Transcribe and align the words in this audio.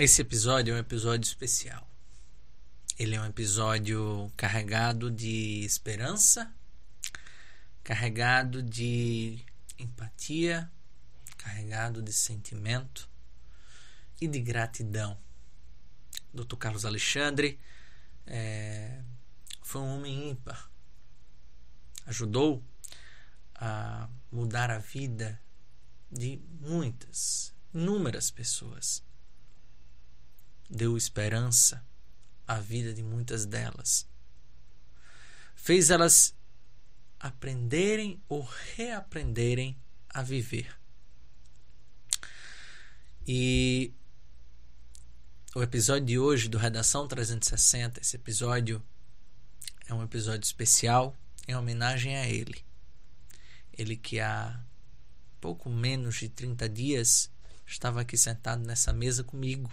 Esse 0.00 0.22
episódio 0.22 0.72
é 0.72 0.76
um 0.78 0.80
episódio 0.80 1.28
especial. 1.28 1.86
Ele 2.98 3.16
é 3.16 3.20
um 3.20 3.26
episódio 3.26 4.32
carregado 4.34 5.10
de 5.10 5.62
esperança, 5.62 6.50
carregado 7.84 8.62
de 8.62 9.44
empatia, 9.78 10.72
carregado 11.36 12.00
de 12.00 12.14
sentimento 12.14 13.10
e 14.18 14.26
de 14.26 14.40
gratidão. 14.40 15.18
Dr. 16.32 16.56
Carlos 16.56 16.86
Alexandre 16.86 17.60
é, 18.26 19.02
foi 19.62 19.82
um 19.82 19.96
homem 19.98 20.30
ímpar. 20.30 20.70
Ajudou 22.06 22.64
a 23.54 24.08
mudar 24.32 24.70
a 24.70 24.78
vida 24.78 25.38
de 26.10 26.40
muitas, 26.58 27.52
inúmeras 27.74 28.30
pessoas 28.30 29.02
deu 30.70 30.96
esperança 30.96 31.84
à 32.46 32.60
vida 32.60 32.94
de 32.94 33.02
muitas 33.02 33.44
delas. 33.44 34.06
Fez 35.56 35.90
elas 35.90 36.34
aprenderem 37.18 38.22
ou 38.28 38.48
reaprenderem 38.76 39.76
a 40.08 40.22
viver. 40.22 40.78
E 43.26 43.92
o 45.54 45.62
episódio 45.62 46.06
de 46.06 46.18
hoje 46.18 46.48
do 46.48 46.56
Redação 46.56 47.06
360, 47.06 48.00
esse 48.00 48.16
episódio 48.16 48.82
é 49.86 49.92
um 49.92 50.02
episódio 50.02 50.46
especial 50.46 51.14
em 51.46 51.54
homenagem 51.54 52.16
a 52.16 52.26
ele. 52.28 52.64
Ele 53.76 53.96
que 53.96 54.20
há 54.20 54.58
pouco 55.40 55.68
menos 55.68 56.16
de 56.16 56.28
30 56.28 56.68
dias 56.68 57.30
estava 57.66 58.00
aqui 58.00 58.16
sentado 58.16 58.64
nessa 58.64 58.92
mesa 58.92 59.22
comigo 59.24 59.70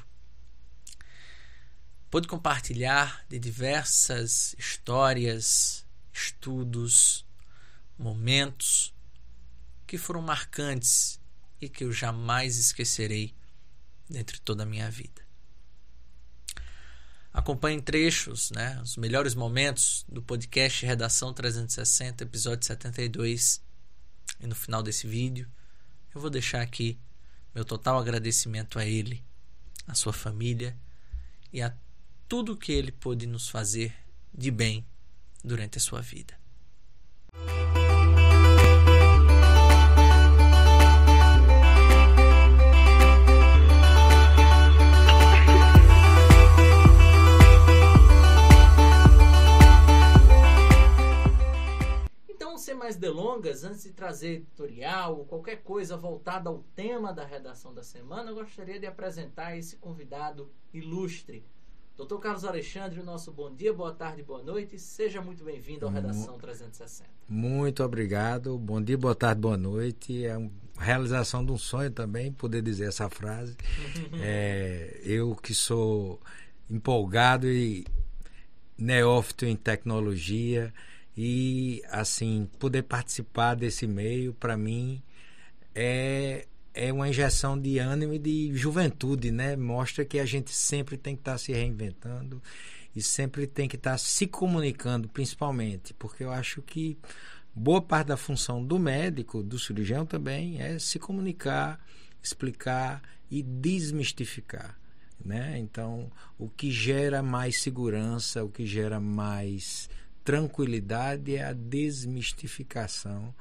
pôde 2.09 2.27
compartilhar 2.27 3.25
de 3.27 3.37
diversas 3.37 4.55
histórias, 4.57 5.85
estudos, 6.13 7.25
momentos 7.97 8.93
que 9.85 9.97
foram 9.97 10.21
marcantes 10.21 11.19
e 11.59 11.67
que 11.67 11.83
eu 11.83 11.91
jamais 11.91 12.57
esquecerei 12.57 13.35
dentro 14.09 14.35
de 14.35 14.41
toda 14.41 14.63
a 14.63 14.65
minha 14.65 14.89
vida. 14.89 15.25
Acompanhe 17.33 17.81
trechos, 17.81 18.49
né, 18.51 18.81
os 18.81 18.97
melhores 18.97 19.35
momentos 19.35 20.05
do 20.09 20.23
podcast 20.23 20.85
Redação 20.85 21.33
360, 21.33 22.23
episódio 22.23 22.65
72. 22.65 23.61
E 24.39 24.47
no 24.47 24.55
final 24.55 24.81
desse 24.81 25.07
vídeo, 25.07 25.47
eu 26.15 26.21
vou 26.21 26.29
deixar 26.29 26.61
aqui 26.61 26.99
meu 27.53 27.63
total 27.63 27.99
agradecimento 27.99 28.79
a 28.79 28.85
ele, 28.85 29.23
a 29.85 29.93
sua 29.93 30.13
família 30.13 30.75
e 31.53 31.61
a 31.61 31.75
tudo 32.27 32.53
o 32.53 32.57
que 32.57 32.73
ele 32.73 32.91
pôde 32.91 33.25
nos 33.25 33.47
fazer 33.47 33.95
de 34.33 34.51
bem 34.51 34.85
durante 35.43 35.77
a 35.77 35.81
sua 35.81 36.01
vida. 36.01 36.37
Então, 52.27 52.57
sem 52.57 52.75
mais 52.75 52.97
delongas, 52.97 53.63
antes 53.63 53.83
de 53.83 53.93
trazer 53.93 54.33
editorial 54.33 55.19
ou 55.19 55.25
qualquer 55.25 55.63
coisa 55.63 55.95
voltada 55.95 56.49
ao 56.49 56.59
tema 56.75 57.13
da 57.13 57.25
redação 57.25 57.73
da 57.73 57.83
semana, 57.83 58.31
eu 58.31 58.35
gostaria 58.35 58.77
de 58.77 58.85
apresentar 58.85 59.55
esse 59.55 59.77
convidado 59.77 60.51
ilustre, 60.73 61.45
Doutor 61.97 62.19
Carlos 62.19 62.45
Alexandre, 62.45 63.01
nosso 63.01 63.31
bom 63.31 63.51
dia, 63.51 63.73
boa 63.73 63.91
tarde, 63.91 64.21
boa 64.21 64.43
noite. 64.43 64.77
Seja 64.77 65.19
muito 65.19 65.43
bem-vindo 65.43 65.83
ao 65.83 65.91
Redação 65.91 66.37
360. 66.37 67.09
Muito 67.27 67.83
obrigado. 67.83 68.55
Bom 68.55 68.79
dia, 68.79 68.95
boa 68.95 69.15
tarde, 69.15 69.41
boa 69.41 69.57
noite. 69.57 70.23
É 70.23 70.37
uma 70.37 70.51
realização 70.77 71.43
de 71.43 71.51
um 71.51 71.57
sonho 71.57 71.89
também 71.89 72.31
poder 72.31 72.61
dizer 72.61 72.89
essa 72.89 73.09
frase. 73.09 73.57
é, 74.21 75.01
eu 75.03 75.35
que 75.35 75.55
sou 75.55 76.21
empolgado 76.69 77.47
e 77.47 77.83
neófito 78.77 79.47
em 79.47 79.55
tecnologia 79.55 80.71
e 81.17 81.81
assim 81.89 82.47
poder 82.59 82.83
participar 82.83 83.55
desse 83.55 83.87
meio 83.87 84.35
para 84.35 84.55
mim 84.55 85.01
é 85.73 86.45
é 86.77 86.93
uma 86.93 87.09
injeção 87.09 87.59
de 87.59 87.79
ânimo 87.79 88.13
e 88.13 88.19
de 88.19 88.55
juventude, 88.55 89.31
né? 89.31 89.55
Mostra 89.55 90.05
que 90.05 90.19
a 90.19 90.25
gente 90.25 90.51
sempre 90.51 90.95
tem 90.95 91.15
que 91.15 91.21
estar 91.21 91.31
tá 91.33 91.37
se 91.39 91.51
reinventando 91.51 92.41
e 92.95 93.01
sempre 93.01 93.47
tem 93.47 93.67
que 93.67 93.75
estar 93.75 93.91
tá 93.91 93.97
se 93.97 94.27
comunicando, 94.27 95.09
principalmente, 95.09 95.93
porque 95.95 96.23
eu 96.23 96.31
acho 96.31 96.61
que 96.61 96.97
boa 97.53 97.81
parte 97.81 98.07
da 98.07 98.17
função 98.17 98.63
do 98.63 98.77
médico, 98.77 99.41
do 99.41 99.57
cirurgião 99.57 100.05
também, 100.05 100.61
é 100.61 100.77
se 100.77 100.99
comunicar, 100.99 101.83
explicar 102.21 103.01
e 103.29 103.41
desmistificar. 103.41 104.79
Né? 105.23 105.57
Então, 105.57 106.11
o 106.37 106.47
que 106.47 106.69
gera 106.69 107.23
mais 107.23 107.59
segurança, 107.59 108.43
o 108.43 108.49
que 108.49 108.67
gera 108.67 108.99
mais 108.99 109.89
tranquilidade 110.23 111.35
é 111.35 111.43
a 111.43 111.53
desmistificação 111.53 113.33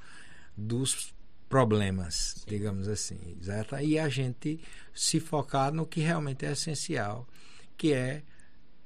dos 0.56 1.14
problemas, 1.48 2.34
Sim. 2.38 2.44
digamos 2.46 2.88
assim, 2.88 3.38
certo? 3.40 3.76
E 3.76 3.98
a 3.98 4.08
gente 4.08 4.60
se 4.94 5.20
focar 5.20 5.72
no 5.72 5.86
que 5.86 6.00
realmente 6.00 6.44
é 6.44 6.52
essencial, 6.52 7.26
que 7.76 7.92
é 7.92 8.22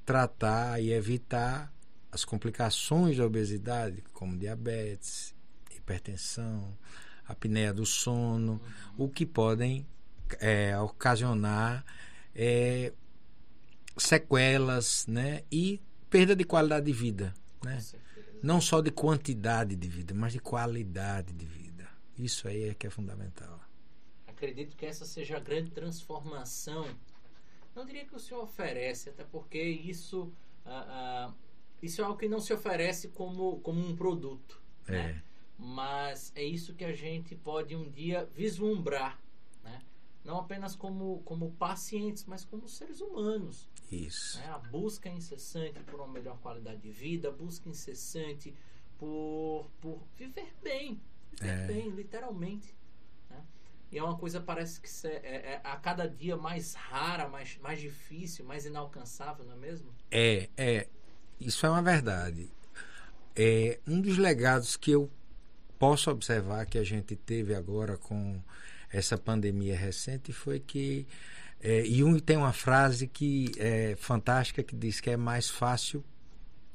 tratar 0.05 0.81
e 0.81 0.93
evitar 0.93 1.73
as 2.13 2.25
complicações 2.25 3.17
da 3.17 3.25
obesidade, 3.25 4.03
como 4.13 4.37
diabetes, 4.37 5.35
hipertensão, 5.75 6.77
apneia 7.27 7.73
do 7.73 7.87
sono, 7.87 8.61
uhum. 8.99 9.07
o 9.07 9.09
que 9.09 9.25
podem 9.25 9.87
é, 10.41 10.77
ocasionar 10.79 11.85
é, 12.35 12.93
sequelas, 13.97 15.07
né? 15.07 15.43
E 15.51 15.81
perda 16.09 16.35
de 16.35 16.45
qualidade 16.45 16.87
de 16.87 16.93
vida, 16.93 17.35
né? 17.65 17.79
Não 18.43 18.61
só 18.61 18.81
de 18.81 18.91
quantidade 18.91 19.77
de 19.77 19.89
vida, 19.89 20.15
mas 20.15 20.33
de 20.33 20.39
qualidade 20.39 21.33
de 21.33 21.45
vida. 21.45 21.60
Isso 22.21 22.47
aí 22.47 22.69
é 22.69 22.75
que 22.75 22.87
é 22.87 22.91
fundamental. 22.91 23.59
Acredito 24.27 24.77
que 24.77 24.85
essa 24.85 25.07
seja 25.07 25.39
a 25.39 25.41
grande 25.41 25.71
transformação. 25.71 26.87
Não 27.75 27.87
diria 27.87 28.05
que 28.05 28.15
o 28.15 28.19
senhor 28.19 28.43
oferece, 28.43 29.09
até 29.09 29.25
porque 29.25 29.63
isso, 29.63 30.33
uh, 30.67 31.31
uh, 31.31 31.35
isso 31.83 32.03
é 32.03 32.05
algo 32.05 32.19
que 32.19 32.29
não 32.29 32.41
se 32.41 32.53
oferece 32.53 33.09
como, 33.09 33.61
como 33.61 33.81
um 33.81 33.97
produto. 33.97 34.61
É. 34.87 34.93
Né? 34.93 35.23
Mas 35.57 36.31
é 36.35 36.43
isso 36.43 36.75
que 36.75 36.85
a 36.85 36.93
gente 36.93 37.35
pode 37.35 37.75
um 37.75 37.91
dia 37.91 38.29
vislumbrar. 38.35 39.19
Né? 39.63 39.81
Não 40.23 40.39
apenas 40.39 40.77
como, 40.77 41.23
como 41.23 41.53
pacientes, 41.53 42.25
mas 42.27 42.45
como 42.45 42.69
seres 42.69 43.01
humanos. 43.01 43.67
Isso. 43.91 44.39
Né? 44.39 44.47
A 44.49 44.59
busca 44.59 45.09
incessante 45.09 45.81
por 45.85 46.01
uma 46.01 46.09
melhor 46.09 46.39
qualidade 46.39 46.81
de 46.83 46.91
vida, 46.91 47.29
a 47.29 47.33
busca 47.33 47.69
incessante 47.69 48.55
por, 48.99 49.71
por 49.81 50.03
viver 50.19 50.53
bem, 50.63 51.01
é. 51.41 51.67
bem, 51.67 51.91
literalmente. 51.91 52.75
Né? 53.29 53.37
E 53.93 53.99
é 53.99 54.03
uma 54.03 54.17
coisa 54.17 54.41
parece 54.41 54.81
que 54.81 55.07
é, 55.07 55.11
é, 55.11 55.35
é, 55.53 55.61
a 55.65 55.77
cada 55.77 56.09
dia 56.09 56.37
mais 56.37 56.75
rara, 56.75 57.29
mais, 57.29 57.59
mais 57.59 57.81
difícil, 57.81 58.45
mais 58.45 58.67
inalcançável, 58.67 59.45
não 59.45 59.55
é 59.55 59.57
mesmo? 59.57 59.91
É, 60.11 60.49
é. 60.57 60.87
Isso 61.41 61.65
é 61.65 61.71
uma 61.71 61.83
verdade. 61.83 62.51
É, 63.35 63.79
um 63.87 64.01
dos 64.01 64.19
legados 64.19 64.77
que 64.77 64.91
eu 64.91 65.11
posso 65.79 66.11
observar 66.11 66.67
que 66.67 66.77
a 66.77 66.85
gente 66.85 67.17
teve 67.17 67.55
agora 67.55 67.97
com 67.97 68.39
essa 68.93 69.17
pandemia 69.17 69.77
recente 69.77 70.33
foi 70.33 70.61
que 70.61 71.07
é, 71.63 71.85
Jung 71.85 72.21
tem 72.21 72.37
uma 72.37 72.53
frase 72.53 73.07
que 73.07 73.53
é 73.59 73.95
fantástica 73.97 74.63
que 74.63 74.75
diz 74.75 75.01
que 75.01 75.11
é 75.11 75.17
mais 75.17 75.49
fácil 75.49 76.05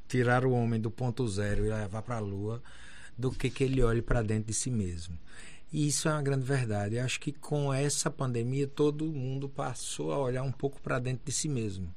tirar 0.07 0.45
o 0.45 0.51
homem 0.51 0.79
do 0.79 0.91
ponto 0.91 1.27
zero 1.27 1.65
e 1.65 1.69
levar 1.69 2.01
para 2.03 2.17
a 2.17 2.19
lua 2.19 2.61
do 3.17 3.31
que 3.31 3.49
que 3.49 3.63
ele 3.63 3.81
olhe 3.81 4.01
para 4.01 4.21
dentro 4.21 4.47
de 4.47 4.53
si 4.53 4.69
mesmo. 4.69 5.17
E 5.71 5.87
isso 5.87 6.07
é 6.07 6.11
uma 6.11 6.21
grande 6.21 6.45
verdade. 6.45 6.95
Eu 6.95 7.03
acho 7.03 7.19
que 7.19 7.31
com 7.31 7.73
essa 7.73 8.09
pandemia 8.09 8.67
todo 8.67 9.11
mundo 9.11 9.49
passou 9.49 10.11
a 10.11 10.19
olhar 10.19 10.43
um 10.43 10.51
pouco 10.51 10.81
para 10.81 10.99
dentro 10.99 11.25
de 11.25 11.31
si 11.31 11.49
mesmo. 11.49 11.93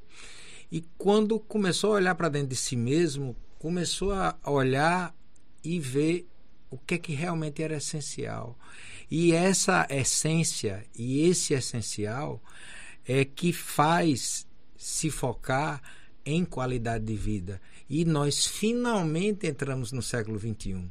E 0.70 0.82
quando 0.96 1.38
começou 1.38 1.92
a 1.92 1.96
olhar 1.96 2.14
para 2.14 2.28
dentro 2.28 2.48
de 2.48 2.56
si 2.56 2.76
mesmo, 2.76 3.36
começou 3.58 4.12
a 4.12 4.36
olhar 4.44 5.14
e 5.62 5.78
ver 5.78 6.28
o 6.70 6.76
que 6.76 6.94
é 6.94 6.98
que 6.98 7.14
realmente 7.14 7.62
era 7.62 7.76
essencial. 7.76 8.58
E 9.10 9.32
essa 9.32 9.86
essência 9.90 10.84
e 10.94 11.22
esse 11.28 11.54
essencial 11.54 12.42
é 13.06 13.24
que 13.24 13.52
faz 13.52 14.46
se 14.76 15.10
focar 15.10 15.82
em 16.24 16.44
qualidade 16.44 17.04
de 17.04 17.16
vida. 17.16 17.60
E 17.88 18.04
nós 18.04 18.46
finalmente 18.46 19.46
entramos 19.46 19.92
no 19.92 20.02
século 20.02 20.38
XXI. 20.38 20.90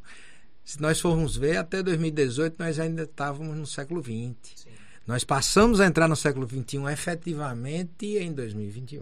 Se 0.63 0.81
nós 0.81 0.99
formos 0.99 1.37
ver, 1.37 1.57
até 1.57 1.81
2018 1.81 2.55
nós 2.59 2.79
ainda 2.79 3.03
estávamos 3.03 3.55
no 3.55 3.65
século 3.65 4.01
XX. 4.01 4.35
Sim. 4.55 4.69
Nós 5.07 5.23
passamos 5.23 5.79
a 5.79 5.85
entrar 5.85 6.09
no 6.09 6.15
século 6.17 6.45
XXI 6.45 6.91
efetivamente 6.91 8.17
em 8.17 8.33
2021. 8.33 9.01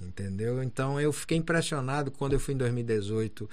Entendeu? 0.00 0.62
Então 0.62 1.00
eu 1.00 1.12
fiquei 1.12 1.36
impressionado 1.38 2.10
quando 2.10 2.32
eu 2.32 2.40
fui 2.40 2.54
em 2.54 2.56
2018. 2.56 3.48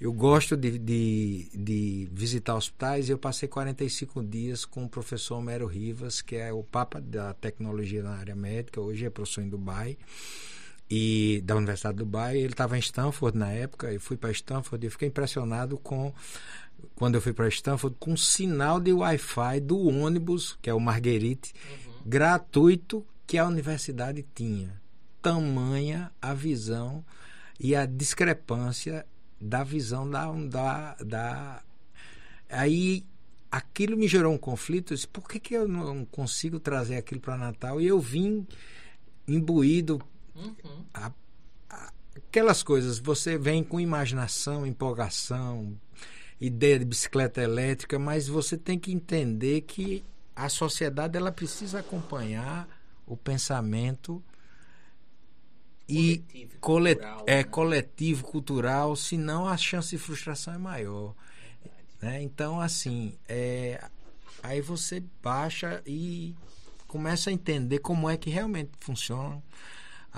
Eu 0.00 0.12
gosto 0.12 0.56
de, 0.56 0.78
de, 0.78 1.50
de, 1.52 2.08
visitar 2.12 2.54
hospitais 2.54 3.08
e 3.08 3.12
eu 3.12 3.18
passei 3.18 3.48
45 3.48 4.22
dias 4.22 4.64
com 4.64 4.84
o 4.84 4.88
professor 4.88 5.36
Homero 5.36 5.66
Rivas, 5.66 6.22
que 6.22 6.36
é 6.36 6.52
o 6.52 6.62
papa 6.62 7.00
da 7.00 7.34
tecnologia 7.34 8.02
na 8.02 8.12
área 8.12 8.36
médica, 8.36 8.80
hoje 8.80 9.04
é 9.04 9.10
professor 9.10 9.42
em 9.42 9.48
Dubai, 9.48 9.98
e 10.90 11.42
da 11.44 11.56
Universidade 11.56 11.98
de 11.98 12.04
Dubai. 12.04 12.38
Ele 12.38 12.52
estava 12.52 12.76
em 12.76 12.80
Stanford 12.80 13.36
na 13.36 13.50
época, 13.50 13.92
eu 13.92 14.00
fui 14.00 14.16
para 14.16 14.30
Stanford 14.30 14.86
e 14.86 14.90
fiquei 14.90 15.08
impressionado 15.08 15.78
com, 15.78 16.12
quando 16.94 17.16
eu 17.16 17.20
fui 17.20 17.32
para 17.32 17.48
Stanford, 17.48 17.96
com 17.98 18.12
o 18.12 18.18
sinal 18.18 18.80
de 18.80 18.92
Wi-Fi 18.92 19.60
do 19.60 19.78
ônibus, 19.88 20.58
que 20.60 20.70
é 20.70 20.74
o 20.74 20.80
Marguerite, 20.80 21.52
uhum. 21.54 21.92
gratuito 22.06 23.04
que 23.26 23.38
a 23.38 23.46
universidade 23.46 24.24
tinha. 24.34 24.80
Tamanha 25.20 26.10
a 26.22 26.32
visão 26.32 27.04
e 27.58 27.74
a 27.74 27.84
discrepância 27.84 29.04
da 29.40 29.62
visão 29.62 30.08
da, 30.08 30.32
da, 30.32 30.94
da 31.04 31.62
aí 32.48 33.04
aquilo 33.50 33.96
me 33.96 34.06
gerou 34.08 34.32
um 34.32 34.38
conflito. 34.38 34.92
Eu 34.92 34.96
disse, 34.96 35.08
por 35.08 35.28
que, 35.28 35.40
que 35.40 35.54
eu 35.54 35.66
não 35.66 36.04
consigo 36.04 36.58
trazer 36.60 36.96
aquilo 36.96 37.20
para 37.20 37.36
Natal? 37.36 37.80
E 37.80 37.86
eu 37.86 38.00
vim 38.00 38.46
imbuído. 39.26 40.00
Uhum. 40.38 40.84
A, 40.94 41.12
a, 41.68 41.92
aquelas 42.16 42.62
coisas, 42.62 42.98
você 42.98 43.36
vem 43.36 43.64
com 43.64 43.80
imaginação, 43.80 44.66
empolgação, 44.66 45.78
ideia 46.40 46.78
de 46.78 46.84
bicicleta 46.84 47.42
elétrica, 47.42 47.98
mas 47.98 48.28
você 48.28 48.56
tem 48.56 48.78
que 48.78 48.92
entender 48.92 49.62
que 49.62 50.04
a 50.34 50.48
sociedade 50.48 51.16
ela 51.16 51.32
precisa 51.32 51.80
acompanhar 51.80 52.68
o 53.06 53.16
pensamento 53.16 54.22
e 55.88 56.18
coletivo, 56.60 56.60
cultural, 56.60 57.24
é 57.26 57.36
né? 57.36 57.44
coletivo 57.44 58.24
cultural, 58.24 58.94
senão 58.94 59.48
a 59.48 59.56
chance 59.56 59.90
de 59.90 59.98
frustração 59.98 60.54
é 60.54 60.58
maior. 60.58 61.14
Né? 62.00 62.22
Então, 62.22 62.60
assim, 62.60 63.14
é, 63.26 63.82
aí 64.42 64.60
você 64.60 65.02
baixa 65.22 65.82
e 65.86 66.36
começa 66.86 67.30
a 67.30 67.32
entender 67.32 67.78
como 67.78 68.08
é 68.08 68.16
que 68.16 68.30
realmente 68.30 68.70
funcionam 68.80 69.42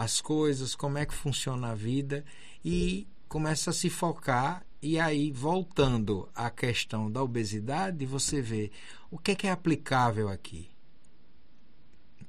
as 0.01 0.21
coisas, 0.21 0.75
como 0.75 0.99
é 0.99 1.07
que 1.07 1.15
funciona 1.15 1.71
a 1.71 1.75
vida 1.75 2.25
e 2.65 3.07
começa 3.29 3.71
a 3.71 3.73
se 3.73 3.91
focar 3.91 4.65
e 4.83 4.99
aí 4.99 5.31
voltando 5.31 6.29
à 6.35 6.51
questão 6.51 7.11
da 7.11 7.23
obesidade, 7.23 8.07
você 8.07 8.41
vê 8.41 8.71
o 9.11 9.19
que 9.19 9.33
é, 9.33 9.35
que 9.35 9.47
é 9.47 9.51
aplicável 9.51 10.29
aqui. 10.29 10.71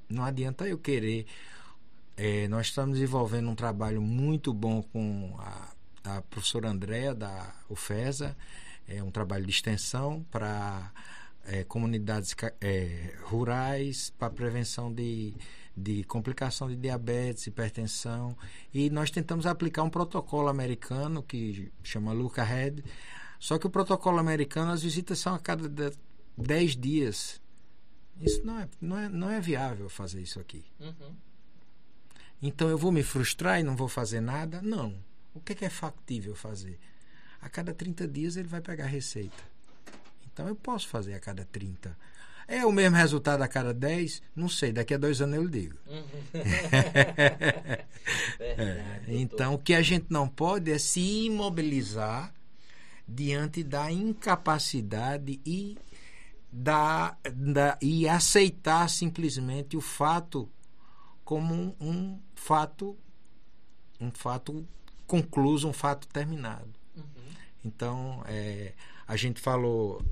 Não 0.08 0.22
adianta 0.22 0.68
eu 0.68 0.78
querer 0.78 1.26
é, 2.16 2.46
nós 2.48 2.66
estamos 2.66 2.98
desenvolvendo 2.98 3.48
um 3.48 3.54
trabalho 3.54 4.02
muito 4.02 4.52
bom 4.52 4.82
com 4.82 5.34
a, 5.38 5.72
a 6.04 6.22
professora 6.22 6.68
Andréa, 6.68 7.14
da 7.14 7.54
UFESA, 7.70 8.36
é 8.86 9.02
um 9.02 9.10
trabalho 9.10 9.46
de 9.46 9.50
extensão 9.50 10.24
para 10.30 10.92
é, 11.44 11.64
comunidades 11.64 12.34
é, 12.60 13.14
rurais, 13.24 14.10
para 14.10 14.30
prevenção 14.30 14.92
de, 14.92 15.34
de 15.76 16.04
complicação 16.04 16.68
de 16.68 16.76
diabetes, 16.76 17.46
hipertensão. 17.46 18.36
E 18.72 18.90
nós 18.90 19.10
tentamos 19.10 19.46
aplicar 19.46 19.82
um 19.82 19.90
protocolo 19.90 20.48
americano 20.48 21.22
que 21.22 21.70
chama 21.82 22.12
Luca 22.12 22.42
Red. 22.42 22.82
Só 23.38 23.58
que 23.58 23.66
o 23.66 23.70
protocolo 23.70 24.18
americano, 24.18 24.72
as 24.72 24.82
visitas 24.82 25.18
são 25.18 25.34
a 25.34 25.38
cada 25.38 25.92
10 26.36 26.76
dias. 26.76 27.40
Isso 28.20 28.44
não 28.44 28.60
é, 28.60 28.68
não 28.80 28.98
é, 28.98 29.08
não 29.08 29.30
é 29.30 29.40
viável 29.40 29.88
fazer 29.88 30.22
isso 30.22 30.38
aqui. 30.38 30.64
Uhum. 30.78 31.16
Então 32.40 32.68
eu 32.68 32.78
vou 32.78 32.92
me 32.92 33.02
frustrar 33.02 33.60
e 33.60 33.62
não 33.62 33.76
vou 33.76 33.88
fazer 33.88 34.20
nada? 34.20 34.60
Não. 34.62 34.94
O 35.34 35.40
que 35.40 35.52
é, 35.52 35.54
que 35.54 35.64
é 35.64 35.70
factível 35.70 36.34
fazer? 36.34 36.78
A 37.40 37.48
cada 37.48 37.72
30 37.72 38.06
dias 38.06 38.36
ele 38.36 38.48
vai 38.48 38.60
pegar 38.60 38.84
a 38.84 38.88
receita. 38.88 39.51
Então 40.32 40.48
eu 40.48 40.56
posso 40.56 40.88
fazer 40.88 41.14
a 41.14 41.20
cada 41.20 41.44
30. 41.44 41.96
É 42.48 42.66
o 42.66 42.72
mesmo 42.72 42.96
resultado 42.96 43.42
a 43.42 43.48
cada 43.48 43.72
10? 43.72 44.22
Não 44.34 44.48
sei, 44.48 44.72
daqui 44.72 44.94
a 44.94 44.98
dois 44.98 45.20
anos 45.20 45.36
eu 45.36 45.48
digo. 45.48 45.78
Uhum. 45.86 46.04
é, 48.40 49.02
então 49.08 49.54
o 49.54 49.58
que 49.58 49.74
a 49.74 49.82
gente 49.82 50.06
não 50.10 50.28
pode 50.28 50.70
é 50.70 50.78
se 50.78 51.26
imobilizar 51.26 52.34
diante 53.06 53.62
da 53.62 53.90
incapacidade 53.92 55.40
e, 55.46 55.78
da, 56.50 57.16
da, 57.32 57.78
e 57.80 58.08
aceitar 58.08 58.88
simplesmente 58.88 59.76
o 59.76 59.80
fato 59.80 60.48
como 61.24 61.54
um, 61.54 61.74
um 61.80 62.20
fato 62.34 62.96
um 64.00 64.10
fato 64.10 64.66
concluso, 65.06 65.68
um 65.68 65.72
fato 65.72 66.08
terminado. 66.08 66.68
Uhum. 66.96 67.04
Então, 67.64 68.22
é, 68.26 68.72
a 69.06 69.16
gente 69.16 69.40
falou 69.40 70.02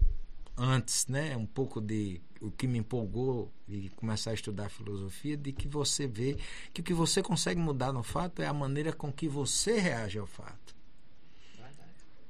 antes, 0.60 1.06
né, 1.06 1.34
um 1.38 1.46
pouco 1.46 1.80
de 1.80 2.20
o 2.38 2.50
que 2.50 2.66
me 2.66 2.78
empolgou 2.78 3.50
e 3.66 3.88
começar 3.90 4.32
a 4.32 4.34
estudar 4.34 4.68
filosofia, 4.68 5.36
de 5.36 5.52
que 5.52 5.66
você 5.66 6.06
vê 6.06 6.36
que 6.72 6.82
o 6.82 6.84
que 6.84 6.92
você 6.92 7.22
consegue 7.22 7.58
mudar 7.58 7.92
no 7.92 8.02
fato 8.02 8.42
é 8.42 8.46
a 8.46 8.52
maneira 8.52 8.92
com 8.92 9.10
que 9.10 9.26
você 9.26 9.78
reage 9.78 10.18
ao 10.18 10.26
fato. 10.26 10.76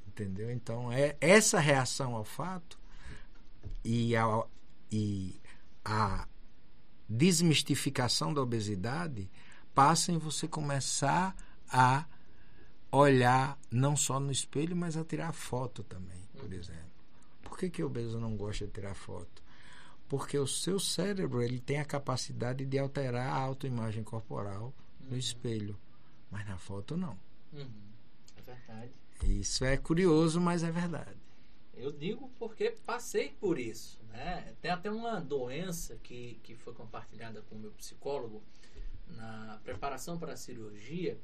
Entendeu? 0.06 0.50
Então, 0.50 0.92
é 0.92 1.16
essa 1.20 1.58
reação 1.58 2.14
ao 2.14 2.24
fato 2.24 2.78
e 3.84 4.14
a, 4.14 4.44
e 4.92 5.40
a 5.84 6.28
desmistificação 7.08 8.32
da 8.32 8.42
obesidade 8.42 9.28
passa 9.74 10.12
em 10.12 10.18
você 10.18 10.46
começar 10.46 11.34
a 11.68 12.04
olhar 12.92 13.58
não 13.70 13.96
só 13.96 14.20
no 14.20 14.30
espelho, 14.30 14.76
mas 14.76 14.96
a 14.96 15.04
tirar 15.04 15.32
foto 15.32 15.82
também, 15.84 16.28
por 16.36 16.48
uhum. 16.48 16.52
exemplo. 16.52 16.89
Que, 17.60 17.68
que 17.68 17.82
o 17.82 17.88
obeso 17.88 18.18
não 18.18 18.38
gosta 18.38 18.66
de 18.66 18.72
tirar 18.72 18.94
foto? 18.94 19.42
Porque 20.08 20.38
o 20.38 20.46
seu 20.46 20.80
cérebro 20.80 21.42
ele 21.42 21.60
tem 21.60 21.78
a 21.78 21.84
capacidade 21.84 22.64
de 22.64 22.78
alterar 22.78 23.36
a 23.36 23.38
autoimagem 23.38 24.02
corporal 24.02 24.72
no 24.98 25.10
uhum. 25.10 25.18
espelho, 25.18 25.78
mas 26.30 26.48
na 26.48 26.56
foto 26.56 26.96
não. 26.96 27.18
Uhum. 27.52 27.92
É 28.38 28.40
verdade. 28.40 28.92
Isso 29.24 29.62
é 29.62 29.76
curioso, 29.76 30.40
mas 30.40 30.62
é 30.62 30.70
verdade. 30.70 31.18
Eu 31.74 31.92
digo 31.92 32.30
porque 32.38 32.70
passei 32.86 33.36
por 33.38 33.58
isso. 33.58 34.00
Né? 34.08 34.54
Tem 34.62 34.70
até 34.70 34.90
uma 34.90 35.20
doença 35.20 35.96
que, 36.02 36.40
que 36.42 36.56
foi 36.56 36.72
compartilhada 36.72 37.42
com 37.42 37.56
o 37.56 37.58
meu 37.58 37.72
psicólogo 37.72 38.42
na 39.06 39.60
preparação 39.62 40.18
para 40.18 40.32
a 40.32 40.36
cirurgia. 40.36 41.20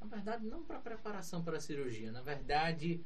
Na 0.00 0.08
verdade, 0.08 0.44
não 0.44 0.64
para 0.64 0.80
preparação 0.80 1.44
para 1.44 1.58
a 1.58 1.60
cirurgia. 1.60 2.10
Na 2.10 2.22
verdade, 2.22 3.00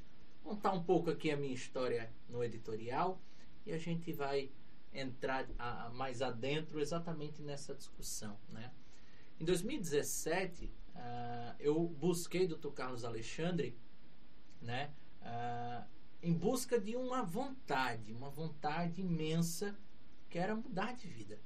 contar 0.45 0.73
um 0.73 0.85
pouco 0.85 1.11
aqui 1.11 1.31
a 1.31 1.37
minha 1.37 1.55
história 1.55 2.13
no 2.29 2.45
editorial 2.45 3.19
e 3.65 3.73
a 3.73 3.79
gente 3.79 4.13
vai 4.13 4.53
entrar 4.93 5.49
a, 5.59 5.87
a 5.87 5.91
mais 5.91 6.21
adentro 6.21 6.79
exatamente 6.79 7.43
nessa 7.43 7.75
discussão. 7.75 8.39
Né? 8.51 8.71
Em 9.41 9.45
2017, 9.45 10.67
uh, 10.67 10.71
ah, 10.97 11.57
eu 11.59 11.89
busquei 11.89 12.47
Dr. 12.47 12.69
Carlos 12.69 13.05
Alexandre 13.05 13.77
né, 14.61 14.93
uh, 15.23 15.89
em 16.23 16.33
busca 16.33 16.79
de 16.79 16.95
uma 16.95 17.23
vontade, 17.23 18.13
uma 18.13 18.31
vontade 18.31 19.01
imensa 19.01 19.77
que 20.29 20.39
era 20.39 20.55
mudar 20.55 20.95
de 20.95 21.09
vida. 21.09 21.41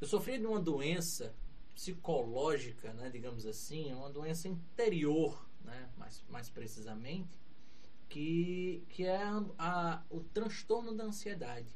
Eu 0.00 0.06
sofri 0.06 0.38
de 0.38 0.46
uma 0.46 0.60
doença 0.60 1.34
psicológica, 1.74 2.92
né, 2.94 3.10
digamos 3.10 3.46
assim, 3.46 3.92
uma 3.92 4.10
doença 4.10 4.48
interior, 4.48 5.45
né, 5.66 5.90
mais, 5.98 6.24
mais 6.30 6.48
precisamente, 6.48 7.38
que, 8.08 8.82
que 8.88 9.04
é 9.04 9.22
a, 9.22 9.44
a, 9.58 10.02
o 10.08 10.20
transtorno 10.20 10.94
da 10.94 11.04
ansiedade. 11.04 11.74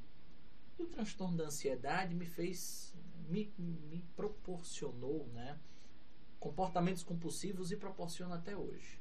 E 0.79 0.83
o 0.83 0.87
transtorno 0.87 1.37
da 1.37 1.45
ansiedade 1.45 2.15
me 2.15 2.25
fez, 2.25 2.95
me, 3.29 3.53
me 3.59 4.03
proporcionou 4.17 5.27
né, 5.35 5.59
comportamentos 6.39 7.03
compulsivos 7.03 7.71
e 7.71 7.77
proporciona 7.77 8.37
até 8.37 8.57
hoje 8.57 9.01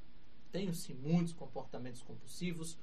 tenho 0.51 0.73
sim 0.73 0.93
muitos 0.93 1.33
comportamentos 1.33 2.01
compulsivos, 2.01 2.77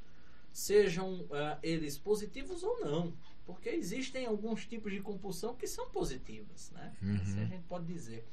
sejam 0.53 1.21
uh, 1.23 1.59
eles 1.63 1.99
positivos 1.99 2.63
ou 2.63 2.81
não, 2.81 3.13
porque 3.45 3.69
existem 3.69 4.27
alguns 4.27 4.67
tipos 4.67 4.93
de 4.93 5.01
compulsão 5.01 5.55
que 5.55 5.67
são 5.67 5.91
positivas, 5.91 6.71
né? 6.71 6.97
Uhum. 7.03 7.17
Assim 7.17 7.41
a 7.41 7.45
gente 7.45 7.65
pode 7.65 7.87
dizer. 7.87 8.27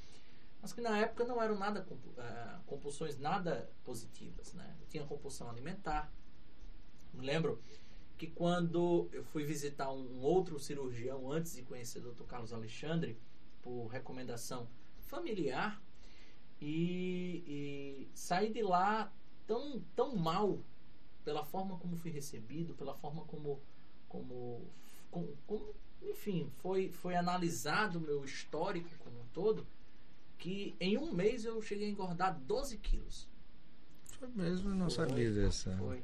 Mas 0.63 0.71
que 0.71 0.79
na 0.79 0.97
época 0.97 1.25
não 1.25 1.43
eram 1.43 1.59
nada 1.59 1.85
uh, 1.91 2.63
compulsões 2.65 3.19
nada 3.19 3.69
positivas, 3.83 4.53
né? 4.53 4.77
Eu 4.79 4.87
tinha 4.87 5.05
compulsão 5.05 5.49
alimentar. 5.49 6.09
Me 7.13 7.25
lembro 7.25 7.61
que 8.17 8.27
quando 8.27 9.09
eu 9.11 9.25
fui 9.25 9.43
visitar 9.43 9.91
um 9.91 10.21
outro 10.21 10.57
cirurgião 10.57 11.29
antes 11.29 11.53
de 11.53 11.63
conhecer 11.63 11.99
o 11.99 12.13
Dr. 12.13 12.23
Carlos 12.23 12.53
Alexandre, 12.53 13.19
por 13.61 13.87
recomendação 13.87 14.69
familiar, 15.01 15.83
e, 16.61 17.43
e 17.45 18.09
saí 18.13 18.49
de 18.49 18.61
lá 18.61 19.11
tão, 19.45 19.81
tão 19.93 20.15
mal 20.15 20.61
pela 21.25 21.43
forma 21.43 21.77
como 21.77 21.97
fui 21.97 22.09
recebido, 22.09 22.73
pela 22.73 22.95
forma 22.95 23.25
como, 23.25 23.61
como, 24.07 24.65
como, 25.11 25.37
como 25.45 25.75
enfim, 26.01 26.49
foi, 26.59 26.89
foi 26.93 27.17
analisado 27.17 27.99
o 27.99 28.01
meu 28.01 28.23
histórico 28.23 28.89
como 28.99 29.19
um 29.19 29.27
todo, 29.33 29.67
que 30.37 30.75
em 30.79 30.97
um 30.97 31.13
mês 31.13 31.45
eu 31.45 31.61
cheguei 31.61 31.87
a 31.87 31.91
engordar 31.91 32.37
12 32.39 32.77
quilos. 32.77 33.29
Foi 34.19 34.27
mesmo, 34.29 34.69
não 34.69 34.89
foi, 34.89 35.07
sabia 35.07 35.31
dessa. 35.31 35.75
Foi. 35.77 36.03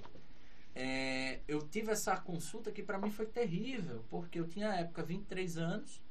É, 0.75 1.39
eu 1.47 1.61
tive 1.61 1.91
essa 1.91 2.15
consulta 2.17 2.71
que 2.71 2.81
para 2.81 2.97
mim 2.97 3.11
foi 3.11 3.25
terrível, 3.25 4.03
porque 4.09 4.39
eu 4.39 4.47
tinha 4.47 4.69
na 4.69 4.75
época 4.77 5.03
23 5.03 5.57
anos. 5.57 6.01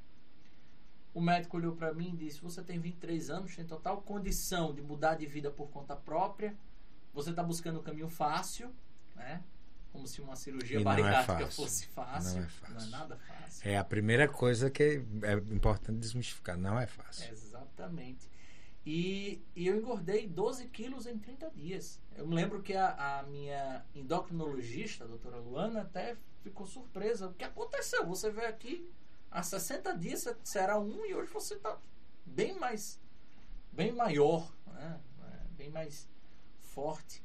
O 1.15 1.21
médico 1.21 1.57
olhou 1.57 1.75
para 1.75 1.93
mim 1.95 2.13
e 2.13 2.17
disse: 2.17 2.41
Você 2.43 2.63
tem 2.63 2.79
23 2.79 3.31
anos, 3.31 3.57
tem 3.57 3.65
total 3.65 4.03
condição 4.03 4.75
de 4.75 4.83
mudar 4.83 5.15
de 5.15 5.27
vida 5.27 5.51
por 5.51 5.69
conta 5.71 5.97
própria. 5.97 6.55
Você 7.15 7.31
está 7.31 7.43
buscando 7.43 7.81
um 7.81 7.83
caminho 7.83 8.09
fácil, 8.09 8.71
né? 9.17 9.43
Como 9.92 10.07
se 10.07 10.21
uma 10.21 10.37
cirurgia 10.37 10.80
bariátrica 10.80 11.45
é 11.45 11.50
fosse 11.50 11.87
fácil. 11.87 12.40
Não 12.40 12.47
é 12.47 12.49
fácil. 12.49 12.75
Não 12.75 12.87
é 12.87 12.90
nada 12.90 13.16
fácil. 13.16 13.68
É 13.68 13.78
a 13.78 13.85
primeira 13.85 14.28
coisa 14.28 14.71
que 14.71 15.02
é 15.23 15.33
importante 15.52 15.99
desmistificar. 15.99 16.57
Não 16.57 16.78
é 16.78 16.87
fácil. 16.87 17.33
Exatamente. 17.33 18.30
E, 18.87 19.42
e, 19.54 19.66
eu 19.66 19.76
engordei 19.76 20.26
12 20.26 20.66
quilos 20.68 21.07
em 21.07 21.18
30 21.18 21.50
dias. 21.50 22.00
Eu 22.16 22.26
me 22.26 22.35
lembro 22.35 22.62
que 22.62 22.75
a, 22.75 23.18
a, 23.18 23.23
minha 23.25 23.85
endocrinologista, 23.95 25.04
a 25.04 25.07
doutora 25.07 25.37
Luana, 25.37 25.83
até 25.83 26.16
ficou 26.42 26.66
surpresa. 26.66 27.28
O 27.28 27.35
que 27.35 27.45
aconteceu? 27.45 28.07
Você 28.07 28.30
veio 28.30 28.49
aqui 28.49 28.90
há 29.30 29.42
60 29.42 29.95
dias, 29.97 30.26
você 30.42 30.59
era 30.59 30.78
um 30.78 31.04
e 31.04 31.14
hoje 31.14 31.30
você 31.30 31.54
está 31.54 31.78
bem 32.25 32.59
mais, 32.59 32.99
bem 33.73 33.92
maior, 33.92 34.50
né? 34.66 34.99
É, 35.23 35.49
bem 35.57 35.71
mais 35.71 36.09
forte. 36.61 37.23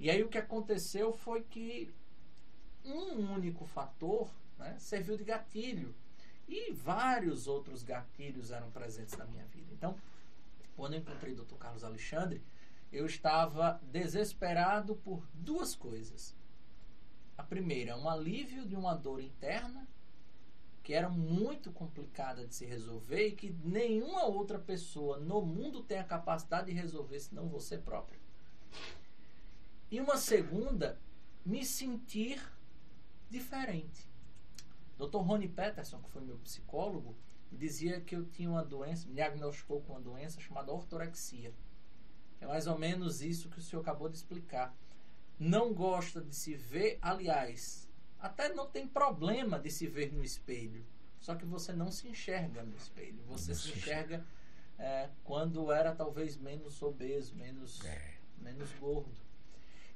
E 0.00 0.10
aí 0.10 0.22
o 0.22 0.28
que 0.28 0.38
aconteceu 0.38 1.12
foi 1.12 1.42
que 1.42 1.94
um 2.84 3.32
único 3.32 3.64
fator 3.64 4.28
né, 4.58 4.76
serviu 4.78 5.16
de 5.16 5.24
gatilho. 5.24 5.94
E 6.46 6.72
vários 6.72 7.46
outros 7.46 7.82
gatilhos 7.82 8.50
eram 8.50 8.70
presentes 8.70 9.16
na 9.16 9.24
minha 9.24 9.46
vida. 9.46 9.72
Então, 9.72 9.96
quando 10.76 10.94
eu 10.94 11.00
encontrei 11.00 11.32
o 11.32 11.36
Dr. 11.36 11.56
Carlos 11.56 11.84
Alexandre, 11.84 12.42
eu 12.92 13.06
estava 13.06 13.80
desesperado 13.90 14.94
por 14.96 15.26
duas 15.32 15.74
coisas. 15.74 16.34
A 17.36 17.42
primeira, 17.42 17.96
um 17.96 18.08
alívio 18.08 18.66
de 18.66 18.76
uma 18.76 18.94
dor 18.94 19.20
interna 19.20 19.86
que 20.84 20.92
era 20.92 21.08
muito 21.08 21.72
complicada 21.72 22.46
de 22.46 22.54
se 22.54 22.66
resolver 22.66 23.28
e 23.28 23.32
que 23.32 23.56
nenhuma 23.64 24.26
outra 24.26 24.58
pessoa 24.58 25.18
no 25.18 25.40
mundo 25.40 25.82
tem 25.82 25.98
a 25.98 26.04
capacidade 26.04 26.66
de 26.66 26.78
resolver 26.78 27.18
senão 27.18 27.48
você 27.48 27.78
próprio. 27.78 28.20
E 29.90 29.98
uma 29.98 30.18
segunda, 30.18 31.00
me 31.44 31.64
sentir 31.64 32.38
diferente. 33.34 34.08
Dr. 34.96 35.18
Rony 35.18 35.48
Peterson, 35.48 36.00
que 36.00 36.10
foi 36.10 36.22
meu 36.22 36.38
psicólogo, 36.38 37.16
dizia 37.50 38.00
que 38.00 38.14
eu 38.14 38.24
tinha 38.24 38.48
uma 38.48 38.64
doença, 38.64 39.06
me 39.08 39.14
diagnosticou 39.14 39.82
com 39.82 39.92
uma 39.94 40.00
doença 40.00 40.40
chamada 40.40 40.72
ortorexia. 40.72 41.52
É 42.40 42.46
mais 42.46 42.66
ou 42.66 42.78
menos 42.78 43.22
isso 43.22 43.48
que 43.48 43.58
o 43.58 43.62
senhor 43.62 43.82
acabou 43.82 44.08
de 44.08 44.16
explicar. 44.16 44.74
Não 45.38 45.74
gosta 45.74 46.20
de 46.20 46.34
se 46.34 46.54
ver, 46.54 46.98
aliás, 47.02 47.88
até 48.18 48.52
não 48.52 48.70
tem 48.70 48.86
problema 48.86 49.58
de 49.58 49.70
se 49.70 49.86
ver 49.86 50.12
no 50.12 50.22
espelho. 50.22 50.84
Só 51.18 51.34
que 51.34 51.44
você 51.44 51.72
não 51.72 51.90
se 51.90 52.06
enxerga 52.06 52.62
no 52.62 52.76
espelho. 52.76 53.22
Você 53.26 53.52
não 53.52 53.58
se 53.58 53.72
enxerga 53.72 54.24
é, 54.78 55.08
quando 55.24 55.72
era 55.72 55.94
talvez 55.94 56.36
menos 56.36 56.82
obeso, 56.82 57.34
menos, 57.34 57.84
é. 57.84 58.14
menos 58.38 58.70
gordo. 58.74 59.24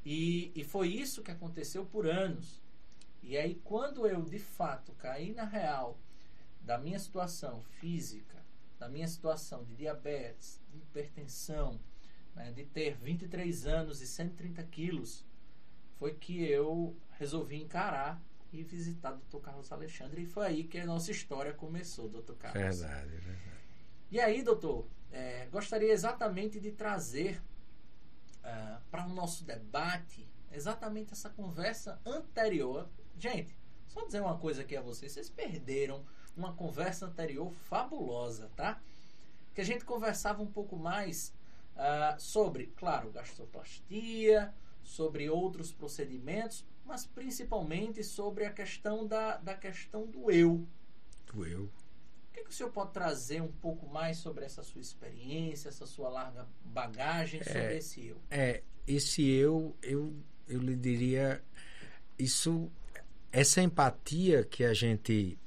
E, 0.05 0.51
e 0.55 0.65
foi 0.65 0.89
isso 0.89 1.23
que 1.23 1.31
aconteceu 1.31 1.85
por 1.85 2.07
anos. 2.07 2.63
E 3.23 3.37
aí, 3.37 3.57
quando 3.65 4.07
eu 4.07 4.23
de 4.23 4.39
fato 4.39 4.93
caí 4.93 5.33
na 5.33 5.45
real 5.45 5.99
da 6.61 6.79
minha 6.79 6.99
situação 6.99 7.63
física, 7.81 8.45
da 8.79 8.89
minha 8.89 9.09
situação 9.09 9.65
de 9.65 9.75
diabetes, 9.75 10.61
de 10.71 10.79
hipertensão, 10.79 11.81
né, 12.35 12.53
de 12.53 12.65
ter 12.65 12.97
23 12.97 13.67
anos 13.67 14.01
e 14.01 14.07
130 14.07 14.63
quilos, 14.65 15.27
foi 15.99 16.15
que 16.15 16.43
eu 16.45 16.97
resolvi 17.19 17.61
encarar 17.61 18.23
e 18.53 18.63
visitar 18.63 19.13
o 19.13 19.17
Dr. 19.19 19.43
Carlos 19.43 19.71
Alexandre. 19.73 20.23
E 20.23 20.27
foi 20.27 20.47
aí 20.47 20.65
que 20.65 20.79
a 20.79 20.87
nossa 20.87 21.11
história 21.11 21.53
começou, 21.53 22.09
Dr. 22.09 22.35
Carlos. 22.35 22.81
Verdade, 22.81 23.11
verdade. 23.11 23.59
E 24.11 24.21
aí, 24.21 24.43
doutor, 24.43 24.87
é, 25.11 25.47
gostaria 25.47 25.93
exatamente 25.93 26.59
de 26.59 26.71
trazer 26.71 27.43
uh, 28.39 28.81
para 28.91 29.07
o 29.07 29.13
nosso 29.13 29.45
debate 29.45 30.27
exatamente 30.51 31.13
essa 31.13 31.29
conversa 31.29 32.01
anterior. 32.07 32.89
Gente, 33.19 33.57
só 33.89 34.05
dizer 34.07 34.21
uma 34.21 34.39
coisa 34.39 34.63
aqui 34.63 34.77
a 34.77 34.81
vocês: 34.81 35.13
vocês 35.13 35.29
perderam 35.29 36.05
uma 36.37 36.53
conversa 36.53 37.07
anterior 37.07 37.53
fabulosa, 37.53 38.51
tá? 38.55 38.81
Que 39.53 39.61
a 39.61 39.65
gente 39.65 39.85
conversava 39.85 40.41
um 40.41 40.47
pouco 40.47 40.77
mais 40.77 41.35
uh, 41.75 42.21
sobre, 42.21 42.69
claro, 42.77 43.11
gastroplastia, 43.11 44.55
sobre 44.83 45.29
outros 45.29 45.73
procedimentos, 45.73 46.65
mas 46.85 47.07
principalmente 47.07 48.05
sobre 48.05 48.45
a 48.45 48.53
questão 48.53 49.07
da, 49.07 49.37
da 49.39 49.55
questão 49.55 50.07
do 50.07 50.31
eu. 50.31 50.67
Do 51.27 51.45
eu. 51.45 51.65
O 51.65 52.33
que, 52.33 52.45
que 52.45 52.51
o 52.51 52.53
senhor 52.53 52.71
pode 52.71 52.93
trazer 52.93 53.43
um 53.43 53.51
pouco 53.51 53.87
mais 53.89 54.19
sobre 54.19 54.45
essa 54.45 54.63
sua 54.63 54.81
experiência, 54.81 55.69
essa 55.69 55.87
sua 55.87 56.09
larga 56.09 56.47
bagagem 56.65 57.43
sobre 57.43 57.59
é, 57.59 57.77
esse 57.77 58.07
eu? 58.07 58.23
É, 58.31 58.63
esse 58.87 59.29
eu, 59.29 59.77
eu, 59.83 60.15
eu 60.47 60.61
lhe 60.61 60.77
diria, 60.77 61.43
isso, 62.17 62.71
essa 63.33 63.63
empatia 63.63 64.45
que 64.45 64.65
a 64.65 64.75
gente 64.75 65.39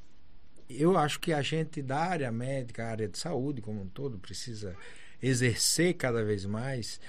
eu 0.70 0.98
acho 0.98 1.20
que 1.20 1.34
a 1.34 1.42
gente 1.42 1.82
da 1.82 2.00
área 2.00 2.32
médica, 2.32 2.86
área 2.86 3.08
de 3.08 3.18
saúde 3.18 3.62
como 3.62 3.82
um 3.82 3.88
todo, 3.88 4.18
precisa 4.18 4.76
exercer 5.22 5.96
cada 5.96 6.24
vez 6.24 6.46
mais. 6.46 7.00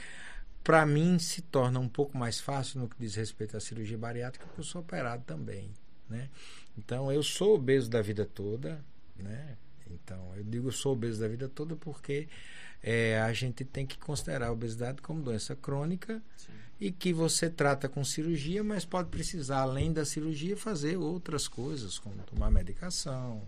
Para 0.65 0.85
mim, 0.87 1.19
se 1.19 1.43
torna 1.43 1.79
um 1.79 1.89
pouco 1.89 2.17
mais 2.17 2.41
fácil 2.41 2.81
no 2.81 2.89
que 2.89 2.97
diz 2.99 3.15
respeito 3.15 3.57
à 3.57 3.61
cirurgia 3.61 3.99
bariátrica, 3.99 4.47
porque 4.47 4.61
eu 4.61 4.65
sou 4.65 4.81
operado 4.81 5.23
também. 5.25 5.71
Né? 6.09 6.29
Então, 6.77 7.11
eu 7.13 7.23
sou 7.23 7.55
obeso 7.55 7.89
da 7.89 8.03
vida 8.03 8.25
toda. 8.25 8.85
Né? 9.17 9.57
Então, 9.93 10.33
eu 10.37 10.45
digo 10.45 10.71
sou 10.73 10.93
obeso 10.93 11.21
da 11.21 11.29
vida 11.29 11.49
toda 11.49 11.77
porque 11.77 12.29
é, 12.83 13.21
a 13.21 13.33
gente 13.33 13.65
tem 13.65 13.87
que 13.87 13.99
considerar 13.99 14.49
a 14.49 14.53
obesidade 14.53 15.01
como 15.03 15.23
doença 15.23 15.55
crônica 15.55 16.23
Sim 16.37 16.53
e 16.83 16.91
que 16.91 17.13
você 17.13 17.49
trata 17.49 17.89
com 17.89 18.05
cirurgia, 18.05 18.65
mas 18.65 18.85
pode 18.85 19.09
precisar, 19.09 19.61
além 19.61 19.93
da 19.93 20.05
cirurgia, 20.05 20.57
fazer 20.57 20.97
outras 20.97 21.47
coisas, 21.47 21.97
como 21.97 22.21
tomar 22.25 22.51
medicação. 22.51 23.41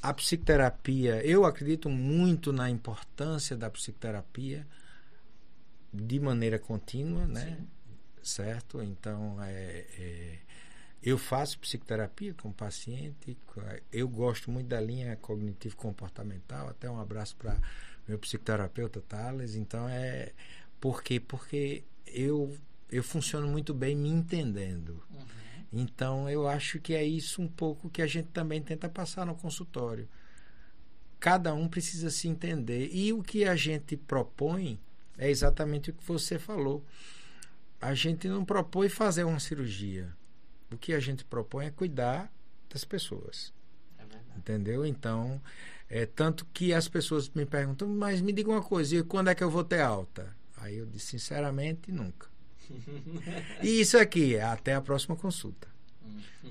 A 0.00 0.14
psicoterapia, 0.14 1.22
eu 1.26 1.44
acredito 1.44 1.90
muito 1.90 2.50
na 2.50 2.70
importância 2.70 3.54
da 3.54 3.68
psicoterapia 3.68 4.66
de 5.92 6.18
maneira 6.18 6.58
contínua, 6.58 7.26
né? 7.26 7.58
Sim. 7.58 7.68
Certo? 8.22 8.82
Então, 8.82 9.36
é, 9.42 9.84
é, 9.98 10.38
eu 11.02 11.16
faço 11.16 11.58
psicoterapia 11.58 12.34
com 12.34 12.52
paciente, 12.52 13.36
eu 13.92 14.08
gosto 14.08 14.50
muito 14.50 14.66
da 14.66 14.80
linha 14.80 15.16
cognitivo-comportamental, 15.16 16.68
até 16.68 16.90
um 16.90 17.00
abraço 17.00 17.36
para 17.36 17.56
meu 18.08 18.18
psicoterapeuta 18.18 19.00
Thales. 19.00 19.54
Então, 19.54 19.88
é. 19.88 20.32
Por 20.80 21.02
quê? 21.02 21.20
Porque 21.20 21.84
eu, 22.06 22.56
eu 22.90 23.02
funciono 23.02 23.46
muito 23.48 23.74
bem 23.74 23.94
me 23.94 24.08
entendendo. 24.08 25.02
Uhum. 25.10 25.26
Então, 25.72 26.30
eu 26.30 26.48
acho 26.48 26.80
que 26.80 26.94
é 26.94 27.04
isso 27.04 27.42
um 27.42 27.48
pouco 27.48 27.90
que 27.90 28.00
a 28.00 28.06
gente 28.06 28.28
também 28.28 28.62
tenta 28.62 28.88
passar 28.88 29.26
no 29.26 29.34
consultório. 29.34 30.08
Cada 31.20 31.52
um 31.52 31.68
precisa 31.68 32.10
se 32.10 32.28
entender. 32.28 32.90
E 32.92 33.12
o 33.12 33.22
que 33.22 33.44
a 33.44 33.56
gente 33.56 33.96
propõe 33.96 34.80
é 35.18 35.28
exatamente 35.28 35.90
o 35.90 35.92
que 35.92 36.04
você 36.04 36.38
falou. 36.38 36.84
A 37.80 37.92
gente 37.92 38.28
não 38.28 38.44
propõe 38.44 38.88
fazer 38.88 39.24
uma 39.24 39.40
cirurgia. 39.40 40.16
O 40.70 40.76
que 40.76 40.92
a 40.92 41.00
gente 41.00 41.24
propõe 41.24 41.66
é 41.66 41.70
cuidar 41.70 42.32
das 42.68 42.84
pessoas. 42.84 43.52
É 43.98 44.04
Entendeu? 44.36 44.84
Então, 44.84 45.40
é 45.88 46.04
tanto 46.04 46.46
que 46.52 46.72
as 46.72 46.88
pessoas 46.88 47.28
me 47.30 47.46
perguntam, 47.46 47.88
mas 47.88 48.20
me 48.20 48.32
diga 48.32 48.50
uma 48.50 48.62
coisa, 48.62 48.96
e 48.96 49.02
quando 49.02 49.28
é 49.28 49.34
que 49.34 49.42
eu 49.42 49.50
vou 49.50 49.64
ter 49.64 49.80
alta? 49.80 50.36
Aí 50.56 50.76
eu 50.76 50.86
disse, 50.86 51.06
sinceramente, 51.06 51.90
nunca. 51.90 52.28
e 53.62 53.80
isso 53.80 53.96
aqui, 53.96 54.36
é 54.36 54.42
até 54.42 54.74
a 54.74 54.80
próxima 54.80 55.16
consulta. 55.16 55.68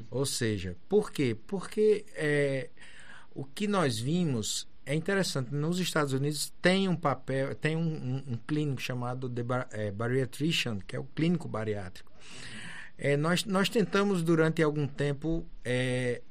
Ou 0.10 0.26
seja, 0.26 0.76
por 0.88 1.12
quê? 1.12 1.36
Porque 1.48 2.06
é, 2.16 2.70
o 3.34 3.44
que 3.44 3.68
nós 3.68 4.00
vimos 4.00 4.68
é 4.86 4.96
interessante. 4.96 5.54
Nos 5.54 5.80
Estados 5.80 6.14
Unidos 6.14 6.54
tem 6.62 6.88
um 6.88 6.96
papel, 6.96 7.54
tem 7.56 7.76
um, 7.76 7.82
um, 7.82 8.34
um 8.34 8.38
clínico 8.48 8.82
chamado 8.82 9.28
de 9.28 9.44
bar, 9.44 9.68
é, 9.72 9.92
bariatrician, 9.92 10.80
que 10.80 10.96
é 10.96 11.00
o 11.00 11.04
clínico 11.04 11.48
bariátrico. 11.48 12.12
É, 12.98 13.16
nós, 13.16 13.46
nós 13.46 13.70
tentamos 13.70 14.24
durante 14.24 14.62
algum 14.64 14.88
tempo 14.88 15.46
é, 15.64 16.22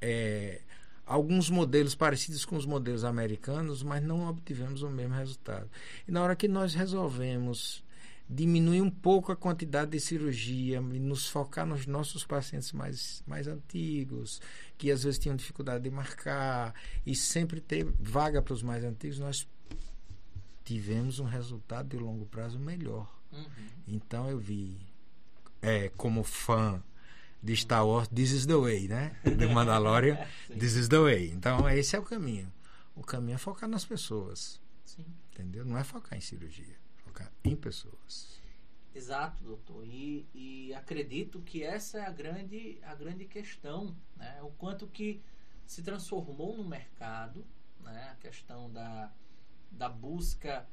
é, 0.00 0.60
alguns 1.06 1.48
modelos 1.48 1.94
parecidos 1.94 2.44
com 2.44 2.56
os 2.56 2.66
modelos 2.66 3.04
americanos, 3.04 3.82
mas 3.82 4.02
não 4.02 4.28
obtivemos 4.28 4.82
o 4.82 4.90
mesmo 4.90 5.14
resultado. 5.14 5.70
E 6.06 6.12
na 6.12 6.22
hora 6.22 6.36
que 6.36 6.48
nós 6.48 6.74
resolvemos 6.74 7.84
diminuir 8.28 8.80
um 8.80 8.90
pouco 8.90 9.30
a 9.30 9.36
quantidade 9.36 9.90
de 9.90 10.00
cirurgia 10.00 10.78
e 10.78 10.98
nos 10.98 11.28
focar 11.28 11.66
nos 11.66 11.86
nossos 11.86 12.24
pacientes 12.24 12.72
mais, 12.72 13.22
mais 13.26 13.46
antigos, 13.46 14.40
que 14.78 14.90
às 14.90 15.04
vezes 15.04 15.18
tinham 15.18 15.36
dificuldade 15.36 15.84
de 15.84 15.90
marcar, 15.90 16.74
e 17.04 17.14
sempre 17.14 17.60
ter 17.60 17.84
vaga 18.00 18.40
para 18.40 18.54
os 18.54 18.62
mais 18.62 18.84
antigos, 18.84 19.18
nós 19.18 19.46
tivemos 20.64 21.18
um 21.18 21.24
resultado 21.24 21.88
de 21.88 21.98
longo 21.98 22.24
prazo 22.26 22.58
melhor. 22.58 23.12
Uhum. 23.32 23.46
Então 23.86 24.30
eu 24.30 24.38
vi, 24.38 24.78
é, 25.62 25.88
como 25.90 26.22
fã 26.22 26.82
de 27.42 27.56
Star 27.56 27.86
Wars, 27.86 28.08
This 28.08 28.32
is 28.32 28.46
the 28.46 28.56
way, 28.56 28.88
né? 28.88 29.16
Do 29.24 29.48
Mandalorian, 29.48 30.18
This 30.58 30.74
is 30.74 30.88
the 30.88 30.98
way. 30.98 31.30
Então 31.30 31.68
esse 31.70 31.96
é 31.96 31.98
o 31.98 32.02
caminho. 32.02 32.52
O 32.94 33.02
caminho 33.02 33.36
é 33.36 33.38
focar 33.38 33.68
nas 33.68 33.84
pessoas. 33.84 34.60
Sim. 34.84 35.06
Entendeu? 35.32 35.64
Não 35.64 35.78
é 35.78 35.84
focar 35.84 36.18
em 36.18 36.20
cirurgia 36.20 36.82
focar 37.12 37.30
em 37.44 37.54
pessoas. 37.54 38.40
Exato, 38.94 39.44
doutor. 39.44 39.86
E, 39.86 40.26
e 40.34 40.74
acredito 40.74 41.40
que 41.42 41.62
essa 41.62 41.98
é 41.98 42.06
a 42.06 42.10
grande, 42.10 42.78
a 42.82 42.94
grande 42.94 43.26
questão, 43.26 43.96
né? 44.16 44.40
O 44.42 44.50
quanto 44.52 44.86
que 44.86 45.22
se 45.66 45.82
transformou 45.82 46.56
no 46.56 46.64
mercado, 46.64 47.46
né? 47.80 48.10
A 48.12 48.16
questão 48.16 48.70
da, 48.70 49.12
da 49.70 49.88
busca, 49.88 50.66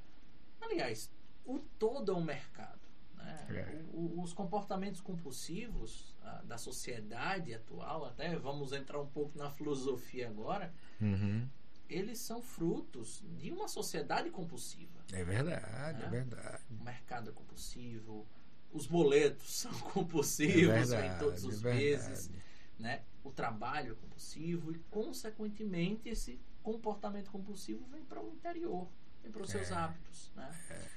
aliás, 0.62 1.12
o 1.46 1.60
todo 1.60 2.12
é 2.12 2.16
um 2.16 2.24
mercado. 2.24 2.80
Né? 3.20 3.46
É. 3.50 3.84
O, 3.94 4.22
os 4.22 4.34
comportamentos 4.34 5.02
compulsivos 5.02 6.16
a, 6.24 6.42
da 6.44 6.58
sociedade 6.58 7.54
atual, 7.54 8.06
até 8.06 8.36
vamos 8.36 8.74
entrar 8.74 9.00
um 9.00 9.08
pouco 9.08 9.38
na 9.38 9.50
filosofia 9.50 10.28
agora, 10.28 10.74
uhum 11.00 11.48
eles 11.90 12.20
são 12.20 12.42
frutos 12.42 13.24
de 13.38 13.52
uma 13.52 13.68
sociedade 13.68 14.30
compulsiva. 14.30 15.04
É 15.12 15.24
verdade, 15.24 16.00
né? 16.00 16.06
é 16.06 16.10
verdade. 16.10 16.64
O 16.70 16.84
mercado 16.84 17.32
é 17.32 17.34
compulsivo, 17.34 18.28
os 18.72 18.86
boletos 18.86 19.52
são 19.58 19.74
compulsivos, 19.80 20.70
é 20.70 20.80
verdade, 20.80 21.10
vem 21.10 21.18
todos 21.18 21.44
os 21.44 21.66
é 21.66 21.74
meses, 21.74 22.30
né? 22.78 23.02
O 23.24 23.32
trabalho 23.32 23.94
é 23.94 23.96
compulsivo 23.96 24.72
e, 24.72 24.78
consequentemente, 24.92 26.08
esse 26.08 26.40
comportamento 26.62 27.32
compulsivo 27.32 27.84
vem 27.88 28.04
para 28.04 28.22
o 28.22 28.30
interior, 28.30 28.88
vem 29.24 29.32
para 29.32 29.42
os 29.42 29.50
seus 29.50 29.72
é, 29.72 29.74
hábitos, 29.74 30.32
né? 30.36 30.56
É. 30.70 30.88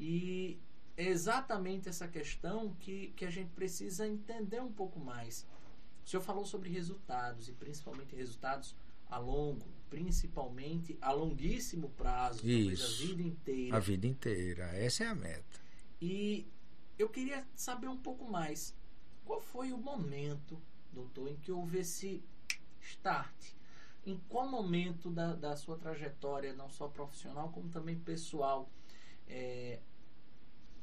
E 0.00 0.58
é 0.98 1.06
exatamente 1.06 1.88
essa 1.88 2.08
questão 2.08 2.74
que, 2.80 3.12
que 3.14 3.24
a 3.24 3.30
gente 3.30 3.50
precisa 3.50 4.06
entender 4.06 4.60
um 4.60 4.72
pouco 4.72 4.98
mais. 4.98 5.46
O 6.04 6.08
senhor 6.08 6.22
falou 6.22 6.44
sobre 6.44 6.68
resultados 6.70 7.48
e 7.48 7.52
principalmente 7.52 8.16
resultados 8.16 8.74
a 9.08 9.16
longo, 9.16 9.64
principalmente 9.88 10.98
a 11.00 11.12
longuíssimo 11.12 11.90
prazo, 11.90 12.44
Isso, 12.44 12.82
talvez 12.82 12.82
a 12.82 13.06
vida 13.06 13.22
inteira. 13.22 13.76
A 13.76 13.80
vida 13.80 14.06
inteira, 14.08 14.64
essa 14.76 15.04
é 15.04 15.06
a 15.06 15.14
meta. 15.14 15.60
E 16.02 16.48
eu 16.98 17.08
queria 17.08 17.46
saber 17.54 17.86
um 17.86 17.96
pouco 17.96 18.28
mais. 18.28 18.74
Qual 19.24 19.40
foi 19.40 19.72
o 19.72 19.78
momento, 19.78 20.60
doutor, 20.92 21.28
em 21.28 21.36
que 21.36 21.52
houve 21.52 21.78
esse 21.78 22.24
start? 22.80 23.52
Em 24.04 24.20
qual 24.28 24.48
momento 24.48 25.10
da, 25.10 25.36
da 25.36 25.54
sua 25.54 25.78
trajetória, 25.78 26.52
não 26.54 26.68
só 26.68 26.88
profissional, 26.88 27.50
como 27.50 27.68
também 27.68 27.96
pessoal, 27.96 28.68
é, 29.28 29.78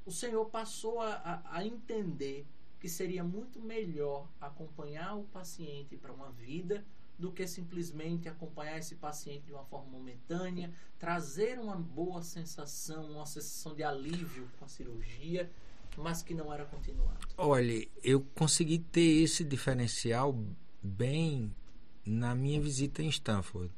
o 0.05 0.11
senhor 0.11 0.45
passou 0.45 1.01
a, 1.01 1.41
a, 1.51 1.65
entender 1.65 2.45
que 2.79 2.87
seria 2.87 3.23
muito 3.23 3.59
melhor 3.59 4.27
acompanhar 4.39 5.15
o 5.15 5.23
paciente 5.23 5.97
para 5.97 6.13
uma 6.13 6.31
vida 6.31 6.85
do 7.17 7.31
que 7.31 7.47
simplesmente 7.47 8.29
acompanhar 8.29 8.77
esse 8.77 8.95
paciente 8.95 9.45
de 9.45 9.53
uma 9.53 9.63
forma 9.63 9.89
momentânea, 9.89 10.71
trazer 10.99 11.57
uma 11.57 11.75
boa 11.75 12.21
sensação, 12.21 13.11
uma 13.13 13.25
sensação 13.25 13.73
de 13.73 13.83
alívio 13.83 14.47
com 14.59 14.65
a 14.65 14.67
cirurgia, 14.67 15.49
mas 15.97 16.21
que 16.21 16.33
não 16.33 16.53
era 16.53 16.65
continuado. 16.65 17.27
Olha, 17.37 17.87
eu 18.03 18.21
consegui 18.35 18.79
ter 18.79 19.23
esse 19.23 19.43
diferencial 19.43 20.37
bem 20.83 21.55
na 22.05 22.35
minha 22.35 22.61
visita 22.61 23.01
em 23.01 23.07
Stanford, 23.07 23.73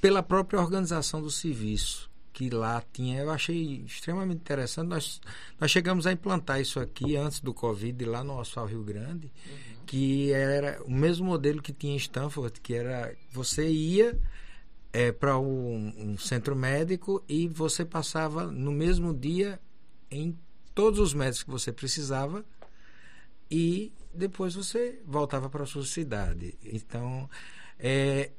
pela 0.00 0.22
própria 0.22 0.60
organização 0.60 1.22
do 1.22 1.30
serviço 1.30 2.10
que 2.34 2.50
lá 2.50 2.82
tinha, 2.92 3.20
eu 3.20 3.30
achei 3.30 3.84
extremamente 3.86 4.40
interessante. 4.40 4.88
Nós, 4.88 5.20
nós 5.58 5.70
chegamos 5.70 6.04
a 6.04 6.12
implantar 6.12 6.60
isso 6.60 6.80
aqui 6.80 7.16
antes 7.16 7.38
do 7.38 7.54
Covid, 7.54 8.04
lá 8.04 8.24
no 8.24 8.40
Hospital 8.40 8.66
Rio 8.66 8.82
Grande, 8.82 9.30
uhum. 9.46 9.84
que 9.86 10.32
era 10.32 10.82
o 10.84 10.90
mesmo 10.90 11.26
modelo 11.26 11.62
que 11.62 11.72
tinha 11.72 11.94
em 11.94 11.96
Stanford, 11.96 12.60
que 12.60 12.74
era 12.74 13.16
você 13.30 13.68
ia 13.68 14.18
é, 14.92 15.12
para 15.12 15.38
um, 15.38 15.94
um 15.96 16.18
centro 16.18 16.56
médico 16.56 17.22
e 17.28 17.46
você 17.46 17.84
passava 17.84 18.48
no 18.48 18.72
mesmo 18.72 19.14
dia 19.14 19.60
em 20.10 20.36
todos 20.74 20.98
os 20.98 21.14
médicos 21.14 21.44
que 21.44 21.50
você 21.50 21.72
precisava 21.72 22.44
e 23.48 23.92
depois 24.12 24.56
você 24.56 25.00
voltava 25.06 25.48
para 25.48 25.62
a 25.62 25.66
sua 25.66 25.84
cidade. 25.84 26.58
Então, 26.64 27.30
é, 27.78 28.32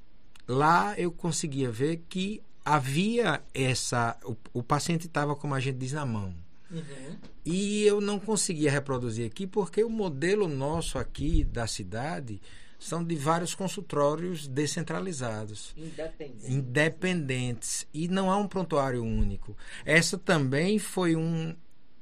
lá 0.46 1.00
eu 1.00 1.14
conseguia 1.14 1.72
ver 1.72 2.04
que 2.10 2.44
havia 2.66 3.42
essa. 3.54 4.18
O, 4.26 4.36
o 4.56 4.64
paciente 4.64 5.06
estava, 5.06 5.36
como 5.36 5.54
a 5.54 5.60
gente 5.60 5.78
diz, 5.78 5.94
na 5.94 6.06
mão. 6.06 6.36
Uhum. 6.72 7.18
E 7.46 7.84
eu 7.84 8.02
não 8.02 8.20
conseguia 8.20 8.72
reproduzir 8.72 9.28
aqui 9.28 9.46
porque 9.46 9.84
o 9.84 9.90
modelo 9.90 10.48
nosso 10.48 10.98
aqui 10.98 11.44
da 11.44 11.68
cidade 11.68 12.42
são 12.80 13.04
de 13.04 13.16
vários 13.16 13.54
consultórios 13.54 14.48
descentralizados. 14.48 15.74
Independentes. 15.78 16.50
Independentes. 16.50 17.88
E 17.94 18.08
não 18.08 18.32
há 18.32 18.38
um 18.38 18.48
prontuário 18.48 19.04
único. 19.04 19.56
Essa 19.86 20.18
também 20.18 20.80
foi 20.80 21.16
um, 21.16 21.56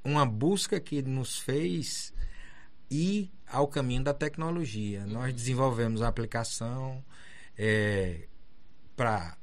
uma 0.04 0.26
busca 0.26 0.80
que 0.80 1.02
nos 1.02 1.38
fez 1.38 2.13
ir 2.89 3.32
ao 3.45 3.67
caminho 3.67 4.04
da 4.04 4.13
tecnologia. 4.13 5.02
Uhum. 5.02 5.13
Nós 5.13 5.34
desenvolvemos 5.34 6.02
a 6.02 6.08
aplicação 6.08 7.04
é, 7.58 8.28
para 8.95 9.38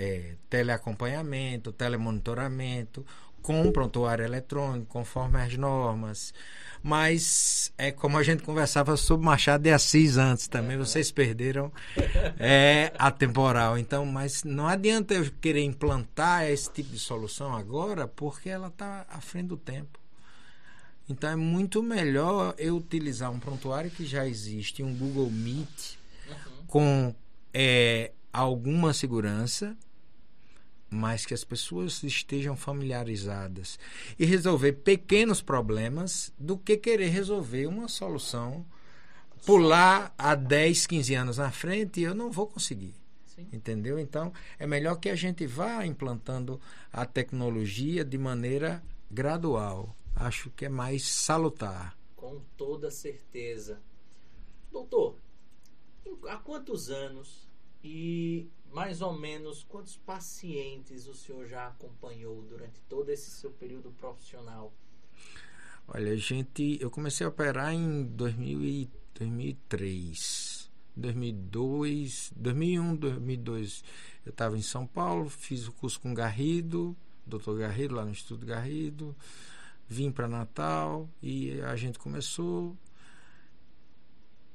é, 0.00 0.34
teleacompanhamento, 0.48 1.72
telemonitoramento, 1.72 3.04
com 3.42 3.70
prontuário 3.70 4.24
eletrônico, 4.24 4.86
conforme 4.86 5.42
as 5.42 5.54
normas. 5.58 6.32
Mas 6.82 7.70
é 7.76 7.92
como 7.92 8.16
a 8.16 8.22
gente 8.22 8.42
conversava 8.42 8.96
sobre 8.96 9.26
Machado 9.26 9.62
de 9.62 9.70
Assis 9.70 10.16
antes 10.16 10.48
também, 10.48 10.78
vocês 10.78 11.10
perderam 11.10 11.70
é, 12.38 12.92
a 12.98 13.10
temporal. 13.10 13.76
Então, 13.76 14.06
mas 14.06 14.42
não 14.42 14.66
adianta 14.66 15.12
eu 15.12 15.30
querer 15.38 15.62
implantar 15.62 16.48
esse 16.48 16.70
tipo 16.72 16.90
de 16.90 16.98
solução 16.98 17.54
agora, 17.54 18.08
porque 18.08 18.48
ela 18.48 18.68
está 18.68 19.04
à 19.10 19.20
frente 19.20 19.48
do 19.48 19.58
tempo. 19.58 20.00
Então 21.06 21.28
é 21.28 21.36
muito 21.36 21.82
melhor 21.82 22.54
eu 22.56 22.76
utilizar 22.76 23.30
um 23.30 23.38
prontuário 23.38 23.90
que 23.90 24.06
já 24.06 24.26
existe, 24.26 24.82
um 24.82 24.94
Google 24.94 25.28
Meet, 25.28 25.96
uhum. 26.28 26.66
com 26.66 27.14
é, 27.52 28.12
alguma 28.32 28.94
segurança 28.94 29.76
mas 30.90 31.24
que 31.24 31.32
as 31.32 31.44
pessoas 31.44 32.02
estejam 32.02 32.56
familiarizadas 32.56 33.78
e 34.18 34.24
resolver 34.24 34.72
pequenos 34.72 35.40
problemas 35.40 36.32
do 36.36 36.58
que 36.58 36.76
querer 36.76 37.08
resolver 37.08 37.66
uma 37.66 37.88
solução 37.88 38.66
pular 39.46 40.12
a 40.18 40.34
10, 40.34 40.86
15 40.86 41.14
anos 41.14 41.38
na 41.38 41.50
frente 41.50 42.00
e 42.00 42.02
eu 42.02 42.14
não 42.14 42.30
vou 42.30 42.46
conseguir. 42.46 42.94
Sim. 43.24 43.46
Entendeu? 43.52 43.98
Então, 43.98 44.32
é 44.58 44.66
melhor 44.66 44.96
que 44.96 45.08
a 45.08 45.14
gente 45.14 45.46
vá 45.46 45.86
implantando 45.86 46.60
a 46.92 47.06
tecnologia 47.06 48.04
de 48.04 48.18
maneira 48.18 48.82
gradual. 49.10 49.96
Acho 50.14 50.50
que 50.50 50.66
é 50.66 50.68
mais 50.68 51.06
salutar. 51.06 51.96
Com 52.16 52.40
toda 52.56 52.90
certeza. 52.90 53.80
Doutor, 54.70 55.16
há 56.28 56.36
quantos 56.36 56.90
anos 56.90 57.48
e 57.82 58.48
mais 58.72 59.02
ou 59.02 59.12
menos 59.12 59.64
quantos 59.64 59.96
pacientes 59.96 61.06
o 61.06 61.14
senhor 61.14 61.46
já 61.46 61.66
acompanhou 61.66 62.42
durante 62.42 62.80
todo 62.82 63.10
esse 63.10 63.30
seu 63.30 63.50
período 63.50 63.90
profissional? 63.92 64.72
Olha, 65.88 66.16
gente, 66.16 66.78
eu 66.80 66.90
comecei 66.90 67.26
a 67.26 67.28
operar 67.28 67.74
em 67.74 68.04
2000 68.04 68.64
e 68.64 68.90
2003. 69.14 70.70
2002, 70.96 72.32
2001, 72.36 72.96
2002, 72.96 73.84
eu 74.24 74.30
estava 74.30 74.58
em 74.58 74.62
São 74.62 74.86
Paulo, 74.86 75.28
fiz 75.28 75.66
o 75.66 75.72
curso 75.72 76.00
com 76.00 76.12
Garrido, 76.12 76.96
doutor 77.26 77.58
Garrido, 77.58 77.94
lá 77.94 78.04
no 78.04 78.10
Instituto 78.10 78.44
Garrido. 78.44 79.16
Vim 79.88 80.12
para 80.12 80.28
Natal 80.28 81.08
e 81.20 81.60
a 81.62 81.74
gente 81.74 81.98
começou 81.98 82.76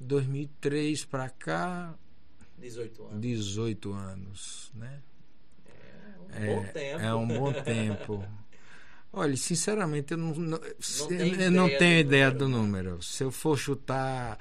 2003 0.00 1.04
para 1.04 1.28
cá, 1.28 1.94
18 2.58 3.04
anos. 3.04 3.20
18 3.20 3.92
anos, 3.92 4.72
né? 4.74 5.00
É 6.32 6.40
um 6.40 6.44
é, 6.44 6.54
bom 6.54 6.64
tempo. 6.72 7.00
É 7.00 7.14
um 7.14 7.28
bom 7.28 7.52
tempo. 7.62 8.24
Olha, 9.12 9.36
sinceramente, 9.36 10.12
eu 10.12 10.18
não, 10.18 10.34
não, 10.34 10.58
não, 10.58 11.40
eu 11.40 11.50
não 11.50 11.68
tenho 11.68 12.00
ideia 12.00 12.30
do 12.30 12.48
número. 12.48 13.02
Se 13.02 13.24
eu 13.24 13.30
for 13.30 13.56
chutar 13.56 14.38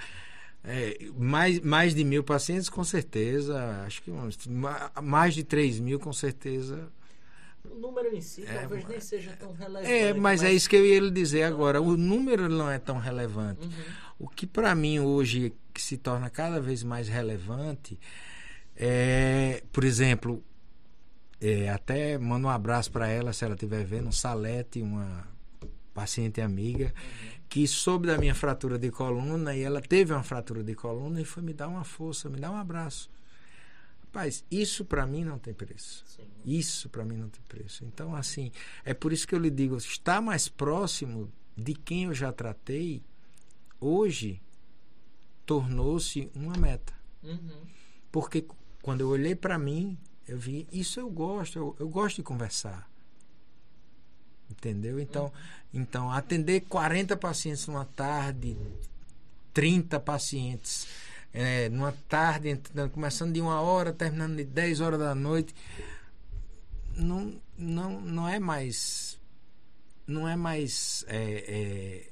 é, 0.68 0.98
mais, 1.16 1.60
mais 1.60 1.94
de 1.94 2.04
mil 2.04 2.24
pacientes, 2.24 2.70
com 2.70 2.84
certeza. 2.84 3.84
Acho 3.86 4.02
que 4.02 4.12
mais 5.02 5.34
de 5.34 5.44
3 5.44 5.80
mil, 5.80 6.00
com 6.00 6.12
certeza. 6.12 6.92
o 7.64 7.76
número 7.76 8.14
em 8.16 8.22
si 8.22 8.44
é, 8.44 8.60
talvez 8.60 8.84
mas... 8.84 8.92
nem 8.92 9.00
seja 9.00 9.32
tão 9.40 9.54
relevante. 9.54 9.92
É, 9.92 10.14
mas, 10.14 10.42
mas, 10.42 10.44
é 10.44 10.52
isso 10.52 10.70
que 10.70 10.76
eu 10.76 10.86
ia 10.86 11.00
lhe 11.00 11.12
dizer 11.12 11.44
agora. 11.44 11.82
O 11.82 11.96
número 11.96 12.50
não 12.50 12.70
é 12.70 12.80
tão 12.80 12.98
relevante. 12.98 13.66
Uhum. 13.66 13.72
O 14.20 14.28
que 14.28 14.48
para 14.48 14.74
mim 14.74 15.00
hoje 15.00 15.54
que 15.76 15.82
se 15.82 15.98
torna 15.98 16.30
cada 16.30 16.60
vez 16.60 16.84
mais 16.84 17.08
relevante 17.08 18.00
é, 18.76 19.64
por 19.72 19.84
exemplo, 19.84 20.44
é, 21.40 21.70
até 21.70 22.18
mando 22.18 22.48
um 22.48 22.50
abraço 22.50 22.92
para 22.92 23.08
ela 23.08 23.32
se 23.32 23.46
ela 23.46 23.54
estiver 23.54 23.86
vendo, 23.86 24.12
Salete, 24.12 24.82
uma 24.82 25.28
paciente 25.94 26.42
amiga, 26.42 26.94
que 27.48 27.66
soube 27.68 28.08
da 28.08 28.18
minha 28.18 28.36
fratura 28.36 28.78
de 28.78 28.92
coluna 28.92 29.56
e 29.56 29.62
ela 29.62 29.82
teve 29.82 30.12
uma 30.12 30.24
fratura 30.24 30.62
de 30.62 30.76
coluna 30.76 31.22
e 31.22 31.26
foi 31.26 31.42
me 31.42 31.54
dar 31.54 31.70
uma 31.70 31.86
força, 31.86 32.30
me 32.30 32.38
dar 32.38 32.52
um 32.52 32.58
abraço. 32.58 33.10
Rapaz, 34.02 34.44
isso 34.52 34.84
para 34.84 35.06
mim 35.06 35.24
não 35.24 35.40
tem 35.40 35.54
preço. 35.54 36.04
Sim. 36.06 36.24
Isso 36.46 36.90
para 36.90 37.06
mim 37.06 37.16
não 37.16 37.30
tem 37.30 37.42
preço. 37.48 37.86
Então, 37.86 38.14
assim, 38.14 38.52
é 38.84 38.94
por 38.94 39.14
isso 39.14 39.28
que 39.28 39.34
eu 39.34 39.40
lhe 39.40 39.50
digo, 39.50 39.78
estar 39.78 40.22
mais 40.22 40.50
próximo 40.50 41.32
de 41.56 41.74
quem 41.74 42.06
eu 42.06 42.14
já 42.14 42.32
tratei, 42.32 43.02
hoje 43.80 44.42
tornou-se 45.46 46.30
uma 46.36 46.56
meta. 46.58 46.94
Uhum. 47.24 47.62
Porque 48.12 48.46
quando 48.82 49.02
eu 49.02 49.10
olhei 49.10 49.36
para 49.36 49.58
mim, 49.58 49.98
eu 50.28 50.38
vi, 50.38 50.68
isso 50.72 51.00
eu 51.00 51.10
gosto, 51.10 51.58
eu, 51.58 51.76
eu 51.80 51.90
gosto 51.90 52.18
de 52.18 52.24
conversar. 52.24 52.90
Entendeu? 54.50 55.00
Então, 55.00 55.26
uhum. 55.26 55.32
então, 55.82 56.12
atender 56.12 56.62
40 56.62 57.18
pacientes 57.18 57.68
numa 57.68 57.86
tarde, 57.86 58.58
30 59.54 60.00
pacientes 60.00 60.88
é, 61.36 61.68
numa 61.68 61.92
tarde, 62.08 62.62
começando 62.94 63.34
de 63.34 63.42
uma 63.42 63.60
hora, 63.60 63.92
terminando 63.92 64.38
de 64.38 64.46
10 64.46 64.80
horas 64.80 64.98
da 64.98 65.14
noite, 65.14 65.54
não, 66.96 67.42
não, 67.58 68.00
não 68.00 68.30
é 68.30 68.40
mais. 68.40 69.20
Não 70.08 70.28
é 70.30 70.38
mais. 70.38 71.04
É, 71.10 71.44
é, 71.48 72.12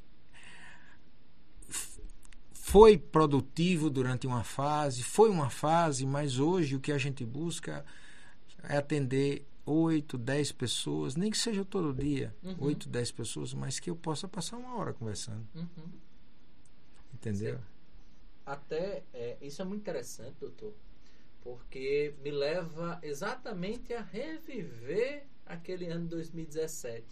foi 2.74 2.98
produtivo 2.98 3.88
durante 3.88 4.26
uma 4.26 4.44
fase, 4.44 5.04
foi 5.04 5.30
uma 5.30 5.52
fase, 5.52 6.08
mas 6.08 6.40
hoje 6.40 6.76
o 6.76 6.80
que 6.80 6.92
a 6.92 6.98
gente 6.98 7.24
busca 7.24 7.86
é 8.64 8.78
atender 8.78 9.46
8, 9.64 10.18
10 10.18 10.52
pessoas, 10.54 11.16
nem 11.16 11.30
que 11.30 11.38
seja 11.38 11.64
todo 11.64 11.94
dia, 11.94 12.36
uhum. 12.44 12.56
8, 12.60 12.90
10 12.90 13.12
pessoas, 13.12 13.54
mas 13.54 13.80
que 13.80 13.92
eu 13.92 13.96
possa 13.96 14.28
passar 14.28 14.58
uma 14.58 14.76
hora 14.76 14.92
conversando. 14.92 15.48
Uhum. 15.54 15.68
Entendeu? 17.14 17.58
Sim 17.58 17.74
até 18.46 19.04
é, 19.14 19.38
isso 19.42 19.62
é 19.62 19.66
muito 19.66 19.82
interessante, 19.82 20.36
doutor, 20.40 20.74
porque 21.42 22.14
me 22.22 22.32
leva 22.32 23.00
exatamente 23.02 23.94
a 23.94 24.02
reviver 24.02 25.26
aquele 25.46 25.88
ano 25.88 26.04
de 26.04 26.10
2017. 26.10 27.06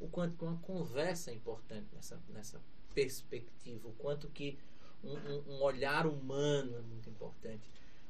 O 0.00 0.08
quanto 0.08 0.36
que 0.36 0.44
uma 0.44 0.56
conversa 0.58 1.30
é 1.30 1.34
importante 1.34 1.86
nessa, 1.94 2.18
nessa 2.30 2.60
perspectiva, 2.94 3.88
o 3.88 3.92
quanto 3.92 4.28
que 4.28 4.58
um, 5.02 5.14
um, 5.14 5.56
um 5.56 5.62
olhar 5.62 6.06
humano 6.06 6.76
é 6.76 6.80
muito 6.80 7.08
importante. 7.08 7.62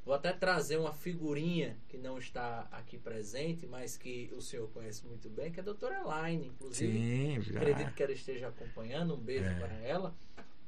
Vou 0.04 0.14
até 0.14 0.32
trazer 0.32 0.76
uma 0.78 0.92
figurinha 0.92 1.76
que 1.88 1.98
não 1.98 2.18
está 2.18 2.66
aqui 2.72 2.98
presente, 2.98 3.66
mas 3.66 3.96
que 3.96 4.30
o 4.34 4.40
senhor 4.40 4.68
conhece 4.70 5.06
muito 5.06 5.28
bem, 5.28 5.52
que 5.52 5.60
é 5.60 5.62
a 5.62 5.64
doutora 5.64 6.00
Elaine, 6.00 6.46
inclusive. 6.46 6.92
Sim, 6.92 7.40
já. 7.42 7.60
Acredito 7.60 7.94
que 7.94 8.02
ela 8.02 8.12
esteja 8.12 8.48
acompanhando. 8.48 9.14
Um 9.14 9.20
beijo 9.20 9.48
é. 9.48 9.58
para 9.58 9.74
ela. 9.74 10.14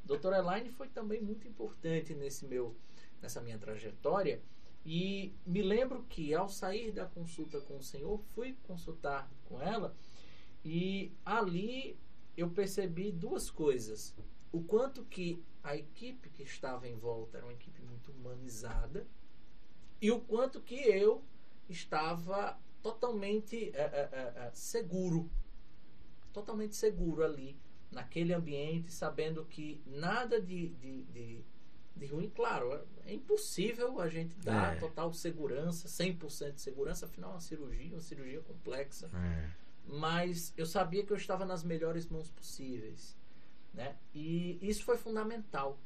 Doutora 0.05 0.39
Elaine 0.39 0.71
foi 0.71 0.89
também 0.89 1.21
muito 1.21 1.49
importante 1.49 2.15
nesse 2.15 2.45
meu, 2.45 2.77
nessa 3.23 3.41
minha 3.41 3.59
trajetória. 3.59 4.43
E 4.85 5.33
me 5.47 5.63
lembro 5.63 6.05
que 6.09 6.35
ao 6.35 6.49
sair 6.49 6.93
da 6.93 7.07
consulta 7.07 7.61
com 7.61 7.79
o 7.79 7.83
senhor, 7.83 8.21
fui 8.35 8.57
consultar 8.65 9.31
com 9.45 9.61
ela 9.61 9.97
e 10.65 11.13
ali 11.25 11.97
eu 12.37 12.51
percebi 12.51 13.11
duas 13.13 13.51
coisas. 13.51 14.15
O 14.51 14.63
quanto 14.63 15.05
que 15.05 15.43
a 15.63 15.77
equipe 15.77 16.29
que 16.31 16.43
estava 16.43 16.89
em 16.89 16.97
volta 16.97 17.39
era 17.39 17.47
uma 17.47 17.53
equipe 17.53 17.81
muito 17.83 18.11
humanizada 18.13 19.07
e 20.01 20.11
o 20.11 20.21
quanto 20.21 20.61
que 20.61 20.75
eu 20.75 21.23
estava 21.69 22.59
totalmente 22.83 23.71
é, 23.75 23.83
é, 23.83 24.33
é, 24.47 24.51
seguro. 24.53 25.31
Totalmente 26.33 26.75
seguro 26.75 27.25
ali 27.25 27.57
naquele 27.91 28.33
ambiente, 28.33 28.93
sabendo 28.93 29.45
que 29.45 29.81
nada 29.87 30.41
de, 30.41 30.71
de, 30.71 31.05
de, 31.05 31.45
de 31.95 32.07
ruim, 32.07 32.29
claro, 32.31 32.85
é 33.05 33.13
impossível 33.13 34.01
a 34.01 34.09
gente 34.09 34.35
dar 34.41 34.77
é. 34.77 34.81
total 34.81 35.13
segurança, 35.13 35.87
100% 35.87 36.55
de 36.55 36.61
segurança, 36.61 37.07
afinal 37.07 37.31
é 37.31 37.35
uma 37.35 37.41
cirurgia, 37.41 37.93
uma 37.93 38.01
cirurgia 38.01 38.41
complexa. 38.41 39.11
É. 39.15 39.51
Mas 39.87 40.53
eu 40.57 40.65
sabia 40.65 41.05
que 41.05 41.13
eu 41.13 41.17
estava 41.17 41.45
nas 41.45 41.63
melhores 41.63 42.09
mãos 42.09 42.31
possíveis. 42.31 43.17
Né? 43.73 43.97
E 44.15 44.59
isso 44.61 44.85
foi 44.85 44.97
fundamental. 44.97 45.79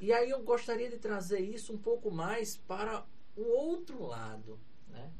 E 0.00 0.12
aí 0.12 0.30
eu 0.30 0.42
gostaria 0.42 0.88
de 0.88 0.98
trazer 0.98 1.40
isso 1.40 1.72
um 1.72 1.78
pouco 1.78 2.10
mais 2.10 2.56
para 2.56 3.04
o 3.36 3.42
outro 3.42 4.02
lado. 4.02 4.58
Né? 4.88 5.10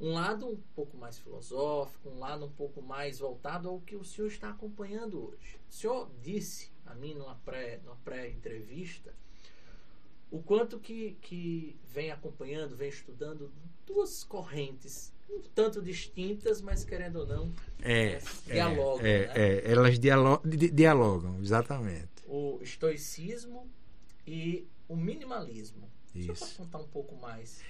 um 0.00 0.12
lado 0.12 0.46
um 0.46 0.56
pouco 0.76 0.96
mais 0.96 1.18
filosófico, 1.18 2.08
um 2.08 2.20
lado 2.20 2.44
um 2.46 2.52
pouco 2.52 2.80
mais 2.80 3.18
voltado 3.18 3.68
ao 3.68 3.80
que 3.80 3.96
o 3.96 4.04
senhor 4.04 4.28
está 4.28 4.50
acompanhando 4.50 5.28
hoje. 5.28 5.58
O 5.68 5.72
senhor 5.72 6.08
disse 6.22 6.70
a 6.86 6.94
mim 6.94 7.14
numa 7.14 7.34
pré, 7.34 7.80
numa 7.84 7.96
pré-entrevista 7.96 9.12
o 10.30 10.42
quanto 10.42 10.78
que, 10.78 11.16
que 11.22 11.78
vem 11.84 12.10
acompanhando, 12.10 12.76
vem 12.76 12.88
estudando 12.88 13.50
duas 13.86 14.22
correntes, 14.22 15.12
um 15.30 15.42
tanto 15.54 15.82
distintas, 15.82 16.60
mas 16.60 16.84
querendo 16.84 17.20
ou 17.20 17.26
não, 17.26 17.52
é, 17.82 18.20
é, 18.48 18.54
dialogam. 18.54 19.06
É, 19.06 19.26
né? 19.26 19.32
é, 19.36 19.70
elas 19.70 19.98
dialogam, 19.98 20.50
dialogam, 20.72 21.40
exatamente. 21.40 22.08
O 22.26 22.58
estoicismo 22.62 23.68
e 24.26 24.66
o 24.88 24.96
minimalismo. 24.96 25.88
Isso. 26.14 26.34
Pode 26.34 26.54
contar 26.54 26.78
um 26.78 26.88
pouco 26.88 27.14
mais 27.16 27.60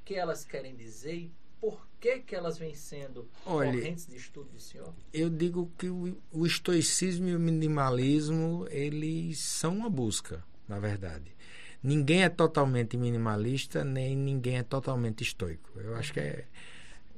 o 0.00 0.04
que 0.04 0.14
elas 0.14 0.44
querem 0.44 0.74
dizer 0.74 1.14
e 1.14 1.32
por 1.60 1.86
que, 2.00 2.20
que 2.20 2.34
elas 2.34 2.56
vêm 2.56 2.74
sendo 2.74 3.28
Olha, 3.44 3.72
correntes 3.72 4.06
de 4.06 4.16
estudo 4.16 4.50
do 4.50 4.60
senhor? 4.60 4.94
Eu 5.12 5.28
digo 5.28 5.70
que 5.76 5.88
o, 5.88 6.16
o 6.32 6.46
estoicismo 6.46 7.28
e 7.28 7.34
o 7.34 7.40
minimalismo, 7.40 8.66
eles 8.70 9.38
são 9.38 9.76
uma 9.76 9.90
busca, 9.90 10.44
na 10.68 10.78
verdade. 10.78 11.36
Ninguém 11.82 12.22
é 12.22 12.28
totalmente 12.28 12.96
minimalista, 12.96 13.84
nem 13.84 14.16
ninguém 14.16 14.58
é 14.58 14.62
totalmente 14.62 15.22
estoico. 15.22 15.70
Eu 15.76 15.96
acho 15.96 16.12
que 16.12 16.20
é. 16.20 16.46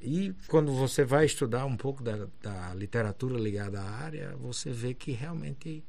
E 0.01 0.33
quando 0.47 0.73
você 0.73 1.05
vai 1.05 1.25
estudar 1.25 1.65
um 1.65 1.77
pouco 1.77 2.01
da, 2.01 2.27
da 2.41 2.73
literatura 2.73 3.37
ligada 3.37 3.79
à 3.79 3.89
área, 3.89 4.35
você 4.37 4.71
vê 4.71 4.93
que 4.93 5.11
realmente, 5.11 5.83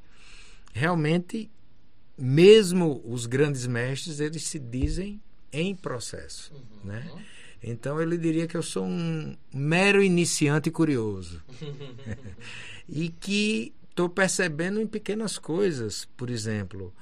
realmente, 0.73 1.51
mesmo 2.17 3.03
os 3.05 3.27
grandes 3.27 3.67
mestres, 3.67 4.21
eles 4.21 4.45
se 4.45 4.59
dizem 4.59 5.21
em 5.51 5.75
processo, 5.75 6.53
uhum. 6.55 6.91
né? 6.91 7.11
Então 7.63 8.03
ele 8.03 8.19
diria 8.19 8.47
que 8.47 8.57
eu 8.57 8.63
sou 8.63 8.85
um 8.85 9.37
mero 9.55 10.03
iniciante 10.03 10.71
curioso. 10.71 11.43
e 12.89 13.09
que 13.09 13.73
estou 13.89 14.09
percebendo 14.09 14.81
em 14.81 14.87
pequenas 14.87 15.39
coisas. 15.39 16.07
Por 16.17 16.29
exemplo, 16.29 16.93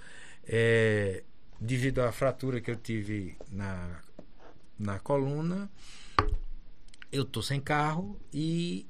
é, 0.46 1.22
devido 1.58 2.00
à 2.00 2.12
fratura 2.12 2.60
que 2.60 2.70
eu 2.70 2.76
tive 2.76 3.36
na, 3.50 4.00
na 4.78 4.98
coluna, 4.98 5.70
eu 7.12 7.22
estou 7.22 7.42
sem 7.42 7.60
carro 7.60 8.18
e 8.32 8.86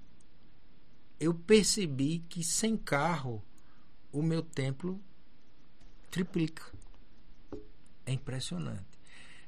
eu 1.19 1.35
percebi 1.35 2.21
que 2.29 2.43
sem 2.45 2.77
carro 2.77 3.43
o 4.13 4.23
meu 4.23 4.43
templo 4.43 5.01
triplica. 6.11 6.65
É 8.05 8.13
impressionante. 8.13 8.99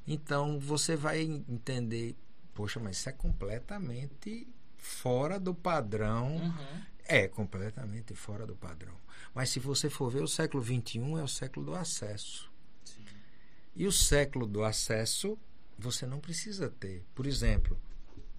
Então 0.06 0.58
você 0.58 0.96
vai 0.96 1.20
entender, 1.22 2.16
poxa, 2.54 2.80
mas 2.80 2.98
isso 2.98 3.08
é 3.08 3.12
completamente 3.12 4.48
fora 4.76 5.38
do 5.38 5.54
padrão. 5.54 6.36
Uhum. 6.36 6.82
É 7.04 7.28
completamente 7.28 8.14
fora 8.14 8.46
do 8.46 8.54
padrão. 8.54 8.94
Mas 9.34 9.50
se 9.50 9.58
você 9.58 9.90
for 9.90 10.10
ver, 10.10 10.22
o 10.22 10.28
século 10.28 10.62
XXI 10.62 10.98
é 11.18 11.22
o 11.22 11.28
século 11.28 11.66
do 11.66 11.74
acesso. 11.74 12.50
Sim. 12.84 13.04
E 13.74 13.86
o 13.86 13.92
século 13.92 14.46
do 14.46 14.62
acesso 14.62 15.38
você 15.78 16.06
não 16.06 16.20
precisa 16.20 16.70
ter. 16.70 17.04
Por 17.14 17.26
exemplo, 17.26 17.78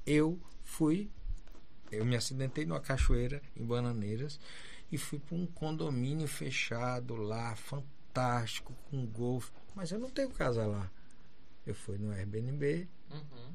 eu 0.06 0.40
fui, 0.64 1.10
eu 1.92 2.06
me 2.06 2.16
acidentei 2.16 2.66
numa 2.66 2.80
cachoeira 2.80 3.42
em 3.56 3.66
Bananeiras 3.66 4.40
e 4.92 4.98
fui 4.98 5.20
para 5.20 5.36
um 5.36 5.46
condomínio 5.46 6.28
fechado 6.28 7.16
lá, 7.16 7.56
fantástico, 7.56 8.74
com 8.90 9.06
golfe. 9.06 9.52
Mas 9.76 9.92
eu 9.92 10.00
não 10.00 10.10
tenho 10.10 10.30
casa 10.30 10.66
lá. 10.66 10.92
Eu 11.66 11.74
fui 11.74 11.98
no 11.98 12.12
Airbnb 12.12 12.88
uhum. 13.12 13.54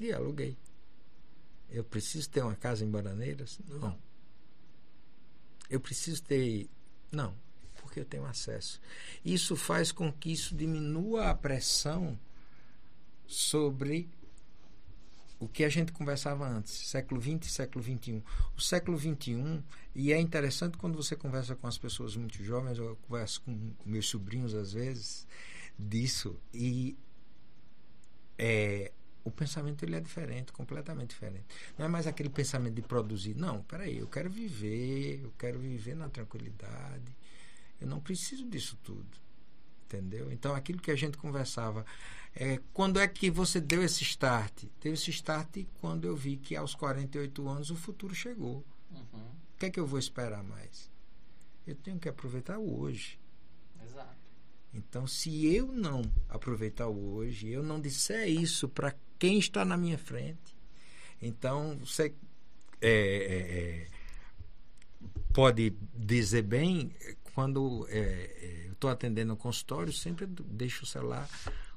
e 0.00 0.12
aluguei. 0.12 0.58
Eu 1.70 1.84
preciso 1.84 2.28
ter 2.30 2.42
uma 2.42 2.56
casa 2.56 2.84
em 2.84 2.90
Bananeiras? 2.90 3.60
Não. 3.66 3.98
Eu 5.68 5.80
preciso 5.80 6.22
ter. 6.22 6.68
Não, 7.12 7.34
porque 7.80 8.00
eu 8.00 8.04
tenho 8.04 8.24
acesso. 8.24 8.80
Isso 9.24 9.54
faz 9.54 9.92
com 9.92 10.12
que 10.12 10.32
isso 10.32 10.54
diminua 10.54 11.30
a 11.30 11.34
pressão 11.34 12.18
sobre 13.26 14.10
o 15.38 15.46
que 15.46 15.64
a 15.64 15.68
gente 15.68 15.92
conversava 15.92 16.48
antes, 16.48 16.72
século 16.72 17.20
XX 17.20 17.46
e 17.46 17.50
século 17.50 17.84
XXI. 17.84 18.22
O 18.56 18.60
século 18.60 18.98
XXI, 18.98 19.62
e 19.94 20.12
é 20.12 20.20
interessante 20.20 20.76
quando 20.76 20.96
você 20.96 21.14
conversa 21.14 21.54
com 21.54 21.66
as 21.66 21.78
pessoas 21.78 22.16
muito 22.16 22.42
jovens, 22.42 22.78
eu 22.78 22.96
converso 23.08 23.40
com 23.42 23.72
meus 23.84 24.06
sobrinhos 24.08 24.54
às 24.54 24.72
vezes, 24.72 25.26
disso, 25.78 26.36
e 26.52 26.96
é, 28.36 28.90
o 29.24 29.30
pensamento 29.30 29.84
ele 29.84 29.94
é 29.94 30.00
diferente, 30.00 30.52
completamente 30.52 31.10
diferente. 31.10 31.44
Não 31.76 31.86
é 31.86 31.88
mais 31.88 32.06
aquele 32.06 32.30
pensamento 32.30 32.74
de 32.74 32.82
produzir. 32.82 33.34
Não, 33.34 33.62
peraí, 33.62 33.98
eu 33.98 34.08
quero 34.08 34.30
viver, 34.30 35.20
eu 35.22 35.32
quero 35.38 35.58
viver 35.58 35.94
na 35.94 36.08
tranquilidade. 36.08 37.16
Eu 37.80 37.86
não 37.86 38.00
preciso 38.00 38.48
disso 38.48 38.76
tudo. 38.82 39.27
Entendeu? 39.88 40.30
Então, 40.30 40.54
aquilo 40.54 40.80
que 40.80 40.90
a 40.90 40.96
gente 40.96 41.16
conversava, 41.16 41.84
é, 42.36 42.60
quando 42.74 43.00
é 43.00 43.08
que 43.08 43.30
você 43.30 43.58
deu 43.58 43.82
esse 43.82 44.04
start? 44.04 44.64
Deu 44.82 44.92
esse 44.92 45.10
start 45.10 45.64
quando 45.80 46.06
eu 46.06 46.14
vi 46.14 46.36
que 46.36 46.54
aos 46.54 46.74
48 46.74 47.48
anos 47.48 47.70
o 47.70 47.76
futuro 47.76 48.14
chegou. 48.14 48.62
Uhum. 48.90 49.20
O 49.54 49.58
que 49.58 49.66
é 49.66 49.70
que 49.70 49.80
eu 49.80 49.86
vou 49.86 49.98
esperar 49.98 50.44
mais? 50.44 50.90
Eu 51.66 51.74
tenho 51.74 51.98
que 51.98 52.08
aproveitar 52.08 52.58
hoje. 52.58 53.18
Exato. 53.82 54.16
Então, 54.74 55.06
se 55.06 55.46
eu 55.46 55.72
não 55.72 56.02
aproveitar 56.28 56.86
o 56.86 57.14
hoje, 57.14 57.48
eu 57.48 57.62
não 57.62 57.80
disser 57.80 58.28
isso 58.28 58.68
para 58.68 58.94
quem 59.18 59.38
está 59.38 59.64
na 59.64 59.76
minha 59.76 59.98
frente, 59.98 60.54
então 61.20 61.78
você 61.78 62.14
é, 62.80 62.90
é, 62.90 63.86
é 63.86 63.98
pode 65.32 65.72
dizer 65.94 66.42
bem 66.42 66.92
quando 67.38 67.86
é, 67.88 68.00
é, 68.00 68.64
eu 68.66 68.72
estou 68.72 68.90
atendendo 68.90 69.28
no 69.28 69.36
consultório, 69.36 69.92
sempre 69.92 70.26
deixo 70.26 70.82
o 70.82 70.86
celular 70.88 71.30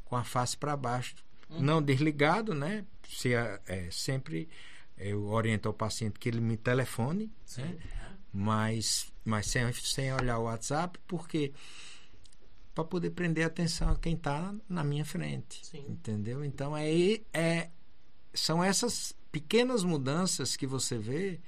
com 0.03 0.15
a 0.15 0.23
face 0.23 0.57
para 0.57 0.75
baixo, 0.75 1.13
uhum. 1.51 1.61
não 1.61 1.79
desligado, 1.83 2.55
né? 2.55 2.83
Se 3.07 3.35
é, 3.35 3.87
sempre 3.91 4.49
eu 4.97 5.27
oriento 5.27 5.67
ao 5.67 5.73
paciente 5.75 6.17
que 6.17 6.27
ele 6.27 6.41
me 6.41 6.57
telefone, 6.57 7.31
né? 7.59 7.77
mas 8.33 9.13
mas 9.23 9.45
sem, 9.45 9.71
sem 9.71 10.11
olhar 10.11 10.39
o 10.39 10.45
WhatsApp, 10.45 10.97
porque 11.07 11.53
para 12.73 12.83
poder 12.83 13.11
prender 13.11 13.43
a 13.43 13.47
atenção 13.47 13.91
a 13.91 13.95
quem 13.95 14.15
está 14.15 14.55
na 14.67 14.83
minha 14.83 15.05
frente. 15.05 15.63
Sim. 15.63 15.85
Entendeu? 15.87 16.43
Então 16.43 16.75
é, 16.75 16.89
é, 17.31 17.69
são 18.33 18.63
essas 18.63 19.15
pequenas 19.31 19.83
mudanças 19.83 20.55
que 20.55 20.65
você 20.65 20.97
vê 20.97 21.39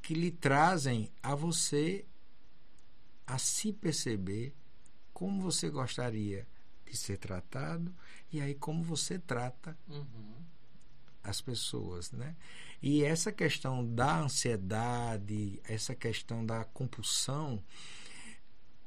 que 0.00 0.14
lhe 0.14 0.30
trazem 0.30 1.10
a 1.22 1.34
você 1.34 2.06
a 3.26 3.38
se 3.38 3.72
perceber 3.72 4.54
como 5.12 5.40
você 5.40 5.70
gostaria 5.70 6.46
de 6.84 6.96
ser 6.96 7.18
tratado 7.18 7.94
e 8.32 8.40
aí 8.40 8.54
como 8.54 8.82
você 8.82 9.18
trata 9.18 9.76
uhum. 9.88 10.34
as 11.22 11.40
pessoas, 11.40 12.12
né? 12.12 12.36
E 12.82 13.02
essa 13.02 13.32
questão 13.32 13.84
da 13.84 14.20
ansiedade, 14.20 15.60
essa 15.64 15.94
questão 15.94 16.44
da 16.44 16.64
compulsão, 16.64 17.62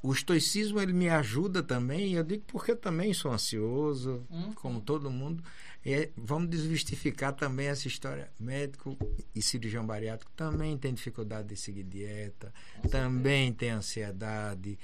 o 0.08 0.14
estoicismo 0.14 0.80
ele 0.80 0.94
me 0.94 1.10
ajuda 1.10 1.62
também, 1.62 2.14
eu 2.14 2.24
digo 2.24 2.42
porque 2.48 2.72
eu 2.72 2.78
também 2.78 3.14
sou 3.14 3.30
ansioso, 3.30 4.26
uhum. 4.30 4.54
como 4.54 4.80
todo 4.80 5.12
mundo. 5.12 5.44
E 5.86 6.10
vamos 6.16 6.50
desmistificar 6.50 7.34
também 7.34 7.68
essa 7.68 7.90
história. 7.90 8.32
Médico 8.40 8.98
e 9.36 9.42
cirurgião 9.42 9.86
bariátrico 9.86 10.32
também 10.32 10.78
tem 10.78 10.94
dificuldade 10.94 11.50
de 11.50 11.58
seguir 11.58 11.84
dieta, 11.84 12.54
Com 12.82 12.88
também 12.88 13.48
certeza. 13.48 13.58
tem 13.58 13.70
ansiedade, 13.72 14.80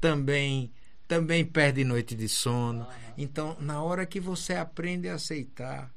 também 0.00 0.72
também 1.06 1.44
perde 1.44 1.84
noite 1.84 2.14
de 2.14 2.26
sono. 2.26 2.80
Uhum. 2.80 3.14
Então, 3.18 3.56
na 3.60 3.82
hora 3.82 4.06
que 4.06 4.18
você 4.18 4.54
aprende 4.54 5.06
a 5.06 5.16
aceitar 5.16 5.92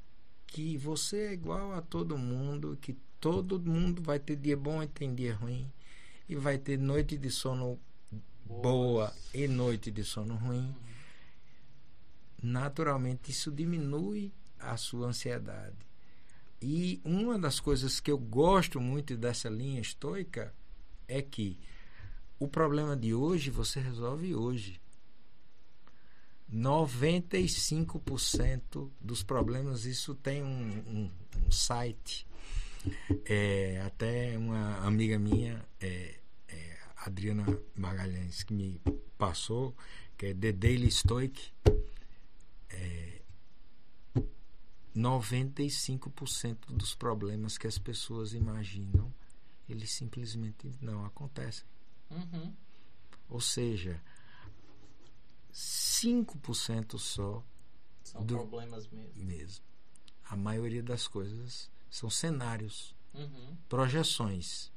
que 0.47 0.75
você 0.75 1.27
é 1.27 1.33
igual 1.33 1.71
a 1.73 1.81
todo 1.81 2.17
mundo, 2.17 2.77
que 2.81 2.97
todo 3.21 3.57
mundo 3.57 4.01
vai 4.01 4.19
ter 4.19 4.35
dia 4.35 4.57
bom 4.57 4.83
e 4.83 4.87
tem 4.87 5.15
dia 5.15 5.33
ruim, 5.33 5.71
e 6.27 6.35
vai 6.35 6.57
ter 6.57 6.77
noite 6.77 7.15
de 7.17 7.29
sono 7.29 7.79
boa 8.45 9.13
e 9.33 9.47
noite 9.47 9.91
de 9.91 10.03
sono 10.03 10.35
ruim, 10.35 10.73
naturalmente 12.41 13.31
isso 13.31 13.51
diminui 13.51 14.31
a 14.59 14.77
sua 14.77 15.07
ansiedade. 15.07 15.85
E 16.61 17.01
uma 17.03 17.37
das 17.37 17.59
coisas 17.59 17.99
que 17.99 18.11
eu 18.11 18.17
gosto 18.17 18.79
muito 18.79 19.17
dessa 19.17 19.49
linha 19.49 19.81
estoica 19.81 20.53
é 21.07 21.21
que 21.21 21.59
o 22.39 22.47
problema 22.47 22.95
de 22.95 23.13
hoje 23.13 23.49
você 23.49 23.79
resolve 23.79 24.33
hoje. 24.33 24.79
95% 26.51 28.89
dos 29.01 29.23
problemas, 29.23 29.85
isso 29.85 30.15
tem 30.15 30.43
um, 30.43 30.83
um, 30.87 31.11
um 31.45 31.51
site. 31.51 32.25
É, 33.25 33.81
até 33.83 34.37
uma 34.37 34.77
amiga 34.85 35.17
minha 35.17 35.65
é, 35.81 36.19
Adriana 37.05 37.45
Magalhães 37.75 38.43
que 38.43 38.53
me 38.53 38.81
passou, 39.17 39.75
que 40.17 40.27
é 40.27 40.33
The 40.33 40.51
Daily 40.51 40.89
Stoic, 40.89 41.51
é, 42.69 43.21
95% 44.95 46.71
dos 46.71 46.95
problemas 46.95 47.57
que 47.57 47.67
as 47.67 47.77
pessoas 47.77 48.33
imaginam, 48.33 49.13
eles 49.69 49.91
simplesmente 49.91 50.71
não 50.81 51.05
acontecem. 51.05 51.65
Uhum. 52.09 52.53
Ou 53.29 53.41
seja, 53.41 54.01
5% 55.53 56.97
só 56.97 57.43
são 58.03 58.25
do, 58.25 58.35
problemas 58.35 58.87
mesmo. 58.87 59.23
mesmo. 59.23 59.65
A 60.23 60.35
maioria 60.35 60.81
das 60.81 61.07
coisas 61.07 61.69
são 61.89 62.09
cenários, 62.09 62.95
uhum. 63.13 63.55
projeções. 63.69 64.71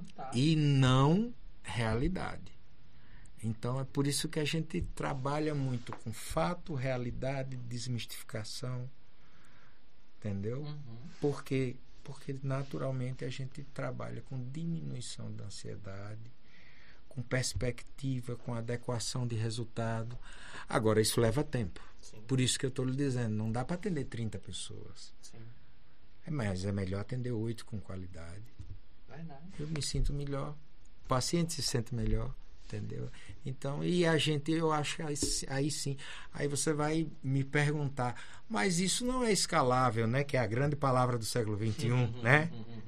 Fantástico. 0.00 0.36
e 0.36 0.56
não 0.56 1.34
realidade. 1.62 2.52
Então 3.42 3.80
é 3.80 3.84
por 3.84 4.06
isso 4.06 4.28
que 4.28 4.38
a 4.38 4.44
gente 4.44 4.82
trabalha 4.94 5.54
muito 5.54 5.92
com 5.96 6.12
fato, 6.12 6.74
realidade, 6.74 7.56
desmistificação, 7.56 8.88
entendeu? 10.18 10.60
Uhum. 10.62 10.98
Porque 11.20 11.76
porque 12.02 12.34
naturalmente 12.42 13.24
a 13.24 13.28
gente 13.28 13.62
trabalha 13.62 14.22
com 14.22 14.42
diminuição 14.50 15.30
da 15.32 15.44
ansiedade, 15.44 16.32
com 17.08 17.22
perspectiva, 17.22 18.36
com 18.36 18.54
adequação 18.54 19.26
de 19.26 19.36
resultado. 19.36 20.18
Agora 20.68 21.00
isso 21.00 21.20
leva 21.20 21.44
tempo. 21.44 21.80
Sim. 22.00 22.20
Por 22.22 22.40
isso 22.40 22.58
que 22.58 22.66
eu 22.66 22.70
estou 22.70 22.84
lhe 22.84 22.96
dizendo, 22.96 23.34
não 23.34 23.52
dá 23.52 23.64
para 23.64 23.76
atender 23.76 24.04
30 24.06 24.38
pessoas. 24.38 25.14
Sim. 25.20 25.38
É, 26.26 26.30
mas 26.30 26.64
é 26.64 26.72
melhor 26.72 27.00
atender 27.00 27.32
oito 27.32 27.64
com 27.64 27.80
qualidade. 27.80 28.42
Eu 29.58 29.66
me 29.68 29.82
sinto 29.82 30.12
melhor. 30.12 30.54
O 31.04 31.08
paciente 31.08 31.52
se 31.52 31.62
sente 31.62 31.94
melhor, 31.94 32.34
entendeu? 32.64 33.10
Então, 33.44 33.82
e 33.82 34.06
a 34.06 34.16
gente, 34.16 34.52
eu 34.52 34.72
acho 34.72 34.96
que 34.96 35.02
aí, 35.02 35.14
aí 35.48 35.70
sim, 35.70 35.96
aí 36.32 36.46
você 36.46 36.72
vai 36.72 37.08
me 37.22 37.42
perguntar, 37.42 38.14
mas 38.48 38.78
isso 38.78 39.04
não 39.04 39.24
é 39.24 39.32
escalável, 39.32 40.06
né? 40.06 40.24
Que 40.24 40.36
é 40.36 40.40
a 40.40 40.46
grande 40.46 40.76
palavra 40.76 41.18
do 41.18 41.24
século 41.24 41.56
XXI, 41.56 41.90
uhum, 41.90 42.22
né? 42.22 42.50
Uhum, 42.52 42.58
uhum. 42.58 42.82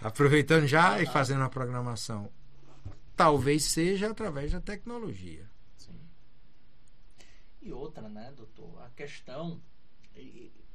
Aproveitando 0.00 0.66
já 0.66 1.00
e 1.00 1.06
fazendo 1.06 1.42
a 1.42 1.48
programação. 1.48 2.30
Talvez 3.16 3.64
seja 3.64 4.10
através 4.10 4.52
da 4.52 4.60
tecnologia. 4.60 5.48
Sim. 5.76 5.98
E 7.62 7.72
outra, 7.72 8.08
né, 8.08 8.32
doutor? 8.36 8.82
A 8.82 8.90
questão 8.90 9.60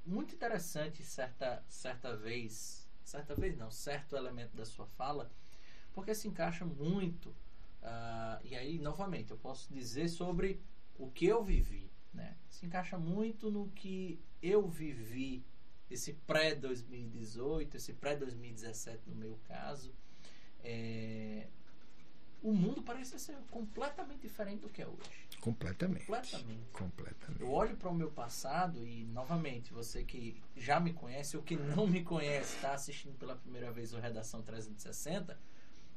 muito 0.10 0.34
interessante 0.34 1.04
certa 1.04 1.64
certa 1.70 2.16
vez 2.16 2.79
certa 3.10 3.34
vez 3.34 3.58
não, 3.58 3.72
certo 3.72 4.16
elemento 4.16 4.56
da 4.56 4.66
sua 4.66 4.86
fala, 4.86 5.32
porque 5.94 6.14
se 6.14 6.28
encaixa 6.28 6.66
muito. 6.66 7.30
Uh, 7.82 8.40
e 8.44 8.56
aí, 8.56 8.78
novamente, 8.78 9.32
eu 9.32 9.38
posso 9.38 9.74
dizer 9.74 10.10
sobre 10.10 10.62
o 10.98 11.10
que 11.10 11.26
eu 11.26 11.44
vivi. 11.44 11.90
Né? 12.14 12.38
Se 12.50 12.66
encaixa 12.66 12.98
muito 12.98 13.50
no 13.50 13.70
que 13.70 14.22
eu 14.42 14.68
vivi, 14.68 15.44
esse 15.90 16.14
pré-2018, 16.14 17.76
esse 17.76 17.94
pré-2017 17.94 19.00
no 19.08 19.16
meu 19.16 19.40
caso. 19.48 19.92
É, 20.64 21.48
o 22.42 22.54
mundo 22.54 22.82
parece 22.82 23.20
ser 23.20 23.36
completamente 23.50 24.22
diferente 24.22 24.62
do 24.62 24.70
que 24.70 24.82
é 24.82 24.88
hoje. 24.88 25.28
Completamente. 25.42 26.06
Completamente. 26.06 26.72
Completamente. 26.72 27.42
Eu 27.42 27.52
olho 27.52 27.76
para 27.76 27.90
o 27.90 27.94
meu 27.94 28.10
passado 28.12 28.86
e, 28.86 29.04
novamente, 29.06 29.74
você 29.74 30.04
que 30.04 30.42
já 30.56 30.80
me 30.80 30.94
conhece 30.94 31.36
ou 31.36 31.44
que 31.44 31.56
não 31.56 31.86
me 31.88 32.04
conhece, 32.04 32.56
está 32.56 32.74
assistindo 32.74 33.18
pela 33.18 33.36
primeira 33.36 33.72
vez 33.72 33.94
o 33.94 34.00
Redação 34.00 34.42
360, 34.42 35.38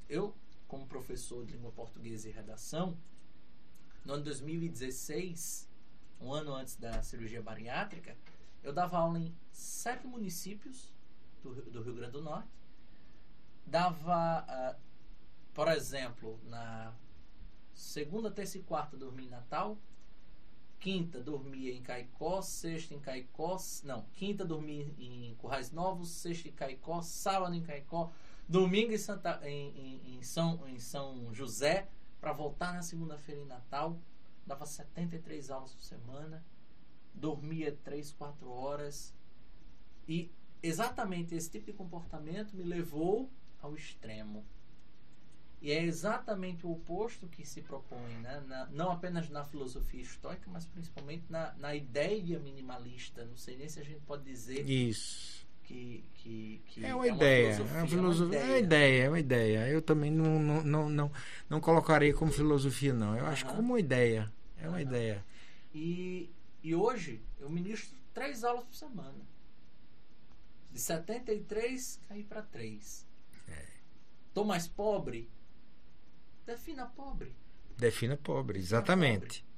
eu, 0.09 0.35
como 0.67 0.87
professor 0.87 1.45
de 1.45 1.53
língua 1.53 1.71
portuguesa 1.73 2.29
e 2.29 2.33
redação, 2.33 2.97
no 4.05 4.15
ano 4.15 4.25
2016, 4.25 5.69
um 6.21 6.33
ano 6.33 6.55
antes 6.55 6.77
da 6.77 7.03
cirurgia 7.03 7.41
bariátrica, 7.41 8.17
eu 8.63 8.73
dava 8.73 8.99
aula 8.99 9.19
em 9.19 9.35
sete 9.53 10.07
municípios 10.07 10.93
do, 11.43 11.55
do 11.71 11.83
Rio 11.83 11.95
Grande 11.95 12.13
do 12.13 12.23
Norte. 12.23 12.49
Dava, 13.67 14.45
uh, 14.49 14.81
por 15.55 15.69
exemplo, 15.69 16.41
na 16.45 16.95
segunda, 17.75 18.31
terça 18.31 18.59
e 18.59 18.63
quarta 18.63 18.97
dormi 18.97 19.27
em 19.27 19.29
Natal, 19.31 19.79
quinta 20.79 21.23
dormia 21.23 21.73
em 21.73 21.83
Caicó, 21.83 22.43
sexta 22.43 22.95
em 22.95 23.01
Caicó, 23.01 23.57
não, 23.85 24.03
quinta 24.15 24.45
dormia 24.45 24.85
em 24.99 25.35
Currais 25.37 25.71
Novos, 25.71 26.11
sexta 26.11 26.49
em 26.49 26.53
Caicó, 26.53 27.03
sábado 27.03 27.55
em 27.55 27.63
Caicó, 27.63 28.13
domingo 28.49 28.93
em, 28.93 28.99
Santa, 28.99 29.41
em, 29.45 29.71
em, 29.79 30.17
em 30.17 30.23
São, 30.23 30.67
em 30.67 30.79
São 30.79 31.33
José, 31.33 31.89
para 32.21 32.33
voltar 32.33 32.73
na 32.73 32.83
segunda-feira 32.83 33.41
em 33.41 33.47
Natal, 33.47 33.99
dava 34.47 34.67
73 34.67 35.51
aulas 35.51 35.75
por 35.75 35.85
semana, 35.85 36.45
dormia 37.15 37.79
3, 37.85 38.13
4 38.13 38.51
horas, 38.51 39.15
e 40.09 40.33
exatamente 40.63 41.35
esse 41.35 41.51
tipo 41.51 41.67
de 41.67 41.73
comportamento 41.73 42.57
me 42.57 42.65
levou 42.65 43.31
ao 43.61 43.75
extremo. 43.75 44.45
E 45.63 45.71
é 45.71 45.81
exatamente 45.85 46.67
o 46.67 46.73
oposto 46.73 47.29
que 47.29 47.47
se 47.47 47.63
propõe, 47.63 48.13
né? 48.21 48.43
Na, 48.49 48.67
não 48.67 48.91
apenas 48.91 49.31
na 49.31 49.45
filosofia 49.45 50.03
estoica, 50.03 50.51
mas 50.51 50.67
principalmente 50.67 51.25
na, 51.31 51.53
na 51.53 51.73
ideia 51.73 52.41
minimalista. 52.41 53.25
Não 53.25 53.37
sei 53.37 53.57
nem 53.57 53.69
se 53.69 53.79
a 53.79 53.85
gente 53.85 54.01
pode 54.01 54.25
dizer 54.25 54.69
Isso. 54.69 55.47
Que, 55.63 56.05
que, 56.15 56.61
que 56.67 56.85
é 56.85 56.93
uma 56.93 57.07
é 57.07 57.11
ideia. 57.11 57.63
Uma 57.63 57.71
é, 57.71 57.79
uma 57.79 57.87
filosofia, 57.87 58.39
é 58.39 58.45
uma 58.45 58.59
ideia. 58.59 59.05
É 59.05 59.09
uma 59.09 59.21
ideia. 59.21 59.69
Eu 59.69 59.81
também 59.81 60.11
não, 60.11 60.41
não, 60.41 60.65
não, 60.65 60.89
não, 60.91 61.13
não 61.49 61.61
colocarei 61.61 62.13
como 62.13 62.33
filosofia, 62.33 62.93
não. 62.93 63.17
Eu 63.17 63.27
acho 63.27 63.47
como 63.47 63.61
uma 63.61 63.79
ideia. 63.79 64.33
É 64.59 64.69
uma 64.69 64.83
ideia. 64.83 65.25
E, 65.73 66.29
e 66.61 66.75
hoje 66.75 67.23
eu 67.39 67.49
ministro 67.49 67.97
três 68.13 68.43
aulas 68.43 68.65
por 68.65 68.75
semana. 68.75 69.25
De 70.73 70.81
73 70.81 72.01
caí 72.09 72.25
para 72.25 72.43
3. 72.43 73.07
É. 73.49 73.67
Tô 74.35 74.45
mais 74.45 74.67
pobre? 74.67 75.31
Defina 76.47 76.87
pobre. 76.87 77.35
Defina 77.77 78.17
pobre, 78.17 78.59
exatamente. 78.59 79.43
Pobre. 79.43 79.53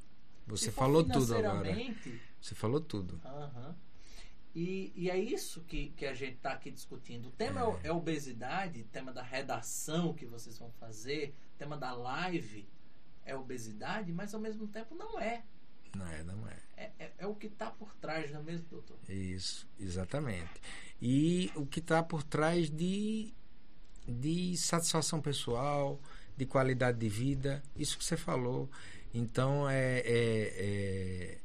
Você 0.46 0.70
falou 0.70 1.04
tudo 1.04 1.36
agora. 1.36 1.74
Você 2.40 2.54
falou 2.54 2.80
tudo. 2.80 3.20
Uhum. 3.24 3.74
E, 4.54 4.92
e, 4.94 5.10
é 5.10 5.18
isso 5.18 5.62
que, 5.62 5.88
que 5.90 6.06
a 6.06 6.14
gente 6.14 6.36
está 6.36 6.52
aqui 6.52 6.70
discutindo. 6.70 7.26
O 7.26 7.32
tema 7.32 7.60
é. 7.82 7.88
é 7.88 7.92
obesidade, 7.92 8.82
o 8.82 8.84
tema 8.84 9.12
da 9.12 9.22
redação 9.22 10.14
que 10.14 10.26
vocês 10.26 10.56
vão 10.58 10.70
fazer, 10.72 11.34
tema 11.58 11.76
da 11.76 11.92
live 11.92 12.68
é 13.24 13.34
obesidade, 13.34 14.12
mas 14.12 14.32
ao 14.32 14.40
mesmo 14.40 14.68
tempo 14.68 14.94
não 14.94 15.18
é. 15.18 15.42
Não 15.96 16.06
é, 16.06 16.22
não 16.22 16.48
é. 16.48 16.56
É, 16.76 16.90
é, 16.98 17.12
é 17.18 17.26
o 17.26 17.34
que 17.34 17.46
está 17.46 17.70
por 17.70 17.94
trás, 17.96 18.30
não 18.30 18.40
é 18.40 18.42
mesmo, 18.42 18.66
doutor? 18.68 18.98
Isso, 19.08 19.68
exatamente. 19.78 20.60
E 21.00 21.50
o 21.56 21.66
que 21.66 21.80
está 21.80 22.02
por 22.02 22.22
trás 22.22 22.70
de, 22.70 23.32
de 24.06 24.56
satisfação 24.56 25.20
pessoal, 25.20 26.00
de 26.36 26.46
qualidade 26.46 26.98
de 26.98 27.08
vida, 27.08 27.62
isso 27.76 27.98
que 27.98 28.04
você 28.04 28.16
falou. 28.16 28.68
Então, 29.12 29.68
é, 29.68 29.98
é, 29.98 30.54
é 30.56 31.38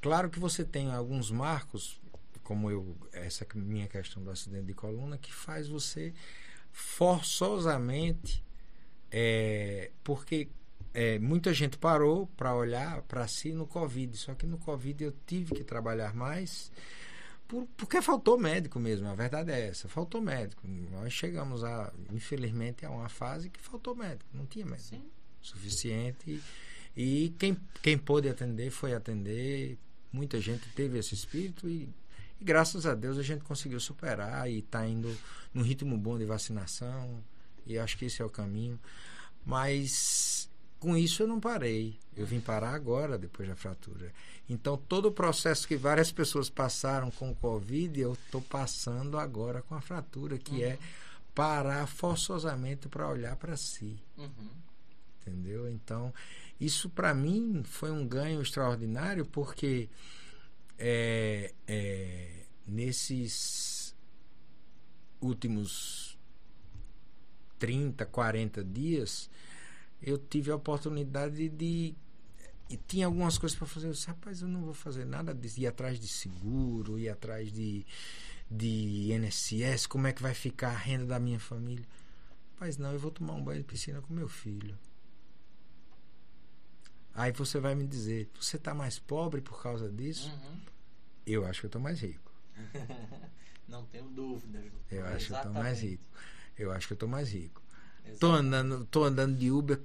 claro 0.00 0.30
que 0.30 0.38
você 0.38 0.64
tem 0.64 0.90
alguns 0.90 1.30
marcos, 1.30 2.00
como 2.42 2.70
eu 2.70 2.96
essa 3.12 3.46
minha 3.54 3.86
questão 3.86 4.22
do 4.22 4.30
acidente 4.30 4.66
de 4.66 4.74
coluna, 4.74 5.18
que 5.18 5.32
faz 5.32 5.68
você 5.68 6.12
forçosamente, 6.72 8.44
é, 9.10 9.90
porque 10.02 10.48
é, 10.92 11.18
muita 11.18 11.52
gente 11.52 11.76
parou 11.76 12.26
para 12.36 12.54
olhar 12.54 13.02
para 13.02 13.26
si 13.28 13.52
no 13.52 13.66
Covid, 13.66 14.16
só 14.16 14.34
que 14.34 14.46
no 14.46 14.58
Covid 14.58 15.04
eu 15.04 15.14
tive 15.26 15.54
que 15.54 15.64
trabalhar 15.64 16.14
mais 16.14 16.72
por, 17.46 17.66
porque 17.76 18.00
faltou 18.00 18.38
médico 18.38 18.78
mesmo, 18.80 19.06
a 19.06 19.14
verdade 19.14 19.50
é 19.50 19.68
essa, 19.68 19.88
faltou 19.88 20.20
médico. 20.20 20.66
Nós 20.90 21.12
chegamos 21.12 21.62
a, 21.62 21.92
infelizmente, 22.12 22.84
a 22.84 22.90
uma 22.90 23.08
fase 23.08 23.50
que 23.50 23.60
faltou 23.60 23.94
médico, 23.94 24.28
não 24.32 24.46
tinha 24.46 24.64
médico 24.64 24.88
Sim. 24.88 25.04
suficiente. 25.40 26.42
E, 26.96 27.24
e 27.26 27.30
quem, 27.38 27.56
quem 27.82 27.98
pôde 27.98 28.28
atender 28.28 28.70
foi 28.70 28.94
atender. 28.94 29.78
Muita 30.12 30.40
gente 30.40 30.68
teve 30.70 30.98
esse 30.98 31.12
espírito 31.12 31.68
e, 31.68 31.88
e 32.40 32.44
graças 32.44 32.86
a 32.86 32.94
Deus 32.94 33.18
a 33.18 33.22
gente 33.22 33.42
conseguiu 33.42 33.80
superar 33.80 34.48
e 34.48 34.60
está 34.60 34.86
indo 34.86 35.14
num 35.52 35.62
ritmo 35.62 35.98
bom 35.98 36.16
de 36.16 36.24
vacinação. 36.24 37.22
E 37.66 37.78
acho 37.78 37.98
que 37.98 38.04
esse 38.04 38.22
é 38.22 38.24
o 38.24 38.30
caminho. 38.30 38.78
Mas 39.44 40.48
com 40.84 40.94
isso 40.94 41.22
eu 41.22 41.26
não 41.26 41.40
parei. 41.40 41.98
Eu 42.14 42.26
vim 42.26 42.40
parar 42.40 42.74
agora, 42.74 43.16
depois 43.16 43.48
da 43.48 43.56
fratura. 43.56 44.12
Então, 44.48 44.76
todo 44.76 45.06
o 45.06 45.12
processo 45.12 45.66
que 45.66 45.76
várias 45.76 46.12
pessoas 46.12 46.50
passaram 46.50 47.10
com 47.10 47.30
o 47.30 47.34
Covid, 47.34 47.98
eu 47.98 48.12
estou 48.12 48.42
passando 48.42 49.18
agora 49.18 49.62
com 49.62 49.74
a 49.74 49.80
fratura, 49.80 50.36
que 50.36 50.62
é 50.62 50.66
uhum. 50.66 50.72
é 50.74 50.78
parar 51.34 51.86
forçosamente 51.86 52.86
para 52.86 53.08
olhar 53.08 53.34
para 53.36 53.56
si. 53.56 53.96
Uhum. 54.18 54.50
Entendeu? 55.22 55.70
Então, 55.70 56.12
isso 56.60 56.90
para 56.90 57.14
mim 57.14 57.62
foi 57.64 57.90
um 57.90 58.06
ganho 58.06 58.42
extraordinário, 58.42 59.24
porque 59.24 59.88
é, 60.78 61.54
é, 61.66 62.44
nesses 62.66 63.96
últimos 65.18 66.18
30, 67.58 68.04
40 68.04 68.62
dias, 68.62 69.30
eu 70.04 70.18
tive 70.18 70.50
a 70.50 70.56
oportunidade 70.56 71.48
de 71.48 71.94
e 72.68 72.76
tinha 72.76 73.06
algumas 73.06 73.38
coisas 73.38 73.56
para 73.56 73.66
fazer. 73.66 73.88
Eu 73.88 73.92
disse, 73.92 74.06
rapaz, 74.06 74.42
eu 74.42 74.48
não 74.48 74.62
vou 74.62 74.74
fazer 74.74 75.04
nada 75.04 75.34
disso. 75.34 75.60
Ir 75.60 75.66
atrás 75.66 75.98
de 75.98 76.08
seguro, 76.08 76.98
ir 76.98 77.08
atrás 77.08 77.52
de, 77.52 77.86
de 78.50 79.12
INSS, 79.12 79.86
como 79.86 80.06
é 80.06 80.12
que 80.12 80.22
vai 80.22 80.34
ficar 80.34 80.68
a 80.70 80.76
renda 80.76 81.06
da 81.06 81.18
minha 81.18 81.40
família. 81.40 81.86
Rapaz, 82.52 82.78
não, 82.78 82.92
eu 82.92 82.98
vou 82.98 83.10
tomar 83.10 83.34
um 83.34 83.42
banho 83.42 83.58
de 83.58 83.64
piscina 83.64 84.00
com 84.00 84.12
meu 84.12 84.28
filho. 84.28 84.78
Aí 87.14 87.32
você 87.32 87.60
vai 87.60 87.74
me 87.74 87.86
dizer, 87.86 88.28
você 88.40 88.56
está 88.56 88.74
mais 88.74 88.98
pobre 88.98 89.40
por 89.40 89.62
causa 89.62 89.88
disso? 89.88 90.30
Uhum. 90.30 90.60
Eu 91.26 91.46
acho 91.46 91.60
que 91.60 91.66
eu 91.66 91.68
estou 91.68 91.80
mais 91.80 92.00
rico. 92.00 92.32
não 93.68 93.84
tenho 93.86 94.08
dúvidas. 94.08 94.64
Eu 94.90 95.04
acho 95.06 95.26
Exatamente. 95.26 95.28
que 95.28 95.32
eu 95.32 95.38
estou 95.38 95.52
mais 95.52 95.80
rico. 95.80 96.04
Eu 96.58 96.72
acho 96.72 96.86
que 96.86 96.92
eu 96.92 96.96
estou 96.96 97.08
mais 97.08 97.32
rico. 97.32 97.62
Estou 98.06 98.32
andando, 98.32 98.84
tô 98.86 99.04
andando 99.04 99.36
de 99.36 99.50
Uber 99.50 99.80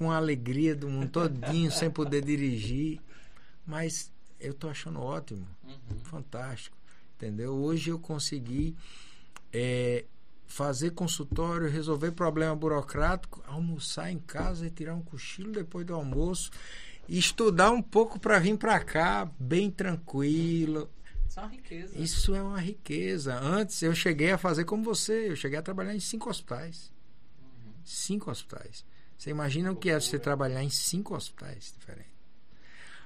com 0.00 0.10
a 0.10 0.16
alegria 0.16 0.74
do 0.74 0.88
mundo 0.88 1.10
todinho, 1.10 1.70
sem 1.70 1.90
poder 1.90 2.24
dirigir. 2.24 2.98
Mas 3.66 4.10
eu 4.40 4.54
tô 4.54 4.70
achando 4.70 4.98
ótimo, 4.98 5.46
uhum. 5.62 6.00
fantástico, 6.04 6.74
entendeu? 7.16 7.52
Hoje 7.52 7.90
eu 7.90 7.98
consegui 7.98 8.74
é, 9.52 10.06
fazer 10.46 10.92
consultório, 10.92 11.68
resolver 11.68 12.12
problema 12.12 12.56
burocrático, 12.56 13.44
almoçar 13.46 14.10
em 14.10 14.18
casa 14.18 14.66
e 14.66 14.70
tirar 14.70 14.94
um 14.94 15.02
cochilo 15.02 15.52
depois 15.52 15.84
do 15.84 15.94
almoço 15.94 16.50
estudar 17.06 17.70
um 17.70 17.82
pouco 17.82 18.18
para 18.18 18.38
vir 18.38 18.56
para 18.56 18.80
cá 18.80 19.30
bem 19.38 19.70
tranquilo. 19.70 20.88
Isso 21.28 21.38
é 21.38 21.42
uma 21.42 21.50
riqueza. 21.50 21.98
Isso 21.98 22.34
é 22.34 22.42
uma 22.42 22.60
riqueza. 22.60 23.38
Antes 23.38 23.82
eu 23.82 23.94
cheguei 23.94 24.30
a 24.32 24.38
fazer 24.38 24.64
como 24.64 24.82
você, 24.82 25.28
eu 25.30 25.36
cheguei 25.36 25.58
a 25.58 25.62
trabalhar 25.62 25.94
em 25.94 26.00
cinco 26.00 26.30
hospitais. 26.30 26.90
Uhum. 27.42 27.72
Cinco 27.84 28.30
hospitais. 28.30 28.82
Você 29.20 29.28
imagina 29.28 29.70
o 29.70 29.76
que 29.76 29.90
é 29.90 30.00
você 30.00 30.18
trabalhar 30.18 30.64
em 30.64 30.70
cinco 30.70 31.14
hospitais 31.14 31.74
diferentes? 31.78 32.10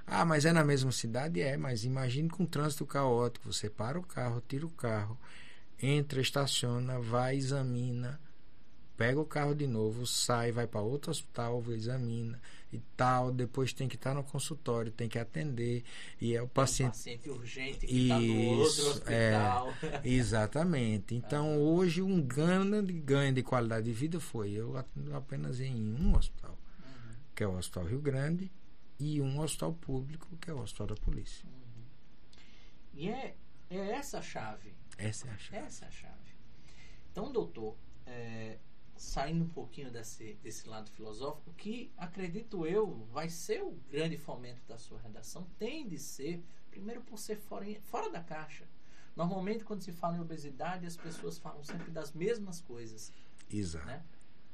Ah, 0.06 0.24
mas 0.24 0.44
é 0.44 0.52
na 0.52 0.62
mesma 0.62 0.92
cidade? 0.92 1.40
É, 1.40 1.56
mas 1.56 1.84
imagine 1.84 2.28
com 2.28 2.46
trânsito 2.46 2.86
caótico. 2.86 3.52
Você 3.52 3.68
para 3.68 3.98
o 3.98 4.02
carro, 4.04 4.40
tira 4.46 4.64
o 4.64 4.70
carro, 4.70 5.18
entra, 5.76 6.20
estaciona, 6.20 7.00
vai, 7.00 7.34
examina, 7.34 8.20
pega 8.96 9.20
o 9.20 9.24
carro 9.24 9.56
de 9.56 9.66
novo, 9.66 10.06
sai, 10.06 10.52
vai 10.52 10.68
para 10.68 10.82
outro 10.82 11.10
hospital, 11.10 11.64
examina 11.70 12.40
e 12.76 12.82
tal, 12.96 13.32
depois 13.32 13.72
tem 13.72 13.88
que 13.88 13.96
estar 13.96 14.14
no 14.14 14.22
consultório, 14.24 14.90
tem 14.90 15.08
que 15.08 15.18
atender 15.18 15.84
e 16.20 16.34
é 16.34 16.42
o 16.42 16.48
paciente, 16.48 16.88
um 16.88 16.90
paciente 16.92 17.30
urgente 17.30 17.86
que 17.86 18.02
está 18.02 18.20
no 18.20 18.50
outro 18.50 18.86
hospital. 18.88 19.74
É, 19.82 20.00
exatamente. 20.04 21.14
Então 21.14 21.52
ah. 21.54 21.56
hoje 21.56 22.02
um 22.02 22.20
grande 22.20 22.92
ganho 22.92 23.32
de 23.32 23.42
qualidade 23.42 23.86
de 23.86 23.92
vida 23.92 24.20
foi 24.20 24.52
eu 24.52 24.74
apenas 25.12 25.60
em 25.60 25.94
um 25.94 26.16
hospital, 26.16 26.58
uhum. 26.78 27.14
que 27.34 27.42
é 27.42 27.46
o 27.46 27.56
Hospital 27.56 27.84
Rio 27.84 28.00
Grande 28.00 28.50
e 28.98 29.20
um 29.20 29.40
hospital 29.40 29.72
público 29.74 30.36
que 30.36 30.50
é 30.50 30.54
o 30.54 30.60
Hospital 30.60 30.88
da 30.88 30.94
Polícia. 30.96 31.46
Uhum. 31.46 31.84
E 32.94 33.08
é, 33.08 33.36
é 33.70 33.76
essa 33.92 34.18
a 34.18 34.22
chave. 34.22 34.74
Essa 34.96 35.28
é 35.28 35.30
a 35.30 35.38
chave. 35.38 35.66
Essa 35.66 35.84
é 35.84 35.88
a 35.88 35.90
chave. 35.90 36.34
Então, 37.10 37.32
doutor, 37.32 37.76
é, 38.06 38.58
saindo 38.96 39.44
um 39.44 39.48
pouquinho 39.48 39.90
desse, 39.90 40.34
desse 40.42 40.68
lado 40.68 40.90
filosófico, 40.90 41.52
que 41.54 41.92
acredito 41.96 42.66
eu 42.66 43.06
vai 43.12 43.28
ser 43.28 43.62
o 43.62 43.72
grande 43.90 44.16
fomento 44.16 44.62
da 44.66 44.78
sua 44.78 44.98
redação, 44.98 45.46
tem 45.58 45.86
de 45.86 45.98
ser, 45.98 46.44
primeiro 46.70 47.02
por 47.02 47.18
ser 47.18 47.36
fora, 47.36 47.66
fora 47.82 48.10
da 48.10 48.22
caixa. 48.22 48.68
Normalmente, 49.16 49.64
quando 49.64 49.82
se 49.82 49.92
fala 49.92 50.16
em 50.16 50.20
obesidade, 50.20 50.86
as 50.86 50.96
pessoas 50.96 51.38
falam 51.38 51.62
sempre 51.62 51.90
das 51.90 52.12
mesmas 52.12 52.60
coisas. 52.60 53.12
Exato. 53.48 53.86
Né? 53.86 54.02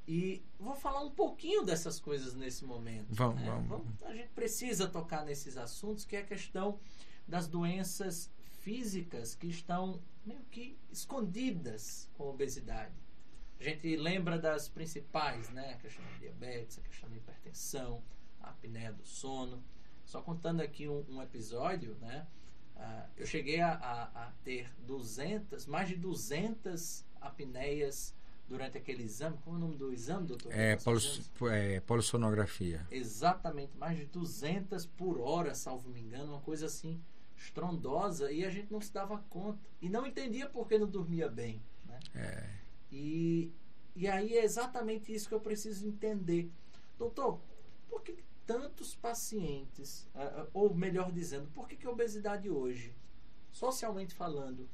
E 0.07 0.43
vou 0.59 0.75
falar 0.75 1.03
um 1.03 1.11
pouquinho 1.11 1.65
dessas 1.65 2.01
coisas 2.01 2.35
nesse 2.35 2.65
momento. 2.65 3.07
Vamos, 3.11 3.41
né? 3.41 3.65
vamos. 3.69 4.03
A 4.03 4.13
gente 4.13 4.31
precisa 4.31 4.89
tocar 4.89 5.25
nesses 5.25 5.57
assuntos, 5.57 6.05
que 6.05 6.17
é 6.17 6.21
a 6.21 6.27
questão 6.27 6.79
das 7.27 7.47
doenças 7.47 8.31
físicas 8.61 9.35
que 9.35 9.47
estão 9.47 10.03
meio 10.25 10.43
que 10.51 10.77
escondidas 10.91 12.11
com 12.15 12.25
a 12.25 12.27
obesidade. 12.27 12.93
A 13.61 13.63
gente 13.63 13.95
lembra 13.95 14.39
das 14.39 14.69
principais, 14.69 15.51
né? 15.51 15.75
A 15.75 15.77
questão 15.77 16.03
da 16.03 16.19
diabetes, 16.19 16.79
a 16.79 16.81
questão 16.81 17.11
da 17.11 17.17
hipertensão, 17.17 18.03
a 18.41 18.49
apneia 18.49 18.91
do 18.91 19.05
sono. 19.05 19.63
Só 20.07 20.23
contando 20.23 20.63
aqui 20.63 20.89
um, 20.89 21.05
um 21.11 21.23
episódio, 21.23 21.95
né? 22.01 22.27
Uh, 22.75 23.11
eu 23.19 23.27
cheguei 23.27 23.61
a, 23.61 23.75
a, 23.75 24.03
a, 24.05 24.33
ter 24.43 24.73
200, 24.87 25.67
mais 25.67 25.91
de 25.91 25.97
200 25.97 27.05
apneias 27.21 28.15
durante 28.49 28.79
aquele 28.79 29.03
exame. 29.03 29.37
Como 29.45 29.57
é 29.57 29.59
o 29.59 29.63
nome 29.63 29.77
do 29.77 29.93
exame, 29.93 30.27
doutor? 30.27 30.51
É, 30.55 30.77
polis, 30.77 31.31
é 31.53 31.81
polissonografia. 31.81 32.87
Exatamente, 32.91 33.77
mais 33.77 33.99
de 33.99 34.07
200 34.07 34.87
por 34.87 35.21
hora, 35.21 35.55
salvo 35.55 35.91
me 35.91 36.01
engano, 36.01 36.33
uma 36.33 36.41
coisa 36.41 36.65
assim 36.65 36.99
estrondosa 37.37 38.33
e 38.33 38.43
a 38.43 38.51
gente 38.51 38.73
não 38.73 38.81
se 38.81 38.93
dava 38.93 39.19
conta. 39.29 39.59
E 39.83 39.89
não 39.91 40.07
entendia 40.07 40.49
por 40.49 40.67
que 40.67 40.79
não 40.79 40.89
dormia 40.89 41.29
bem. 41.29 41.63
Né? 41.85 41.99
É. 42.15 42.61
E, 42.91 43.53
e 43.95 44.09
aí 44.09 44.37
é 44.37 44.45
exatamente 44.45 45.13
isso 45.13 45.29
que 45.29 45.35
eu 45.35 45.41
preciso 45.41 45.87
entender. 45.87 46.51
Doutor, 46.99 47.41
por 47.89 48.03
que 48.03 48.17
tantos 48.47 48.95
pacientes, 48.95 50.09
ou 50.53 50.75
melhor 50.75 51.13
dizendo, 51.13 51.49
por 51.53 51.69
que, 51.69 51.77
que 51.77 51.87
a 51.87 51.91
obesidade 51.91 52.51
hoje, 52.51 52.95
socialmente 53.53 54.15
falando, 54.15 54.69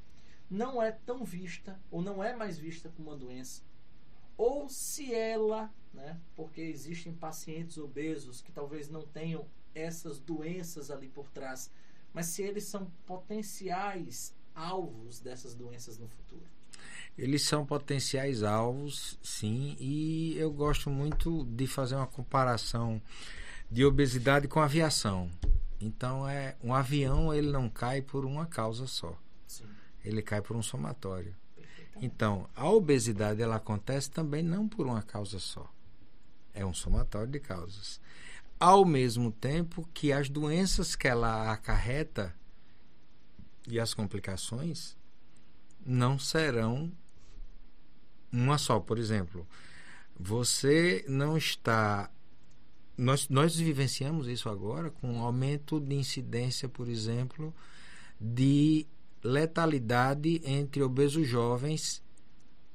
não 0.48 0.82
é 0.82 0.92
tão 0.92 1.24
vista, 1.24 1.78
ou 1.90 2.00
não 2.00 2.22
é 2.22 2.34
mais 2.34 2.58
vista 2.58 2.88
como 2.88 3.10
uma 3.10 3.16
doença? 3.16 3.62
Ou 4.36 4.68
se 4.68 5.14
ela, 5.14 5.72
né, 5.92 6.20
porque 6.34 6.60
existem 6.60 7.12
pacientes 7.14 7.78
obesos 7.78 8.40
que 8.40 8.52
talvez 8.52 8.88
não 8.88 9.06
tenham 9.06 9.46
essas 9.74 10.18
doenças 10.18 10.90
ali 10.90 11.08
por 11.08 11.30
trás, 11.30 11.70
mas 12.12 12.26
se 12.26 12.42
eles 12.42 12.64
são 12.64 12.90
potenciais 13.04 14.34
alvos 14.54 15.20
dessas 15.20 15.54
doenças 15.54 15.98
no 15.98 16.08
futuro. 16.08 16.46
Eles 17.16 17.42
são 17.42 17.64
potenciais 17.64 18.42
alvos, 18.42 19.18
sim, 19.22 19.76
e 19.80 20.34
eu 20.36 20.50
gosto 20.50 20.90
muito 20.90 21.44
de 21.44 21.66
fazer 21.66 21.94
uma 21.96 22.06
comparação 22.06 23.00
de 23.70 23.84
obesidade 23.84 24.46
com 24.48 24.60
aviação. 24.60 25.30
Então 25.80 26.28
é 26.28 26.56
um 26.62 26.74
avião 26.74 27.32
ele 27.32 27.50
não 27.50 27.68
cai 27.68 28.02
por 28.02 28.24
uma 28.24 28.46
causa 28.46 28.86
só. 28.86 29.18
Sim. 29.46 29.64
Ele 30.04 30.22
cai 30.22 30.40
por 30.40 30.56
um 30.56 30.62
somatório. 30.62 31.34
Então, 32.00 32.48
a 32.54 32.68
obesidade 32.68 33.40
ela 33.40 33.56
acontece 33.56 34.10
também 34.10 34.42
não 34.42 34.68
por 34.68 34.86
uma 34.86 35.02
causa 35.02 35.38
só. 35.38 35.70
É 36.52 36.64
um 36.64 36.74
somatório 36.74 37.30
de 37.30 37.40
causas. 37.40 38.00
Ao 38.60 38.84
mesmo 38.84 39.32
tempo 39.32 39.88
que 39.92 40.12
as 40.12 40.28
doenças 40.28 40.94
que 40.94 41.08
ela 41.08 41.50
acarreta 41.50 42.34
e 43.66 43.80
as 43.80 43.92
complicações 43.92 44.96
não 45.86 46.18
serão 46.18 46.92
uma 48.32 48.58
só. 48.58 48.80
Por 48.80 48.98
exemplo, 48.98 49.46
você 50.18 51.04
não 51.08 51.36
está. 51.36 52.10
Nós, 52.96 53.28
nós 53.28 53.56
vivenciamos 53.56 54.26
isso 54.26 54.48
agora 54.48 54.90
com 54.90 55.12
um 55.12 55.20
aumento 55.20 55.78
de 55.78 55.94
incidência, 55.94 56.68
por 56.68 56.88
exemplo, 56.88 57.54
de 58.20 58.86
letalidade 59.22 60.40
entre 60.44 60.82
obesos 60.82 61.28
jovens 61.28 62.02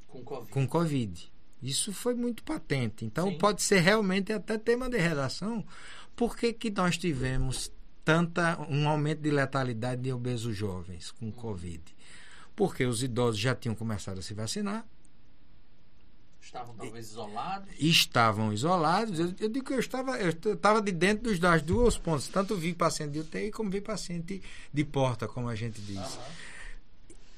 com 0.07 0.23
COVID. 0.23 0.51
Com 0.51 0.67
COVID. 0.67 1.31
Isso 1.63 1.93
foi 1.93 2.13
muito 2.13 2.43
patente. 2.43 3.05
Então, 3.05 3.29
Sim. 3.29 3.37
pode 3.37 3.61
ser 3.61 3.79
realmente 3.79 4.33
até 4.33 4.57
tema 4.57 4.89
de 4.89 4.97
redação. 4.97 5.65
Por 6.15 6.35
que, 6.35 6.53
que 6.53 6.69
nós 6.69 6.97
tivemos 6.97 7.71
tanta 8.03 8.59
um 8.69 8.89
aumento 8.89 9.21
de 9.21 9.31
letalidade 9.31 10.01
de 10.01 10.11
obesos 10.11 10.55
jovens 10.55 11.11
com 11.11 11.27
hum. 11.27 11.31
Covid? 11.31 11.81
Porque 12.55 12.85
os 12.85 13.01
idosos 13.01 13.39
já 13.39 13.55
tinham 13.55 13.75
começado 13.75 14.19
a 14.19 14.21
se 14.21 14.33
vacinar, 14.33 14.85
Estavam 16.41 16.75
talvez 16.75 17.07
isolados? 17.07 17.69
Estavam 17.79 18.51
isolados. 18.51 19.19
Eu, 19.19 19.33
eu 19.39 19.47
digo 19.47 19.65
que 19.65 19.73
eu 19.73 19.79
estava, 19.79 20.17
eu 20.17 20.29
estava 20.29 20.81
de 20.81 20.91
dentro 20.91 21.25
dos, 21.25 21.39
das 21.39 21.61
duas 21.61 21.97
pontas. 21.97 22.27
Tanto 22.27 22.55
vi 22.55 22.73
paciente 22.73 23.11
de 23.11 23.19
UTI 23.19 23.51
como 23.51 23.69
vi 23.69 23.79
paciente 23.79 24.41
de 24.73 24.83
porta, 24.83 25.27
como 25.27 25.47
a 25.47 25.55
gente 25.55 25.79
diz. 25.79 25.97
Uhum. 25.97 26.21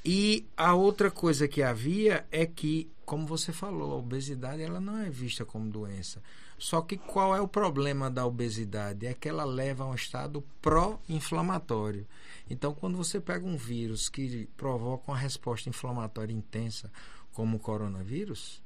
E 0.05 0.45
a 0.55 0.74
outra 0.74 1.11
coisa 1.11 1.47
que 1.47 1.61
havia 1.61 2.26
é 2.32 2.45
que, 2.45 2.89
como 3.05 3.28
você 3.28 3.51
falou, 3.51 3.91
a 3.91 3.95
obesidade 3.95 4.61
ela 4.61 4.80
não 4.80 4.97
é 4.97 5.09
vista 5.09 5.45
como 5.45 5.70
doença. 5.70 6.22
Só 6.64 6.82
que 6.82 6.95
qual 6.95 7.36
é 7.36 7.41
o 7.41 7.47
problema 7.47 8.09
da 8.09 8.26
obesidade? 8.26 9.05
É 9.05 9.14
que 9.14 9.28
ela 9.28 9.43
leva 9.43 9.84
a 9.84 9.88
um 9.88 9.93
estado 9.93 10.41
pró-inflamatório. 10.61 12.07
Então, 12.49 12.74
quando 12.74 12.95
você 12.95 13.20
pega 13.20 13.45
um 13.45 13.57
vírus 13.57 14.07
que 14.07 14.47
provoca 14.55 15.11
uma 15.11 15.18
resposta 15.18 15.68
inflamatória 15.68 16.32
intensa, 16.34 16.89
como 17.34 17.57
o 17.57 17.59
coronavírus, 17.59 18.64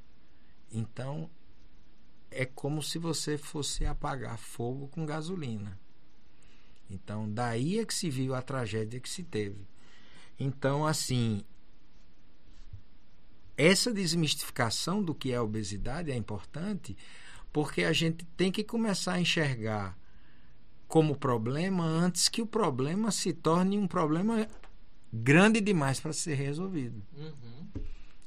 então, 0.72 1.28
é 2.30 2.45
como 2.45 2.84
se 2.84 3.00
você 3.00 3.36
fosse 3.36 3.84
apagar 3.84 4.38
fogo 4.38 4.88
com 4.89 5.04
gasolina. 5.04 5.80
Então, 6.91 7.28
daí 7.28 7.80
é 7.80 7.86
que 7.86 7.95
se 7.95 8.12
viu 8.12 8.36
a 8.36 8.43
tragédia 8.43 9.00
que 9.00 9.10
se 9.10 9.24
teve. 9.24 9.68
Então, 10.39 10.86
assim, 10.86 11.43
essa 13.58 13.91
desmistificação 13.91 15.02
do 15.02 15.16
que 15.16 15.32
é 15.32 15.41
obesidade 15.41 16.12
é 16.12 16.16
importante 16.16 16.95
porque 17.58 17.84
a 17.84 17.91
gente 17.91 18.24
tem 18.38 18.51
que 18.51 18.64
começar 18.64 19.14
a 19.14 19.20
enxergar 19.20 19.97
como 20.88 21.18
problema 21.18 21.84
antes 21.84 22.30
que 22.30 22.39
o 22.39 22.45
problema 22.45 23.10
se 23.10 23.34
torne 23.34 23.80
um 23.80 23.88
problema 23.88 24.47
grande 25.12 25.60
demais 25.60 25.99
para 25.99 26.14
ser 26.14 26.36
resolvido. 26.36 27.03
Uhum. 27.18 27.82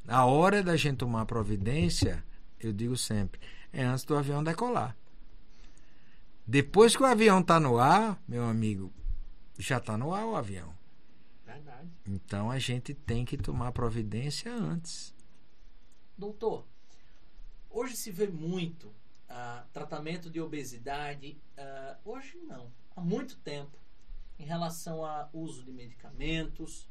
A 0.09 0.25
hora 0.25 0.65
da 0.65 0.77
gente 0.77 0.97
tomar 0.97 1.27
providência 1.27 2.25
eu 2.59 2.73
digo 2.73 2.97
sempre, 2.97 3.41
é 3.73 3.85
antes 3.85 4.05
do 4.05 4.17
avião 4.17 4.43
decolar. 4.43 4.97
Depois 6.45 6.97
que 6.97 7.03
o 7.05 7.07
avião 7.07 7.39
está 7.39 7.61
no 7.61 7.79
ar, 7.79 8.21
meu 8.27 8.43
amigo, 8.43 8.93
já 9.57 9.79
está 9.79 9.97
no 9.97 10.13
ar 10.13 10.27
o 10.27 10.35
avião. 10.35 10.75
Verdade. 11.47 11.89
Então 12.05 12.51
a 12.51 12.59
gente 12.59 12.95
tem 12.95 13.25
que 13.25 13.37
tomar 13.37 13.71
providência 13.71 14.53
antes. 14.53 15.15
Doutor, 16.19 16.67
hoje 17.71 17.95
se 17.95 18.11
vê 18.11 18.27
muito 18.27 18.99
uh, 19.31 19.67
tratamento 19.73 20.29
de 20.29 20.41
obesidade, 20.41 21.41
uh, 21.57 22.11
hoje 22.11 22.37
não, 22.39 22.71
há 22.95 23.01
muito 23.01 23.39
tempo, 23.39 23.79
em 24.39 24.45
relação 24.45 25.05
ao 25.05 25.31
uso 25.33 25.63
de 25.65 25.71
medicamentos, 25.71 26.89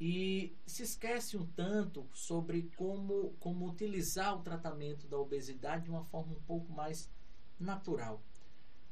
e 0.00 0.54
se 0.66 0.82
esquece 0.82 1.36
um 1.36 1.46
tanto 1.46 2.06
sobre 2.12 2.70
como, 2.76 3.34
como 3.40 3.66
utilizar 3.66 4.36
o 4.36 4.42
tratamento 4.42 5.06
da 5.06 5.18
obesidade 5.18 5.84
de 5.84 5.90
uma 5.90 6.04
forma 6.04 6.32
um 6.32 6.42
pouco 6.42 6.70
mais 6.72 7.10
natural. 7.58 8.22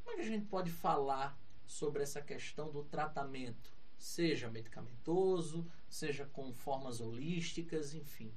Como 0.02 0.12
é 0.12 0.22
que 0.22 0.28
a 0.28 0.32
gente 0.32 0.46
pode 0.46 0.70
falar 0.70 1.38
sobre 1.66 2.02
essa 2.02 2.22
questão 2.22 2.70
do 2.70 2.84
tratamento, 2.84 3.72
seja 3.98 4.50
medicamentoso, 4.50 5.66
seja 5.88 6.26
com 6.26 6.52
formas 6.52 7.00
holísticas, 7.00 7.94
enfim? 7.94 8.32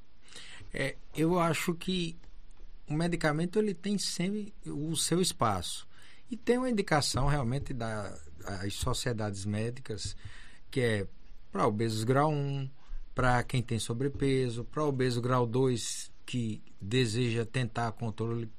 É, 0.73 0.97
eu 1.15 1.39
acho 1.39 1.73
que 1.73 2.17
o 2.89 2.93
medicamento 2.93 3.59
ele 3.59 3.73
tem 3.73 3.97
sempre 3.97 4.53
o 4.65 4.95
seu 4.95 5.21
espaço. 5.21 5.87
E 6.29 6.35
tem 6.35 6.57
uma 6.57 6.69
indicação 6.69 7.27
realmente 7.27 7.73
das 7.73 8.19
sociedades 8.71 9.45
médicas 9.45 10.15
que 10.69 10.81
é 10.81 11.07
para 11.51 11.67
obesos 11.67 12.03
grau 12.03 12.31
1, 12.31 12.69
para 13.15 13.41
quem 13.43 13.61
tem 13.61 13.79
sobrepeso, 13.79 14.63
para 14.63 14.83
obeso 14.83 15.21
grau 15.21 15.45
2 15.45 16.11
que 16.25 16.61
deseja 16.79 17.45
tentar 17.45 17.91
controle 17.93 18.49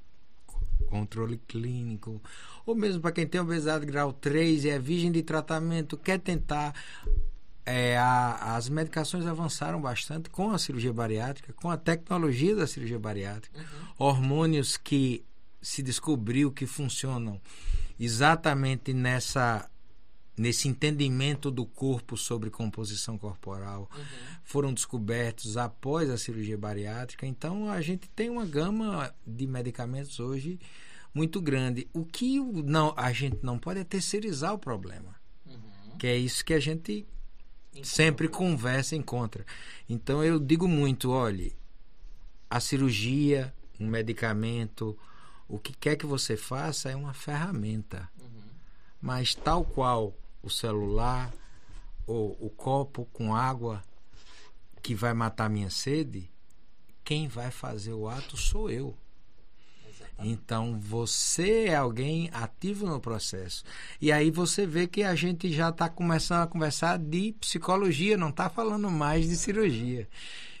controle 0.87 1.37
clínico, 1.47 2.21
ou 2.65 2.73
mesmo 2.73 3.01
para 3.01 3.11
quem 3.11 3.27
tem 3.27 3.39
obesidade 3.39 3.85
grau 3.85 4.11
3 4.11 4.65
e 4.65 4.69
é 4.69 4.79
virgem 4.79 5.11
de 5.11 5.21
tratamento, 5.21 5.97
quer 5.97 6.19
tentar 6.19 6.73
é, 7.65 7.97
a, 7.97 8.55
as 8.55 8.69
medicações 8.69 9.25
avançaram 9.25 9.79
bastante 9.81 10.29
com 10.29 10.51
a 10.51 10.57
cirurgia 10.57 10.93
bariátrica, 10.93 11.53
com 11.53 11.69
a 11.69 11.77
tecnologia 11.77 12.55
da 12.55 12.65
cirurgia 12.65 12.99
bariátrica, 12.99 13.59
uhum. 13.59 13.65
hormônios 14.07 14.77
que 14.77 15.23
se 15.61 15.83
descobriu 15.83 16.51
que 16.51 16.65
funcionam 16.65 17.39
exatamente 17.99 18.93
nessa 18.93 19.69
nesse 20.37 20.69
entendimento 20.69 21.51
do 21.51 21.65
corpo 21.65 22.15
sobre 22.15 22.49
composição 22.49 23.17
corporal 23.17 23.91
uhum. 23.93 24.03
foram 24.41 24.73
descobertos 24.73 25.57
após 25.57 26.09
a 26.09 26.17
cirurgia 26.17 26.57
bariátrica. 26.57 27.27
Então 27.27 27.69
a 27.69 27.81
gente 27.81 28.09
tem 28.11 28.29
uma 28.29 28.45
gama 28.45 29.13
de 29.27 29.45
medicamentos 29.45 30.17
hoje 30.17 30.57
muito 31.13 31.41
grande. 31.41 31.89
O 31.91 32.05
que 32.05 32.39
não 32.39 32.93
a 32.95 33.11
gente 33.11 33.39
não 33.43 33.59
pode 33.59 33.81
é 33.81 33.83
terceirizar 33.83 34.53
o 34.53 34.57
problema, 34.57 35.13
uhum. 35.45 35.97
que 35.97 36.07
é 36.07 36.15
isso 36.17 36.45
que 36.45 36.53
a 36.53 36.59
gente 36.59 37.05
sempre 37.83 38.27
conversa 38.27 38.95
e 38.95 38.99
encontra. 38.99 39.45
Então 39.87 40.23
eu 40.23 40.39
digo 40.39 40.67
muito, 40.67 41.11
olhe, 41.11 41.55
a 42.49 42.59
cirurgia, 42.59 43.53
um 43.79 43.87
medicamento, 43.87 44.97
o 45.47 45.57
que 45.57 45.73
quer 45.73 45.95
que 45.95 46.05
você 46.05 46.37
faça 46.37 46.89
é 46.89 46.95
uma 46.95 47.13
ferramenta. 47.13 48.09
Uhum. 48.19 48.41
Mas 49.01 49.33
tal 49.33 49.63
qual 49.63 50.13
o 50.41 50.49
celular 50.49 51.33
ou 52.05 52.37
o 52.39 52.49
copo 52.49 53.05
com 53.13 53.35
água 53.35 53.83
que 54.81 54.95
vai 54.95 55.13
matar 55.13 55.49
minha 55.49 55.69
sede, 55.69 56.29
quem 57.03 57.27
vai 57.27 57.51
fazer 57.51 57.93
o 57.93 58.07
ato 58.07 58.37
sou 58.37 58.69
eu. 58.69 58.95
Então 60.21 60.79
você 60.79 61.65
é 61.65 61.75
alguém 61.75 62.29
ativo 62.33 62.85
no 62.85 62.99
processo. 62.99 63.63
E 64.01 64.11
aí 64.11 64.29
você 64.31 64.65
vê 64.65 64.87
que 64.87 65.03
a 65.03 65.15
gente 65.15 65.51
já 65.51 65.69
está 65.69 65.87
começando 65.89 66.43
a 66.43 66.47
conversar 66.47 66.97
de 66.97 67.33
psicologia, 67.39 68.17
não 68.17 68.29
está 68.29 68.49
falando 68.49 68.89
mais 68.89 69.27
de 69.27 69.35
cirurgia. 69.35 70.07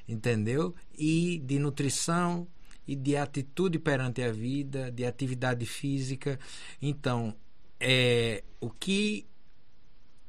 Entendeu? 0.07 0.73
E 0.97 1.39
de 1.45 1.59
nutrição 1.59 2.47
e 2.87 2.95
de 2.95 3.15
atitude 3.15 3.77
perante 3.77 4.23
a 4.23 4.31
vida, 4.31 4.91
de 4.91 5.05
atividade 5.05 5.65
física. 5.65 6.39
Então, 6.81 7.35
é, 7.79 8.43
o 8.59 8.69
que 8.69 9.27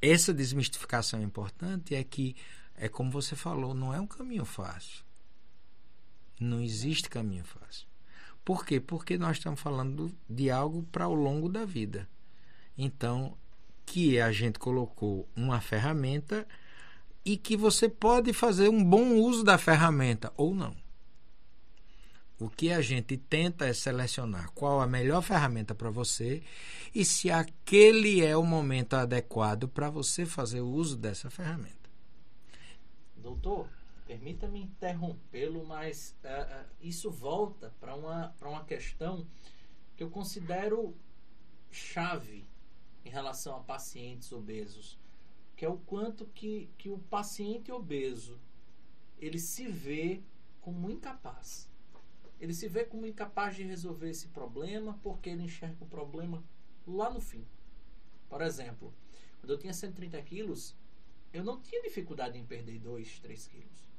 essa 0.03 0.33
desmistificação 0.33 1.21
é 1.21 1.23
importante 1.23 1.95
é 1.95 2.05
que, 2.05 2.37
é 2.75 2.89
como 2.89 3.11
você 3.11 3.35
falou, 3.35 3.75
não 3.75 3.95
é 3.95 4.01
um 4.01 4.07
caminho 4.07 4.45
fácil. 4.45 5.05
Não 6.39 6.61
existe 6.61 7.09
caminho 7.09 7.45
fácil. 7.45 7.90
Por 8.45 8.65
quê? 8.65 8.81
Porque 8.81 9.19
nós 9.19 9.37
estamos 9.37 9.61
falando 9.61 10.13
de 10.29 10.51
algo 10.51 10.83
para 10.85 11.09
o 11.09 11.15
longo 11.15 11.49
da 11.49 11.65
vida. 11.65 12.09
Então, 12.77 13.37
que 13.85 14.21
a 14.21 14.33
gente 14.33 14.59
colocou 14.59 15.29
uma 15.35 15.61
ferramenta 15.61 16.47
e 17.25 17.37
que 17.37 17.57
você 17.57 17.89
pode 17.89 18.33
fazer 18.33 18.69
um 18.69 18.83
bom 18.83 19.15
uso 19.17 19.45
da 19.45 19.59
ferramenta 19.59 20.33
ou 20.37 20.55
não. 20.55 20.75
O 22.39 22.49
que 22.49 22.73
a 22.73 22.81
gente 22.81 23.19
tenta 23.19 23.67
é 23.67 23.75
selecionar 23.75 24.51
qual 24.53 24.81
a 24.81 24.87
melhor 24.87 25.21
ferramenta 25.21 25.75
para 25.75 25.91
você 25.91 26.43
e 26.95 27.05
se 27.05 27.31
aquele 27.31 28.25
é 28.25 28.35
o 28.35 28.43
momento 28.43 28.95
adequado 28.95 29.69
para 29.69 29.91
você 29.91 30.25
fazer 30.25 30.63
o 30.63 30.69
uso 30.69 30.97
dessa 30.97 31.29
ferramenta. 31.29 31.91
Doutor, 33.17 33.69
permita-me 34.11 34.61
interrompê-lo, 34.63 35.65
mas 35.65 36.17
uh, 36.25 36.69
isso 36.81 37.13
volta 37.13 37.73
para 37.79 37.95
uma, 37.95 38.35
uma 38.41 38.65
questão 38.65 39.25
que 39.97 40.03
eu 40.03 40.11
considero 40.11 40.97
chave 41.71 42.45
em 43.05 43.09
relação 43.09 43.57
a 43.57 43.61
pacientes 43.61 44.33
obesos, 44.33 44.99
que 45.55 45.65
é 45.65 45.69
o 45.69 45.79
quanto 45.79 46.27
que, 46.27 46.69
que 46.77 46.91
o 46.91 46.99
paciente 46.99 47.71
obeso 47.71 48.41
ele 49.17 49.39
se 49.39 49.69
vê 49.69 50.21
como 50.61 50.91
incapaz. 50.91 51.71
Ele 52.41 52.53
se 52.53 52.67
vê 52.67 52.85
como 52.85 53.07
incapaz 53.07 53.55
de 53.55 53.63
resolver 53.63 54.11
esse 54.11 54.27
problema 54.27 54.99
porque 55.05 55.31
ele 55.31 55.45
enxerga 55.45 55.85
o 55.85 55.87
problema 55.87 56.43
lá 56.85 57.11
no 57.11 57.21
fim. 57.21 57.47
Por 58.29 58.43
exemplo, 58.43 58.93
quando 59.39 59.53
eu 59.53 59.59
tinha 59.59 59.73
130 59.73 60.21
quilos, 60.23 60.75
eu 61.33 61.45
não 61.45 61.61
tinha 61.61 61.81
dificuldade 61.81 62.37
em 62.37 62.45
perder 62.45 62.81
2, 62.81 63.21
3 63.21 63.47
quilos. 63.47 63.90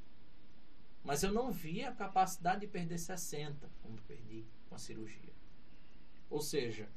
Mas 1.04 1.24
eu 1.24 1.32
não 1.32 1.52
via 1.52 1.90
a 1.90 1.96
capacidade 1.96 2.62
de 2.62 2.68
perder 2.68 3.00
60, 3.00 3.70
como 3.82 4.02
perdi 4.04 4.46
com 4.70 4.76
a 4.76 4.78
cirurgia. 4.78 5.34
Ou 6.30 6.42
seja, 6.42 6.88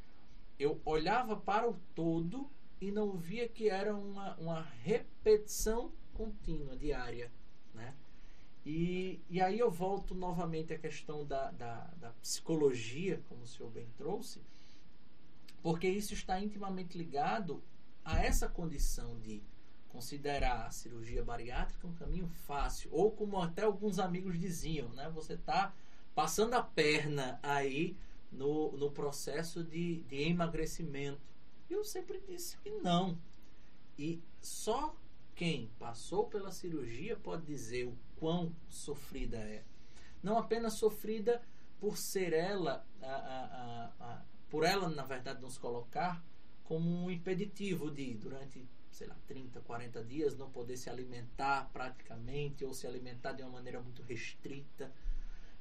eu 0.58 0.80
olhava 0.84 1.36
para 1.36 1.68
o 1.68 1.76
todo 1.94 2.48
e 2.80 2.90
não 2.90 3.16
via 3.16 3.48
que 3.48 3.68
era 3.68 3.96
uma, 3.96 4.36
uma 4.36 4.62
repetição 4.82 5.90
contínua, 6.12 6.76
diária. 6.76 7.32
Né? 7.74 7.94
E, 8.64 9.20
e 9.28 9.40
aí 9.40 9.58
eu 9.58 9.70
volto 9.70 10.14
novamente 10.14 10.72
à 10.72 10.78
questão 10.78 11.24
da, 11.24 11.50
da, 11.50 11.84
da 12.00 12.10
psicologia, 12.22 13.22
como 13.28 13.42
o 13.42 13.46
senhor 13.46 13.70
bem 13.70 13.88
trouxe, 13.96 14.40
porque 15.62 15.88
isso 15.88 16.14
está 16.14 16.38
intimamente 16.40 16.96
ligado 16.96 17.62
a 18.04 18.22
essa 18.22 18.48
condição 18.48 19.18
de 19.18 19.42
considerar 19.94 20.66
a 20.66 20.70
cirurgia 20.72 21.22
bariátrica 21.22 21.86
um 21.86 21.94
caminho 21.94 22.26
fácil, 22.26 22.90
ou 22.92 23.12
como 23.12 23.40
até 23.40 23.62
alguns 23.62 24.00
amigos 24.00 24.36
diziam, 24.36 24.88
né? 24.88 25.08
Você 25.10 25.34
está 25.34 25.72
passando 26.16 26.54
a 26.54 26.62
perna 26.62 27.38
aí 27.40 27.96
no, 28.32 28.72
no 28.72 28.90
processo 28.90 29.62
de, 29.62 30.02
de 30.02 30.16
emagrecimento. 30.22 31.20
Eu 31.70 31.84
sempre 31.84 32.20
disse 32.26 32.56
que 32.58 32.70
não. 32.70 33.16
E 33.96 34.20
só 34.40 34.96
quem 35.36 35.70
passou 35.78 36.26
pela 36.26 36.50
cirurgia 36.50 37.16
pode 37.16 37.46
dizer 37.46 37.86
o 37.86 37.96
quão 38.16 38.52
sofrida 38.68 39.36
é. 39.36 39.62
Não 40.20 40.36
apenas 40.36 40.74
sofrida 40.74 41.40
por 41.78 41.96
ser 41.96 42.32
ela, 42.32 42.84
a, 43.00 43.06
a, 43.06 43.92
a, 44.00 44.22
por 44.50 44.64
ela, 44.64 44.88
na 44.88 45.04
verdade, 45.04 45.40
nos 45.40 45.56
colocar 45.56 46.20
como 46.64 46.90
um 46.90 47.10
impeditivo 47.10 47.90
de, 47.92 48.14
durante 48.14 48.66
sei 48.94 49.08
lá, 49.08 49.16
30, 49.26 49.60
40 49.60 50.04
dias, 50.04 50.36
não 50.36 50.48
poder 50.48 50.76
se 50.76 50.88
alimentar 50.88 51.68
praticamente 51.72 52.64
ou 52.64 52.72
se 52.72 52.86
alimentar 52.86 53.32
de 53.32 53.42
uma 53.42 53.50
maneira 53.50 53.80
muito 53.80 54.02
restrita. 54.02 54.90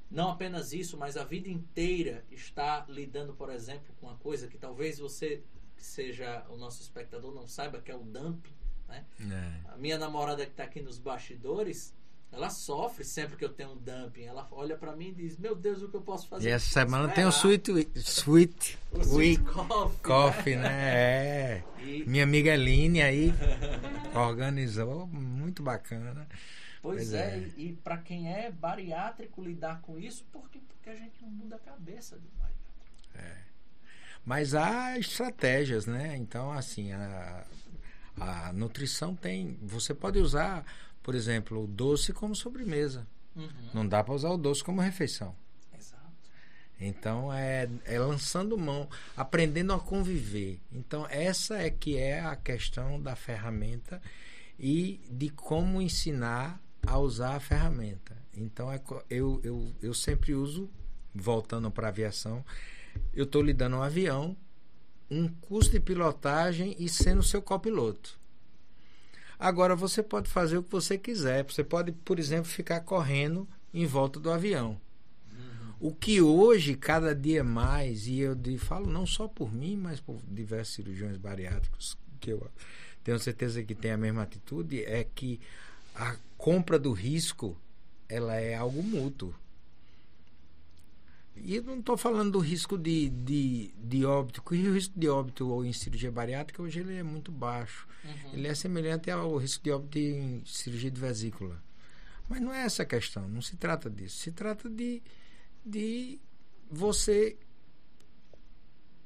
Não 0.09 0.29
apenas 0.29 0.71
isso, 0.71 0.95
mas 0.97 1.17
a 1.17 1.23
vida 1.23 1.49
inteira 1.49 2.23
está 2.29 2.85
lidando, 2.87 3.33
por 3.33 3.49
exemplo, 3.49 3.91
com 3.99 4.05
uma 4.05 4.17
coisa 4.17 4.47
que 4.47 4.57
talvez 4.57 4.99
você, 4.99 5.43
que 5.75 5.83
seja 5.83 6.45
o 6.49 6.55
nosso 6.55 6.83
espectador, 6.83 7.33
não 7.33 7.47
saiba, 7.47 7.81
que 7.81 7.91
é 7.91 7.95
o 7.95 8.03
dumping. 8.03 8.53
Né? 8.87 9.03
É. 9.19 9.71
A 9.71 9.77
minha 9.77 9.97
namorada 9.97 10.45
que 10.45 10.51
está 10.51 10.65
aqui 10.65 10.79
nos 10.79 10.99
bastidores, 10.99 11.95
ela 12.33 12.49
sofre 12.49 13.03
sempre 13.03 13.37
que 13.37 13.45
eu 13.45 13.49
tenho 13.49 13.73
um 13.73 13.77
dumping. 13.77 14.23
Ela 14.23 14.47
olha 14.51 14.75
para 14.75 14.95
mim 14.95 15.09
e 15.09 15.13
diz: 15.13 15.37
Meu 15.37 15.55
Deus, 15.55 15.83
o 15.83 15.87
que 15.87 15.95
eu 15.95 16.01
posso 16.01 16.27
fazer? 16.27 16.49
E 16.49 16.51
essa 16.51 16.67
semana 16.67 17.07
tem 17.07 17.25
o 17.25 17.29
Sweet, 17.29 17.71
sweet, 17.95 18.79
o 18.91 19.01
sweet 19.01 19.43
Coffee. 19.43 19.99
coffee 20.01 20.55
né? 20.55 20.63
né? 20.63 21.63
É. 21.63 21.63
E... 21.83 22.03
Minha 22.07 22.23
amiga 22.23 22.53
Eline 22.53 23.01
aí 23.01 23.31
organizou, 24.15 25.05
muito 25.05 25.61
bacana. 25.61 26.27
Pois, 26.81 26.97
pois 26.97 27.13
é, 27.13 27.37
é, 27.37 27.49
e, 27.55 27.73
para 27.73 27.97
quem 27.97 28.33
é 28.33 28.51
bariátrico 28.51 29.41
lidar 29.41 29.81
com 29.81 29.99
isso, 29.99 30.25
por 30.31 30.49
quê? 30.49 30.59
Porque 30.67 30.89
a 30.89 30.95
gente 30.95 31.21
não 31.21 31.29
muda 31.29 31.55
a 31.55 31.59
cabeça 31.59 32.17
do 32.17 32.27
bariátrico. 32.39 33.15
É. 33.15 33.37
Mas 34.25 34.55
há 34.55 34.97
estratégias, 34.97 35.85
né? 35.85 36.17
Então, 36.17 36.51
assim, 36.51 36.91
a, 36.93 37.45
a 38.19 38.53
nutrição 38.53 39.15
tem. 39.15 39.57
Você 39.61 39.93
pode 39.93 40.17
usar 40.19 40.65
por 41.03 41.13
exemplo, 41.13 41.63
o 41.63 41.67
doce 41.67 42.13
como 42.13 42.35
sobremesa. 42.35 43.05
Uhum. 43.35 43.49
Não 43.73 43.87
dá 43.87 44.03
para 44.03 44.13
usar 44.13 44.29
o 44.29 44.37
doce 44.37 44.63
como 44.63 44.81
refeição. 44.81 45.35
Exato. 45.77 46.03
Então 46.79 47.31
é, 47.31 47.69
é 47.85 47.99
lançando 47.99 48.57
mão, 48.57 48.89
aprendendo 49.15 49.73
a 49.73 49.79
conviver. 49.79 50.59
Então 50.71 51.05
essa 51.09 51.57
é 51.57 51.69
que 51.69 51.97
é 51.97 52.21
a 52.21 52.35
questão 52.35 53.01
da 53.01 53.15
ferramenta 53.15 54.01
e 54.57 55.01
de 55.11 55.29
como 55.29 55.81
ensinar 55.81 56.61
a 56.87 56.97
usar 56.97 57.35
a 57.35 57.39
ferramenta. 57.39 58.15
Então 58.33 58.71
é, 58.71 58.81
eu, 59.09 59.41
eu, 59.43 59.73
eu 59.81 59.93
sempre 59.93 60.33
uso, 60.33 60.69
voltando 61.13 61.69
para 61.69 61.87
a 61.87 61.89
aviação, 61.89 62.45
eu 63.13 63.25
estou 63.25 63.41
lhe 63.41 63.53
dando 63.53 63.77
um 63.77 63.83
avião, 63.83 64.37
um 65.09 65.27
curso 65.27 65.69
de 65.69 65.79
pilotagem 65.79 66.75
e 66.79 66.87
sendo 66.87 67.21
seu 67.21 67.41
copiloto. 67.41 68.22
Agora 69.43 69.75
você 69.75 70.01
pode 70.01 70.29
fazer 70.29 70.57
o 70.57 70.63
que 70.63 70.71
você 70.71 70.97
quiser. 70.97 71.43
Você 71.43 71.65
pode, 71.65 71.91
por 71.91 72.17
exemplo, 72.17 72.45
ficar 72.45 72.79
correndo 72.79 73.45
em 73.73 73.85
volta 73.85 74.17
do 74.17 74.31
avião. 74.31 74.79
O 75.81 75.93
que 75.93 76.21
hoje, 76.21 76.75
cada 76.75 77.13
dia 77.13 77.43
mais, 77.43 78.07
e 78.07 78.19
eu 78.19 78.37
falo 78.57 78.89
não 78.89 79.05
só 79.05 79.27
por 79.27 79.53
mim, 79.53 79.75
mas 79.75 79.99
por 79.99 80.17
diversos 80.25 80.75
cirurgiões 80.75 81.17
bariátricos, 81.17 81.97
que 82.21 82.31
eu 82.31 82.49
tenho 83.03 83.19
certeza 83.19 83.61
que 83.61 83.75
tem 83.75 83.91
a 83.91 83.97
mesma 83.97 84.21
atitude, 84.21 84.81
é 84.85 85.03
que 85.03 85.41
a 85.93 86.15
compra 86.37 86.79
do 86.79 86.93
risco 86.93 87.57
ela 88.07 88.35
é 88.35 88.55
algo 88.55 88.81
mútuo. 88.81 89.35
E 91.35 91.55
eu 91.55 91.63
não 91.63 91.79
estou 91.79 91.97
falando 91.97 92.31
do 92.31 92.39
risco 92.39 92.77
de, 92.77 93.09
de, 93.09 93.73
de 93.77 94.05
óbito, 94.05 94.41
porque 94.41 94.67
o 94.67 94.73
risco 94.73 94.97
de 94.97 95.09
óbito 95.09 95.49
ou 95.49 95.65
em 95.65 95.73
cirurgia 95.73 96.11
bariátrica 96.11 96.61
hoje 96.61 96.79
ele 96.79 96.95
é 96.95 97.03
muito 97.03 97.31
baixo. 97.31 97.87
Uhum. 98.03 98.33
Ele 98.33 98.47
é 98.47 98.55
semelhante 98.55 99.09
ao 99.09 99.35
risco 99.37 99.63
de 99.63 99.71
óbito 99.71 99.97
em 99.97 100.43
cirurgia 100.45 100.91
de 100.91 101.01
vesícula. 101.01 101.61
Mas 102.29 102.39
não 102.39 102.53
é 102.53 102.63
essa 102.63 102.83
a 102.83 102.85
questão, 102.85 103.27
não 103.27 103.41
se 103.41 103.57
trata 103.57 103.89
disso. 103.89 104.17
Se 104.17 104.31
trata 104.31 104.69
de, 104.69 105.01
de 105.65 106.19
você. 106.69 107.37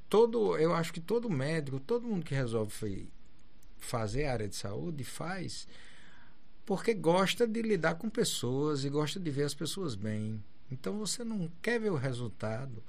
Todo, 0.09 0.57
eu 0.57 0.73
acho 0.73 0.93
que 0.93 1.01
todo 1.01 1.29
médico, 1.29 1.79
todo 1.79 2.07
mundo 2.07 2.25
que 2.25 2.35
resolve 2.35 3.09
fazer 3.77 4.25
a 4.25 4.33
área 4.33 4.47
de 4.47 4.55
saúde 4.55 5.03
faz 5.03 5.67
porque 6.67 6.93
gosta 6.93 7.47
de 7.47 7.61
lidar 7.61 7.95
com 7.95 8.09
pessoas 8.09 8.83
e 8.83 8.89
gosta 8.89 9.21
de 9.21 9.31
ver 9.31 9.43
as 9.43 9.53
pessoas 9.53 9.95
bem. 9.95 10.43
Então 10.71 10.97
você 10.97 11.23
não 11.23 11.49
quer 11.61 11.79
ver 11.79 11.91
o 11.91 11.95
resultado, 11.95 12.83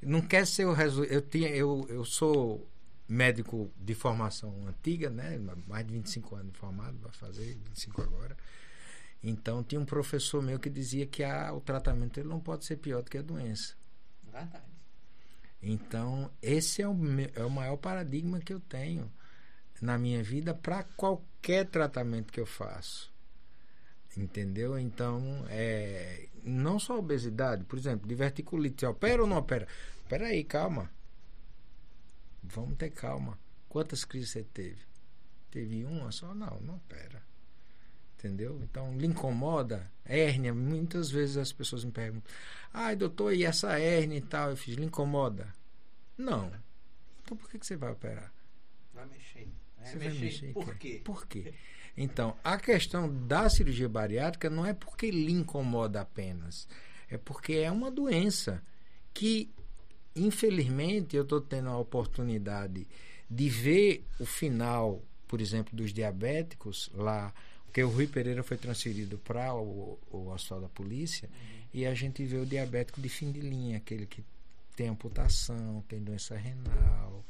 não 0.00 0.20
quer 0.20 0.46
ser 0.46 0.66
o 0.66 0.72
resultado. 0.72 1.12
Eu, 1.12 1.22
tinha, 1.22 1.48
eu, 1.48 1.86
eu 1.88 2.04
sou 2.04 2.68
médico 3.08 3.70
de 3.76 3.94
formação 3.94 4.66
antiga, 4.66 5.10
né? 5.10 5.38
mais 5.66 5.86
de 5.86 5.92
25 5.92 6.36
anos 6.36 6.56
formado, 6.56 6.98
vai 6.98 7.12
fazer 7.12 7.56
25 7.68 8.02
agora. 8.02 8.36
Então 9.22 9.62
tinha 9.62 9.80
um 9.80 9.84
professor 9.84 10.42
meu 10.42 10.58
que 10.58 10.68
dizia 10.68 11.06
que 11.06 11.22
a, 11.22 11.52
o 11.52 11.60
tratamento 11.60 12.18
ele 12.18 12.28
não 12.28 12.40
pode 12.40 12.64
ser 12.64 12.76
pior 12.76 13.02
do 13.02 13.10
que 13.10 13.18
a 13.18 13.22
doença. 13.22 13.74
Verdade. 14.24 14.64
Então 15.62 16.30
esse 16.40 16.82
é 16.82 16.88
o, 16.88 16.96
é 17.34 17.44
o 17.44 17.50
maior 17.50 17.76
paradigma 17.76 18.40
que 18.40 18.52
eu 18.52 18.60
tenho 18.60 19.10
na 19.80 19.98
minha 19.98 20.22
vida 20.22 20.54
para 20.54 20.84
qualquer 20.96 21.66
tratamento 21.66 22.32
que 22.32 22.40
eu 22.40 22.46
faço. 22.46 23.12
Entendeu? 24.16 24.78
Então, 24.78 25.44
é, 25.48 26.28
não 26.42 26.78
só 26.78 26.98
obesidade, 26.98 27.64
por 27.64 27.78
exemplo, 27.78 28.08
diverticulite, 28.08 28.84
opera 28.86 29.22
ou 29.22 29.28
não 29.28 29.36
opera? 29.36 29.66
espera 30.02 30.26
aí, 30.26 30.44
calma. 30.44 30.90
Vamos 32.42 32.76
ter 32.76 32.90
calma. 32.90 33.38
Quantas 33.68 34.04
crises 34.04 34.30
você 34.30 34.42
teve? 34.42 34.82
Teve 35.50 35.84
uma 35.84 36.10
só? 36.10 36.34
Não, 36.34 36.60
não, 36.60 36.78
pera. 36.80 37.22
Entendeu? 38.18 38.60
Então, 38.62 38.96
lhe 38.96 39.06
incomoda? 39.06 39.90
Hérnia, 40.04 40.54
muitas 40.54 41.10
vezes 41.10 41.36
as 41.36 41.52
pessoas 41.52 41.84
me 41.84 41.90
perguntam: 41.90 42.30
ai, 42.72 42.94
doutor, 42.94 43.34
e 43.34 43.44
essa 43.44 43.78
hérnia 43.78 44.18
e 44.18 44.22
tal? 44.22 44.50
Eu 44.50 44.56
fiz: 44.56 44.76
lhe 44.76 44.84
incomoda? 44.84 45.52
Não. 46.16 46.52
Então, 47.22 47.36
por 47.36 47.48
que, 47.50 47.58
que 47.58 47.66
você 47.66 47.76
vai 47.76 47.90
operar? 47.92 48.32
Vai 48.92 49.06
mexer. 49.06 49.48
Você 49.82 49.96
vai 49.96 50.10
mexer. 50.10 50.52
Por 50.52 50.74
quê? 50.76 51.00
Por 51.04 51.26
quê? 51.26 51.54
Então, 51.96 52.36
a 52.42 52.56
questão 52.56 53.12
da 53.26 53.48
cirurgia 53.48 53.88
bariátrica 53.88 54.48
não 54.48 54.64
é 54.64 54.72
porque 54.72 55.10
lhe 55.10 55.32
incomoda 55.32 56.00
apenas, 56.00 56.66
é 57.08 57.18
porque 57.18 57.54
é 57.54 57.70
uma 57.70 57.90
doença 57.90 58.62
que, 59.12 59.50
infelizmente, 60.16 61.16
eu 61.16 61.22
estou 61.22 61.40
tendo 61.40 61.68
a 61.68 61.76
oportunidade 61.76 62.86
de 63.28 63.48
ver 63.48 64.04
o 64.18 64.24
final, 64.24 65.02
por 65.28 65.40
exemplo, 65.40 65.76
dos 65.76 65.92
diabéticos 65.92 66.90
lá, 66.94 67.32
porque 67.64 67.82
o 67.82 67.88
Rui 67.88 68.06
Pereira 68.06 68.42
foi 68.42 68.56
transferido 68.56 69.18
para 69.18 69.54
o, 69.54 69.98
o 70.10 70.28
hospital 70.28 70.60
da 70.62 70.68
polícia 70.68 71.28
uhum. 71.28 71.66
e 71.74 71.86
a 71.86 71.94
gente 71.94 72.24
vê 72.24 72.36
o 72.36 72.46
diabético 72.46 73.00
de 73.00 73.08
fim 73.08 73.32
de 73.32 73.40
linha, 73.40 73.78
aquele 73.78 74.06
que 74.06 74.24
tem 74.76 74.88
amputação, 74.88 75.82
tem 75.88 76.02
doença 76.02 76.36
renal, 76.36 77.24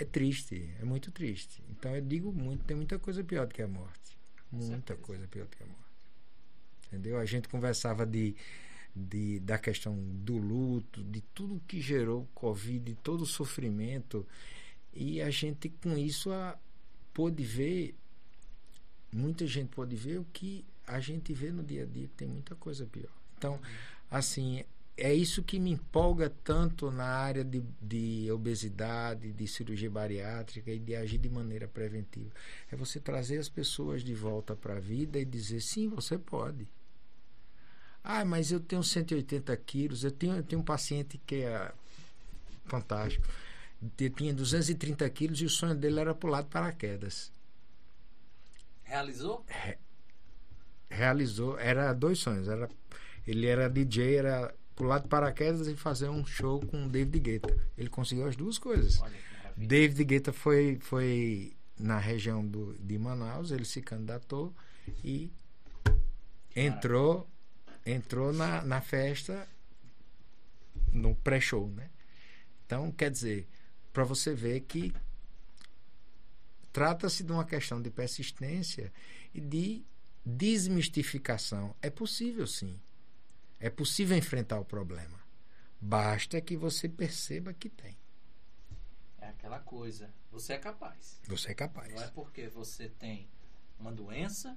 é 0.00 0.04
triste, 0.04 0.74
é 0.80 0.84
muito 0.84 1.10
triste. 1.10 1.62
Então 1.68 1.94
eu 1.94 2.00
digo 2.00 2.32
muito, 2.32 2.64
tem 2.64 2.74
muita 2.74 2.98
coisa 2.98 3.22
pior 3.22 3.46
do 3.46 3.54
que 3.54 3.60
a 3.60 3.68
morte. 3.68 4.18
Muita 4.50 4.96
coisa 4.96 5.28
pior 5.28 5.44
do 5.44 5.56
que 5.56 5.62
a 5.62 5.66
morte. 5.66 5.80
Entendeu? 6.86 7.18
A 7.18 7.26
gente 7.26 7.48
conversava 7.48 8.06
de, 8.06 8.34
de 8.96 9.38
da 9.40 9.58
questão 9.58 9.94
do 9.94 10.38
luto, 10.38 11.04
de 11.04 11.20
tudo 11.34 11.62
que 11.68 11.82
gerou 11.82 12.22
o 12.22 12.28
Covid, 12.34 12.82
de 12.82 12.94
todo 12.94 13.22
o 13.22 13.26
sofrimento. 13.26 14.26
E 14.94 15.20
a 15.20 15.30
gente 15.30 15.68
com 15.68 15.96
isso 15.98 16.32
a, 16.32 16.58
pôde 17.12 17.44
ver, 17.44 17.94
muita 19.12 19.46
gente 19.46 19.68
pôde 19.68 19.94
ver 19.94 20.18
o 20.18 20.26
que 20.32 20.64
a 20.86 20.98
gente 20.98 21.34
vê 21.34 21.52
no 21.52 21.62
dia 21.62 21.82
a 21.82 21.86
dia, 21.86 22.08
que 22.08 22.14
tem 22.14 22.26
muita 22.26 22.54
coisa 22.54 22.86
pior. 22.86 23.12
Então, 23.36 23.60
assim, 24.10 24.64
é 25.00 25.14
isso 25.14 25.42
que 25.42 25.58
me 25.58 25.70
empolga 25.70 26.28
tanto 26.28 26.90
na 26.90 27.06
área 27.06 27.42
de, 27.42 27.62
de, 27.80 28.30
obesidade, 28.30 29.32
de 29.32 29.48
cirurgia 29.48 29.90
bariátrica 29.90 30.70
e 30.70 30.78
de 30.78 30.94
agir 30.94 31.16
de 31.16 31.28
maneira 31.30 31.66
preventiva. 31.66 32.30
É 32.70 32.76
você 32.76 33.00
trazer 33.00 33.38
as 33.38 33.48
pessoas 33.48 34.04
de 34.04 34.14
volta 34.14 34.54
para 34.54 34.76
a 34.76 34.80
vida 34.80 35.18
e 35.18 35.24
dizer: 35.24 35.62
sim, 35.62 35.88
você 35.88 36.18
pode. 36.18 36.70
Ah, 38.04 38.26
mas 38.26 38.52
eu 38.52 38.60
tenho 38.60 38.82
180 38.82 39.56
quilos. 39.56 40.04
Eu 40.04 40.10
tenho, 40.10 40.36
eu 40.36 40.42
tenho 40.42 40.60
um 40.60 40.64
paciente 40.64 41.18
que 41.26 41.36
é 41.36 41.72
fantástico. 42.66 43.26
Ele 43.98 44.10
tinha 44.10 44.34
230 44.34 45.08
quilos 45.10 45.40
e 45.40 45.46
o 45.46 45.50
sonho 45.50 45.74
dele 45.74 46.00
era 46.00 46.14
pular 46.14 46.42
de 46.42 46.48
paraquedas. 46.48 47.32
Realizou? 48.82 49.44
Re, 49.48 49.78
realizou. 50.90 51.58
Era 51.58 51.92
dois 51.94 52.18
sonhos. 52.18 52.48
Era, 52.48 52.68
ele 53.26 53.46
era 53.46 53.68
DJ, 53.70 54.16
era 54.16 54.54
pular 54.80 55.00
de 55.00 55.08
paraquedas 55.08 55.68
e 55.68 55.76
fazer 55.76 56.08
um 56.08 56.24
show 56.24 56.58
com 56.58 56.88
David 56.88 57.20
Guetta. 57.20 57.54
Ele 57.76 57.90
conseguiu 57.90 58.26
as 58.26 58.34
duas 58.34 58.56
coisas. 58.56 58.98
David 59.54 60.02
Guetta 60.04 60.32
foi, 60.32 60.78
foi 60.80 61.52
na 61.78 61.98
região 61.98 62.46
do, 62.46 62.74
de 62.78 62.96
Manaus, 62.96 63.50
ele 63.50 63.66
se 63.66 63.82
candidatou 63.82 64.54
e 65.04 65.30
entrou 66.56 67.28
entrou 67.84 68.32
na, 68.32 68.62
na 68.62 68.80
festa 68.80 69.46
no 70.90 71.14
pré-show, 71.14 71.68
né? 71.68 71.90
Então, 72.64 72.90
quer 72.90 73.10
dizer, 73.10 73.46
para 73.92 74.04
você 74.04 74.34
ver 74.34 74.60
que 74.60 74.94
trata-se 76.72 77.22
de 77.22 77.32
uma 77.32 77.44
questão 77.44 77.82
de 77.82 77.90
persistência 77.90 78.90
e 79.34 79.42
de 79.42 79.84
desmistificação. 80.24 81.76
É 81.82 81.90
possível, 81.90 82.46
sim. 82.46 82.80
É 83.60 83.68
possível 83.68 84.16
enfrentar 84.16 84.58
o 84.58 84.64
problema. 84.64 85.20
Basta 85.78 86.40
que 86.40 86.56
você 86.56 86.88
perceba 86.88 87.52
que 87.52 87.68
tem. 87.68 87.96
É 89.18 89.28
aquela 89.28 89.60
coisa. 89.60 90.10
Você 90.32 90.54
é 90.54 90.58
capaz. 90.58 91.20
Você 91.26 91.50
é 91.50 91.54
capaz. 91.54 91.94
Não 91.94 92.02
é 92.02 92.08
porque 92.08 92.48
você 92.48 92.88
tem 92.88 93.28
uma 93.78 93.92
doença 93.92 94.56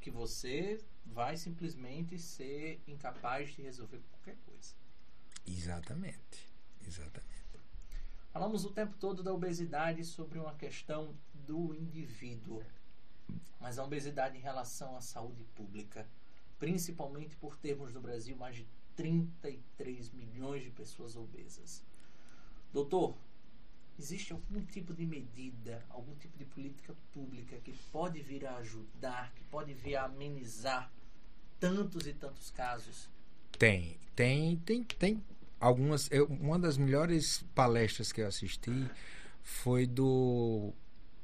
que 0.00 0.10
você 0.10 0.84
vai 1.06 1.36
simplesmente 1.36 2.18
ser 2.18 2.82
incapaz 2.86 3.54
de 3.54 3.62
resolver 3.62 4.00
qualquer 4.10 4.36
coisa. 4.44 4.74
Exatamente. 5.46 6.52
Exatamente. 6.86 7.34
Falamos 8.32 8.64
o 8.64 8.72
tempo 8.72 8.96
todo 8.98 9.22
da 9.22 9.32
obesidade 9.32 10.04
sobre 10.04 10.40
uma 10.40 10.54
questão 10.56 11.14
do 11.32 11.72
indivíduo, 11.72 12.64
mas 13.60 13.78
a 13.78 13.84
obesidade 13.84 14.36
em 14.36 14.40
relação 14.40 14.96
à 14.96 15.00
saúde 15.00 15.44
pública 15.54 16.04
principalmente 16.58 17.36
por 17.36 17.56
termos 17.56 17.92
no 17.92 18.00
Brasil 18.00 18.36
mais 18.36 18.56
de 18.56 18.66
33 18.96 20.10
milhões 20.12 20.62
de 20.62 20.70
pessoas 20.70 21.16
obesas. 21.16 21.82
Doutor, 22.72 23.16
existe 23.98 24.32
algum 24.32 24.60
tipo 24.64 24.92
de 24.92 25.06
medida, 25.06 25.84
algum 25.90 26.14
tipo 26.16 26.36
de 26.38 26.44
política 26.44 26.94
pública 27.12 27.56
que 27.58 27.72
pode 27.92 28.20
vir 28.22 28.46
a 28.46 28.56
ajudar, 28.56 29.32
que 29.34 29.44
pode 29.44 29.74
vir 29.74 29.96
a 29.96 30.04
amenizar 30.04 30.90
tantos 31.58 32.06
e 32.06 32.12
tantos 32.12 32.50
casos? 32.50 33.08
Tem, 33.58 33.98
tem, 34.14 34.56
tem, 34.58 34.84
tem 34.84 35.24
algumas. 35.60 36.10
Eu, 36.10 36.26
uma 36.26 36.58
das 36.58 36.76
melhores 36.76 37.44
palestras 37.54 38.12
que 38.12 38.20
eu 38.20 38.26
assisti 38.26 38.90
foi 39.42 39.86
do 39.86 40.72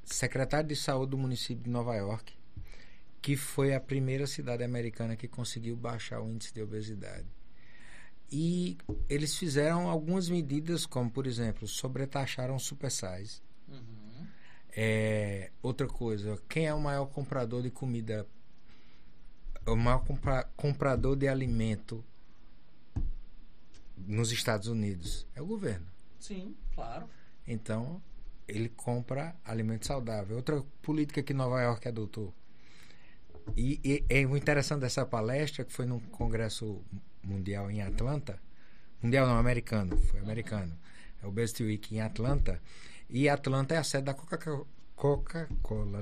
secretário 0.05 0.69
de 0.69 0.77
saúde 0.77 1.11
do 1.11 1.19
município 1.19 1.65
de 1.65 1.71
Nova 1.71 1.95
York, 1.97 2.33
que 3.21 3.37
foi 3.37 3.75
a 3.75 3.81
primeira 3.81 4.27
cidade 4.27 4.65
americana 4.65 5.17
que 5.17 5.29
conseguiu 5.29 5.77
baixar 5.77 6.21
o 6.21 6.29
índice 6.29 6.55
de 6.55 6.63
obesidade. 6.63 7.27
E 8.33 8.79
eles 9.09 9.37
fizeram 9.37 9.89
algumas 9.89 10.29
medidas, 10.29 10.87
como, 10.87 11.11
por 11.11 11.27
exemplo, 11.27 11.67
sobretaxaram 11.67 12.59
super 12.59 12.91
size. 12.91 13.43
Uhum. 13.69 14.27
É, 14.71 15.51
outra 15.61 15.89
coisa, 15.89 16.41
quem 16.49 16.67
é 16.67 16.73
o 16.73 16.81
maior 16.81 17.07
comprador 17.07 17.63
de 17.63 17.71
comida, 17.71 18.27
o 19.67 19.75
maior 19.75 20.05
compra, 20.05 20.45
comprador 20.57 21.17
de 21.17 21.27
alimento 21.27 22.05
nos 23.97 24.31
Estados 24.31 24.69
Unidos? 24.69 25.27
É 25.35 25.43
o 25.43 25.47
governo. 25.47 25.87
Sim, 26.21 26.57
claro. 26.73 27.09
Então, 27.47 28.01
ele 28.47 28.69
compra 28.69 29.35
alimento 29.45 29.87
saudável. 29.87 30.37
Outra 30.37 30.63
política 30.81 31.23
que 31.23 31.35
Nova 31.35 31.61
York 31.61 31.89
adotou 31.89 32.33
e, 33.57 33.81
e 33.85 34.05
é 34.09 34.27
muito 34.27 34.43
interessante 34.43 34.81
dessa 34.81 35.05
palestra, 35.07 35.65
que 35.65 35.73
foi 35.73 35.87
num 35.87 36.01
congresso 36.01 36.83
mundial 37.23 37.71
em 37.71 37.83
Atlanta. 37.83 38.41
Mundial 39.03 39.27
não, 39.27 39.37
americano, 39.37 39.97
foi 39.97 40.21
americano. 40.21 40.77
É 41.23 41.27
o 41.27 41.31
Best 41.31 41.63
Week 41.63 41.95
em 41.95 42.01
Atlanta. 42.01 42.61
E 43.09 43.29
Atlanta 43.29 43.75
é 43.75 43.79
a 43.79 43.85
sede 43.85 44.05
da 44.05 44.15
Coca-Cola, 44.15 44.67
Coca 44.95 45.49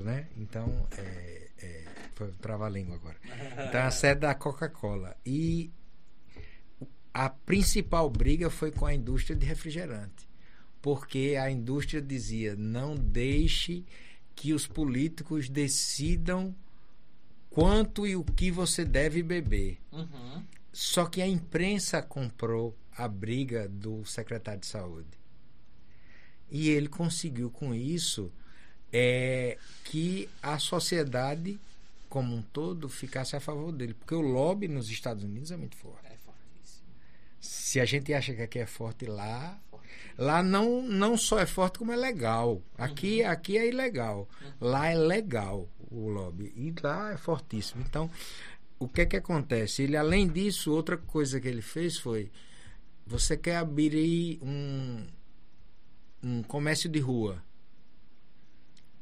né? 0.01 0.27
Então, 0.37 0.87
é, 0.97 1.47
é, 1.61 1.85
foi 2.15 2.31
trava-língua 2.33 2.95
agora. 2.95 3.17
Então, 3.67 3.79
é 3.79 3.83
a 3.83 3.91
sede 3.91 4.21
da 4.21 4.35
Coca-Cola. 4.35 5.15
E 5.25 5.71
a 7.13 7.29
principal 7.29 8.09
briga 8.09 8.49
foi 8.49 8.71
com 8.71 8.85
a 8.85 8.93
indústria 8.93 9.35
de 9.35 9.45
refrigerante. 9.45 10.27
Porque 10.81 11.37
a 11.41 11.49
indústria 11.49 12.01
dizia: 12.01 12.55
não 12.55 12.95
deixe 12.95 13.85
que 14.35 14.53
os 14.53 14.67
políticos 14.67 15.49
decidam 15.49 16.55
quanto 17.49 18.05
e 18.05 18.15
o 18.15 18.23
que 18.23 18.51
você 18.51 18.85
deve 18.85 19.23
beber. 19.23 19.79
Uhum. 19.91 20.43
Só 20.71 21.05
que 21.05 21.21
a 21.21 21.27
imprensa 21.27 22.01
comprou 22.01 22.75
a 22.95 23.07
briga 23.07 23.67
do 23.67 24.05
secretário 24.05 24.61
de 24.61 24.67
saúde. 24.67 25.19
E 26.51 26.69
ele 26.69 26.87
conseguiu 26.87 27.49
com 27.49 27.73
isso 27.73 28.31
é, 28.91 29.57
que 29.83 30.29
a 30.41 30.57
sociedade 30.57 31.59
como 32.07 32.35
um 32.35 32.41
todo 32.41 32.89
ficasse 32.89 33.35
a 33.35 33.39
favor 33.39 33.71
dele. 33.71 33.93
Porque 33.93 34.15
o 34.15 34.21
lobby 34.21 34.67
nos 34.67 34.89
Estados 34.89 35.23
Unidos 35.23 35.51
é 35.51 35.57
muito 35.57 35.77
forte. 35.77 36.07
É 36.07 36.17
fortíssimo. 36.17 36.87
Se 37.39 37.79
a 37.79 37.85
gente 37.85 38.13
acha 38.13 38.33
que 38.33 38.41
aqui 38.41 38.59
é 38.59 38.65
forte 38.65 39.05
lá, 39.05 39.59
Lá 40.17 40.43
não, 40.43 40.81
não 40.81 41.15
só 41.15 41.39
é 41.39 41.45
forte, 41.45 41.79
como 41.79 41.93
é 41.93 41.95
legal. 41.95 42.61
Aqui, 42.77 43.21
uhum. 43.21 43.29
aqui 43.29 43.57
é 43.57 43.69
ilegal. 43.69 44.27
Uhum. 44.41 44.51
Lá 44.59 44.89
é 44.89 44.95
legal 44.95 45.69
o 45.91 46.09
lobby. 46.09 46.53
E 46.55 46.73
lá 46.81 47.11
é 47.11 47.17
fortíssimo. 47.17 47.83
Então, 47.87 48.09
o 48.77 48.87
que 48.87 49.01
é 49.01 49.05
que 49.05 49.17
acontece? 49.17 49.83
Ele, 49.83 49.97
além 49.97 50.27
disso, 50.27 50.71
outra 50.71 50.97
coisa 50.97 51.39
que 51.39 51.47
ele 51.47 51.61
fez 51.61 51.97
foi: 51.97 52.31
você 53.05 53.35
quer 53.35 53.57
abrir 53.57 54.39
um, 54.41 55.05
um 56.23 56.43
comércio 56.43 56.89
de 56.89 56.99
rua. 56.99 57.43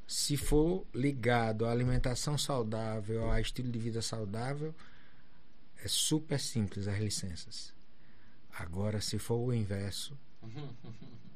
Se 0.08 0.38
for 0.38 0.86
ligado 0.94 1.66
à 1.66 1.72
alimentação 1.72 2.38
saudável, 2.38 3.30
a 3.30 3.42
estilo 3.42 3.70
de 3.70 3.78
vida 3.78 4.02
saudável, 4.02 4.74
é 5.84 5.88
super 5.88 6.40
simples 6.40 6.88
as 6.88 6.98
licenças. 6.98 7.74
Agora, 8.58 9.02
se 9.02 9.20
for 9.20 9.36
o 9.36 9.54
inverso. 9.54 10.18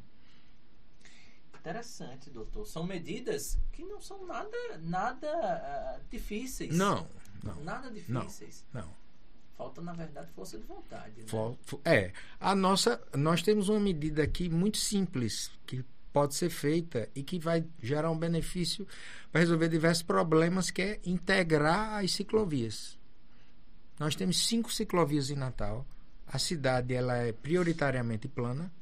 Interessante, 1.62 2.32
doutor. 2.32 2.66
São 2.66 2.84
medidas 2.84 3.56
que 3.72 3.86
não 3.86 4.02
são 4.02 4.26
nada, 4.26 4.58
nada 4.82 5.28
uh, 5.28 6.10
difíceis. 6.10 6.76
Não, 6.76 7.08
não. 7.44 7.64
Nada 7.64 7.92
difíceis. 7.92 8.66
Não. 8.74 8.82
não. 8.82 8.90
Falta, 9.56 9.80
na 9.80 9.94
verdade, 9.94 10.32
força 10.32 10.58
de 10.58 10.64
vontade. 10.64 11.22
Né? 11.22 11.58
É. 11.86 12.12
A 12.40 12.56
nossa. 12.56 13.00
Nós 13.16 13.44
temos 13.44 13.70
uma 13.70 13.80
medida 13.80 14.24
aqui 14.24 14.50
muito 14.50 14.80
simples, 14.80 15.52
que 15.68 15.86
pode 16.12 16.34
ser 16.34 16.50
feita 16.50 17.08
e 17.14 17.22
que 17.22 17.38
vai 17.38 17.64
gerar 17.80 18.10
um 18.10 18.18
benefício 18.18 18.88
para 19.32 19.42
resolver 19.42 19.70
diversos 19.70 20.02
problemas, 20.02 20.72
que 20.72 20.82
é 20.82 21.00
integrar 21.06 22.04
as 22.04 22.12
ciclovias. 22.12 22.98
Nós 24.00 24.16
temos 24.16 24.48
cinco 24.48 24.74
ciclovias 24.74 25.30
em 25.30 25.36
Natal. 25.36 25.86
A 26.26 26.40
cidade 26.40 26.96
ela 26.96 27.18
é 27.18 27.32
prioritariamente 27.32 28.28
plana, 28.28 28.74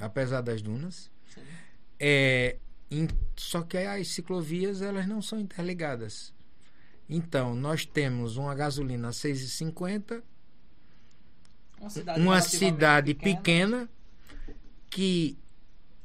apesar 0.00 0.40
das 0.40 0.62
dunas. 0.62 1.10
É, 1.98 2.56
in, 2.90 3.08
só 3.36 3.62
que 3.62 3.76
as 3.78 4.08
ciclovias 4.08 4.82
elas 4.82 5.06
não 5.06 5.20
são 5.20 5.38
interligadas. 5.38 6.32
Então, 7.08 7.54
nós 7.54 7.84
temos 7.84 8.36
uma 8.36 8.54
gasolina 8.54 9.08
a 9.08 9.10
6,50, 9.10 10.22
uma 11.80 11.90
cidade, 11.90 12.20
uma 12.20 12.40
cidade 12.40 13.14
pequena. 13.14 13.36
pequena 13.36 13.90
que 14.88 15.38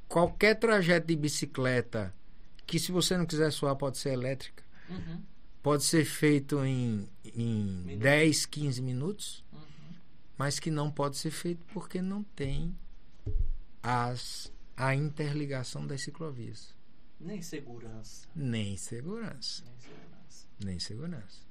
qualquer 0.08 0.56
trajeto 0.56 1.08
de 1.08 1.16
bicicleta, 1.16 2.14
que 2.66 2.80
se 2.80 2.92
você 2.92 3.18
não 3.18 3.26
quiser 3.26 3.52
suar, 3.52 3.76
pode 3.76 3.98
ser 3.98 4.14
elétrica, 4.14 4.64
uhum. 4.90 5.22
pode 5.62 5.84
ser 5.84 6.06
feito 6.06 6.64
em, 6.64 7.08
em 7.24 7.98
10, 7.98 8.46
15 8.46 8.82
minutos, 8.82 9.44
uhum. 9.52 9.60
mas 10.38 10.60
que 10.60 10.72
não 10.72 10.92
pode 10.92 11.18
ser 11.18 11.32
feito 11.32 11.64
porque 11.74 12.02
não 12.02 12.24
tem 12.24 12.76
as 13.84 14.52
a 14.76 14.94
interligação 14.94 15.86
das 15.86 16.02
ciclovias. 16.02 16.76
Nem 17.20 17.42
segurança. 17.42 18.28
Nem 18.36 18.78
segurança. 18.78 19.64
Nem 19.64 19.80
segurança. 19.80 20.48
Nem 20.60 20.80
segurança. 20.80 21.42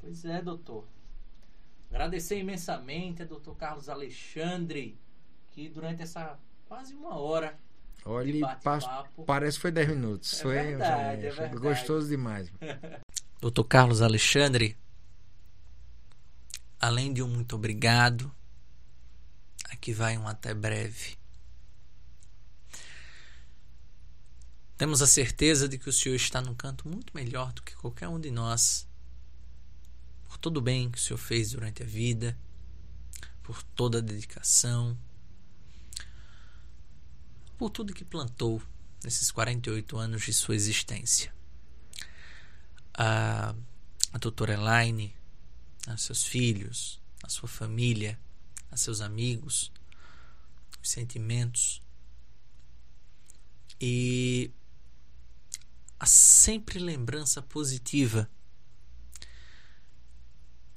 Pois 0.00 0.24
é, 0.24 0.42
doutor. 0.42 0.86
Agradecer 1.90 2.38
imensamente 2.38 3.22
a 3.22 3.26
doutor 3.26 3.54
Carlos 3.56 3.88
Alexandre, 3.88 4.98
que 5.50 5.68
durante 5.68 6.02
essa 6.02 6.38
quase 6.66 6.94
uma 6.94 7.16
hora 7.18 7.58
Olha, 8.04 8.58
parece 9.26 9.58
que 9.58 9.62
foi 9.62 9.70
10 9.70 9.88
minutos. 9.90 10.32
É 10.32 10.42
foi, 10.42 10.54
verdade, 10.54 11.26
é 11.26 11.30
verdade. 11.30 11.56
gostoso 11.56 12.08
demais. 12.08 12.50
doutor 13.40 13.64
Carlos 13.64 14.02
Alexandre, 14.02 14.76
além 16.80 17.12
de 17.12 17.22
um 17.22 17.28
muito 17.28 17.54
obrigado, 17.54 18.34
aqui 19.70 19.92
vai 19.92 20.16
um 20.16 20.26
até 20.26 20.52
breve. 20.52 21.16
Temos 24.82 25.00
a 25.00 25.06
certeza 25.06 25.68
de 25.68 25.78
que 25.78 25.88
o 25.88 25.92
Senhor 25.92 26.16
está 26.16 26.40
num 26.40 26.56
canto 26.56 26.88
muito 26.88 27.14
melhor 27.14 27.52
do 27.52 27.62
que 27.62 27.72
qualquer 27.76 28.08
um 28.08 28.18
de 28.18 28.32
nós. 28.32 28.84
Por 30.24 30.36
todo 30.36 30.56
o 30.56 30.60
bem 30.60 30.90
que 30.90 30.98
o 30.98 31.00
Senhor 31.00 31.18
fez 31.18 31.52
durante 31.52 31.84
a 31.84 31.86
vida, 31.86 32.36
por 33.44 33.62
toda 33.62 33.98
a 33.98 34.00
dedicação, 34.00 34.98
por 37.56 37.70
tudo 37.70 37.94
que 37.94 38.04
plantou 38.04 38.60
nesses 39.04 39.30
48 39.30 39.96
anos 39.96 40.22
de 40.22 40.32
sua 40.32 40.56
existência. 40.56 41.32
A, 42.92 43.54
a 44.12 44.18
doutora 44.18 44.54
Elaine, 44.54 45.14
a 45.86 45.96
seus 45.96 46.24
filhos, 46.24 47.00
a 47.22 47.28
sua 47.28 47.48
família, 47.48 48.18
a 48.68 48.76
seus 48.76 49.00
amigos, 49.00 49.70
os 50.82 50.90
sentimentos. 50.90 51.80
E 53.80 54.50
há 56.02 56.06
sempre 56.06 56.80
lembrança 56.80 57.40
positiva 57.40 58.28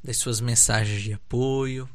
das 0.04 0.18
suas 0.18 0.40
mensagens 0.40 1.02
de 1.02 1.14
apoio, 1.14 1.90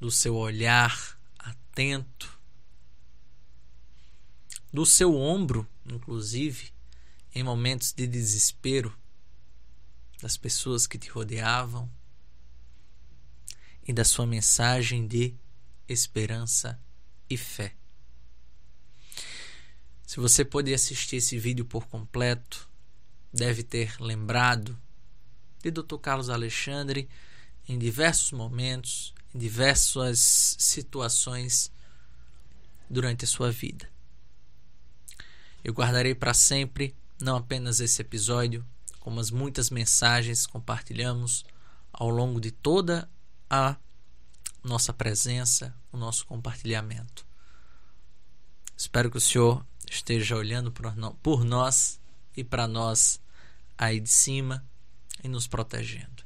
do 0.00 0.10
seu 0.10 0.36
olhar 0.36 1.20
atento, 1.38 2.40
do 4.72 4.86
seu 4.86 5.14
ombro, 5.14 5.68
inclusive, 5.84 6.72
em 7.34 7.42
momentos 7.42 7.92
de 7.92 8.06
desespero 8.06 8.98
das 10.22 10.38
pessoas 10.38 10.86
que 10.86 10.96
te 10.96 11.10
rodeavam 11.10 11.92
e 13.86 13.92
da 13.92 14.02
sua 14.02 14.26
mensagem 14.26 15.06
de 15.06 15.34
esperança 15.86 16.82
e 17.28 17.36
fé. 17.36 17.76
Se 20.06 20.20
você 20.20 20.44
pôde 20.44 20.72
assistir 20.72 21.16
esse 21.16 21.38
vídeo 21.38 21.64
por 21.64 21.86
completo, 21.86 22.68
deve 23.32 23.62
ter 23.62 24.00
lembrado 24.00 24.78
de 25.62 25.70
Dr. 25.70 25.96
Carlos 25.96 26.28
Alexandre 26.28 27.08
em 27.66 27.78
diversos 27.78 28.30
momentos, 28.32 29.14
em 29.34 29.38
diversas 29.38 30.56
situações 30.58 31.72
durante 32.88 33.24
a 33.24 33.28
sua 33.28 33.50
vida. 33.50 33.88
Eu 35.64 35.72
guardarei 35.72 36.14
para 36.14 36.34
sempre 36.34 36.94
não 37.20 37.36
apenas 37.36 37.80
esse 37.80 38.02
episódio, 38.02 38.64
como 39.00 39.18
as 39.18 39.30
muitas 39.30 39.70
mensagens 39.70 40.46
que 40.46 40.52
compartilhamos 40.52 41.44
ao 41.90 42.10
longo 42.10 42.40
de 42.40 42.50
toda 42.50 43.08
a 43.48 43.76
nossa 44.62 44.92
presença, 44.92 45.74
o 45.90 45.96
nosso 45.96 46.26
compartilhamento. 46.26 47.26
Espero 48.76 49.10
que 49.10 49.16
o 49.16 49.20
Senhor 49.20 49.64
esteja 49.90 50.36
olhando 50.36 50.72
por 51.22 51.44
nós 51.44 52.00
e 52.36 52.42
para 52.42 52.66
nós 52.66 53.20
aí 53.76 54.00
de 54.00 54.10
cima 54.10 54.64
e 55.22 55.28
nos 55.28 55.46
protegendo. 55.46 56.24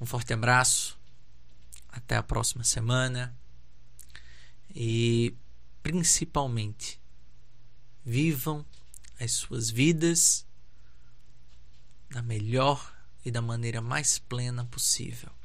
Um 0.00 0.06
forte 0.06 0.32
abraço, 0.32 0.98
até 1.88 2.16
a 2.16 2.22
próxima 2.22 2.62
semana 2.62 3.36
e 4.74 5.34
principalmente 5.82 7.00
vivam 8.04 8.64
as 9.18 9.32
suas 9.32 9.70
vidas 9.70 10.46
da 12.10 12.22
melhor 12.22 12.94
e 13.24 13.30
da 13.30 13.42
maneira 13.42 13.80
mais 13.80 14.18
plena 14.18 14.64
possível. 14.64 15.37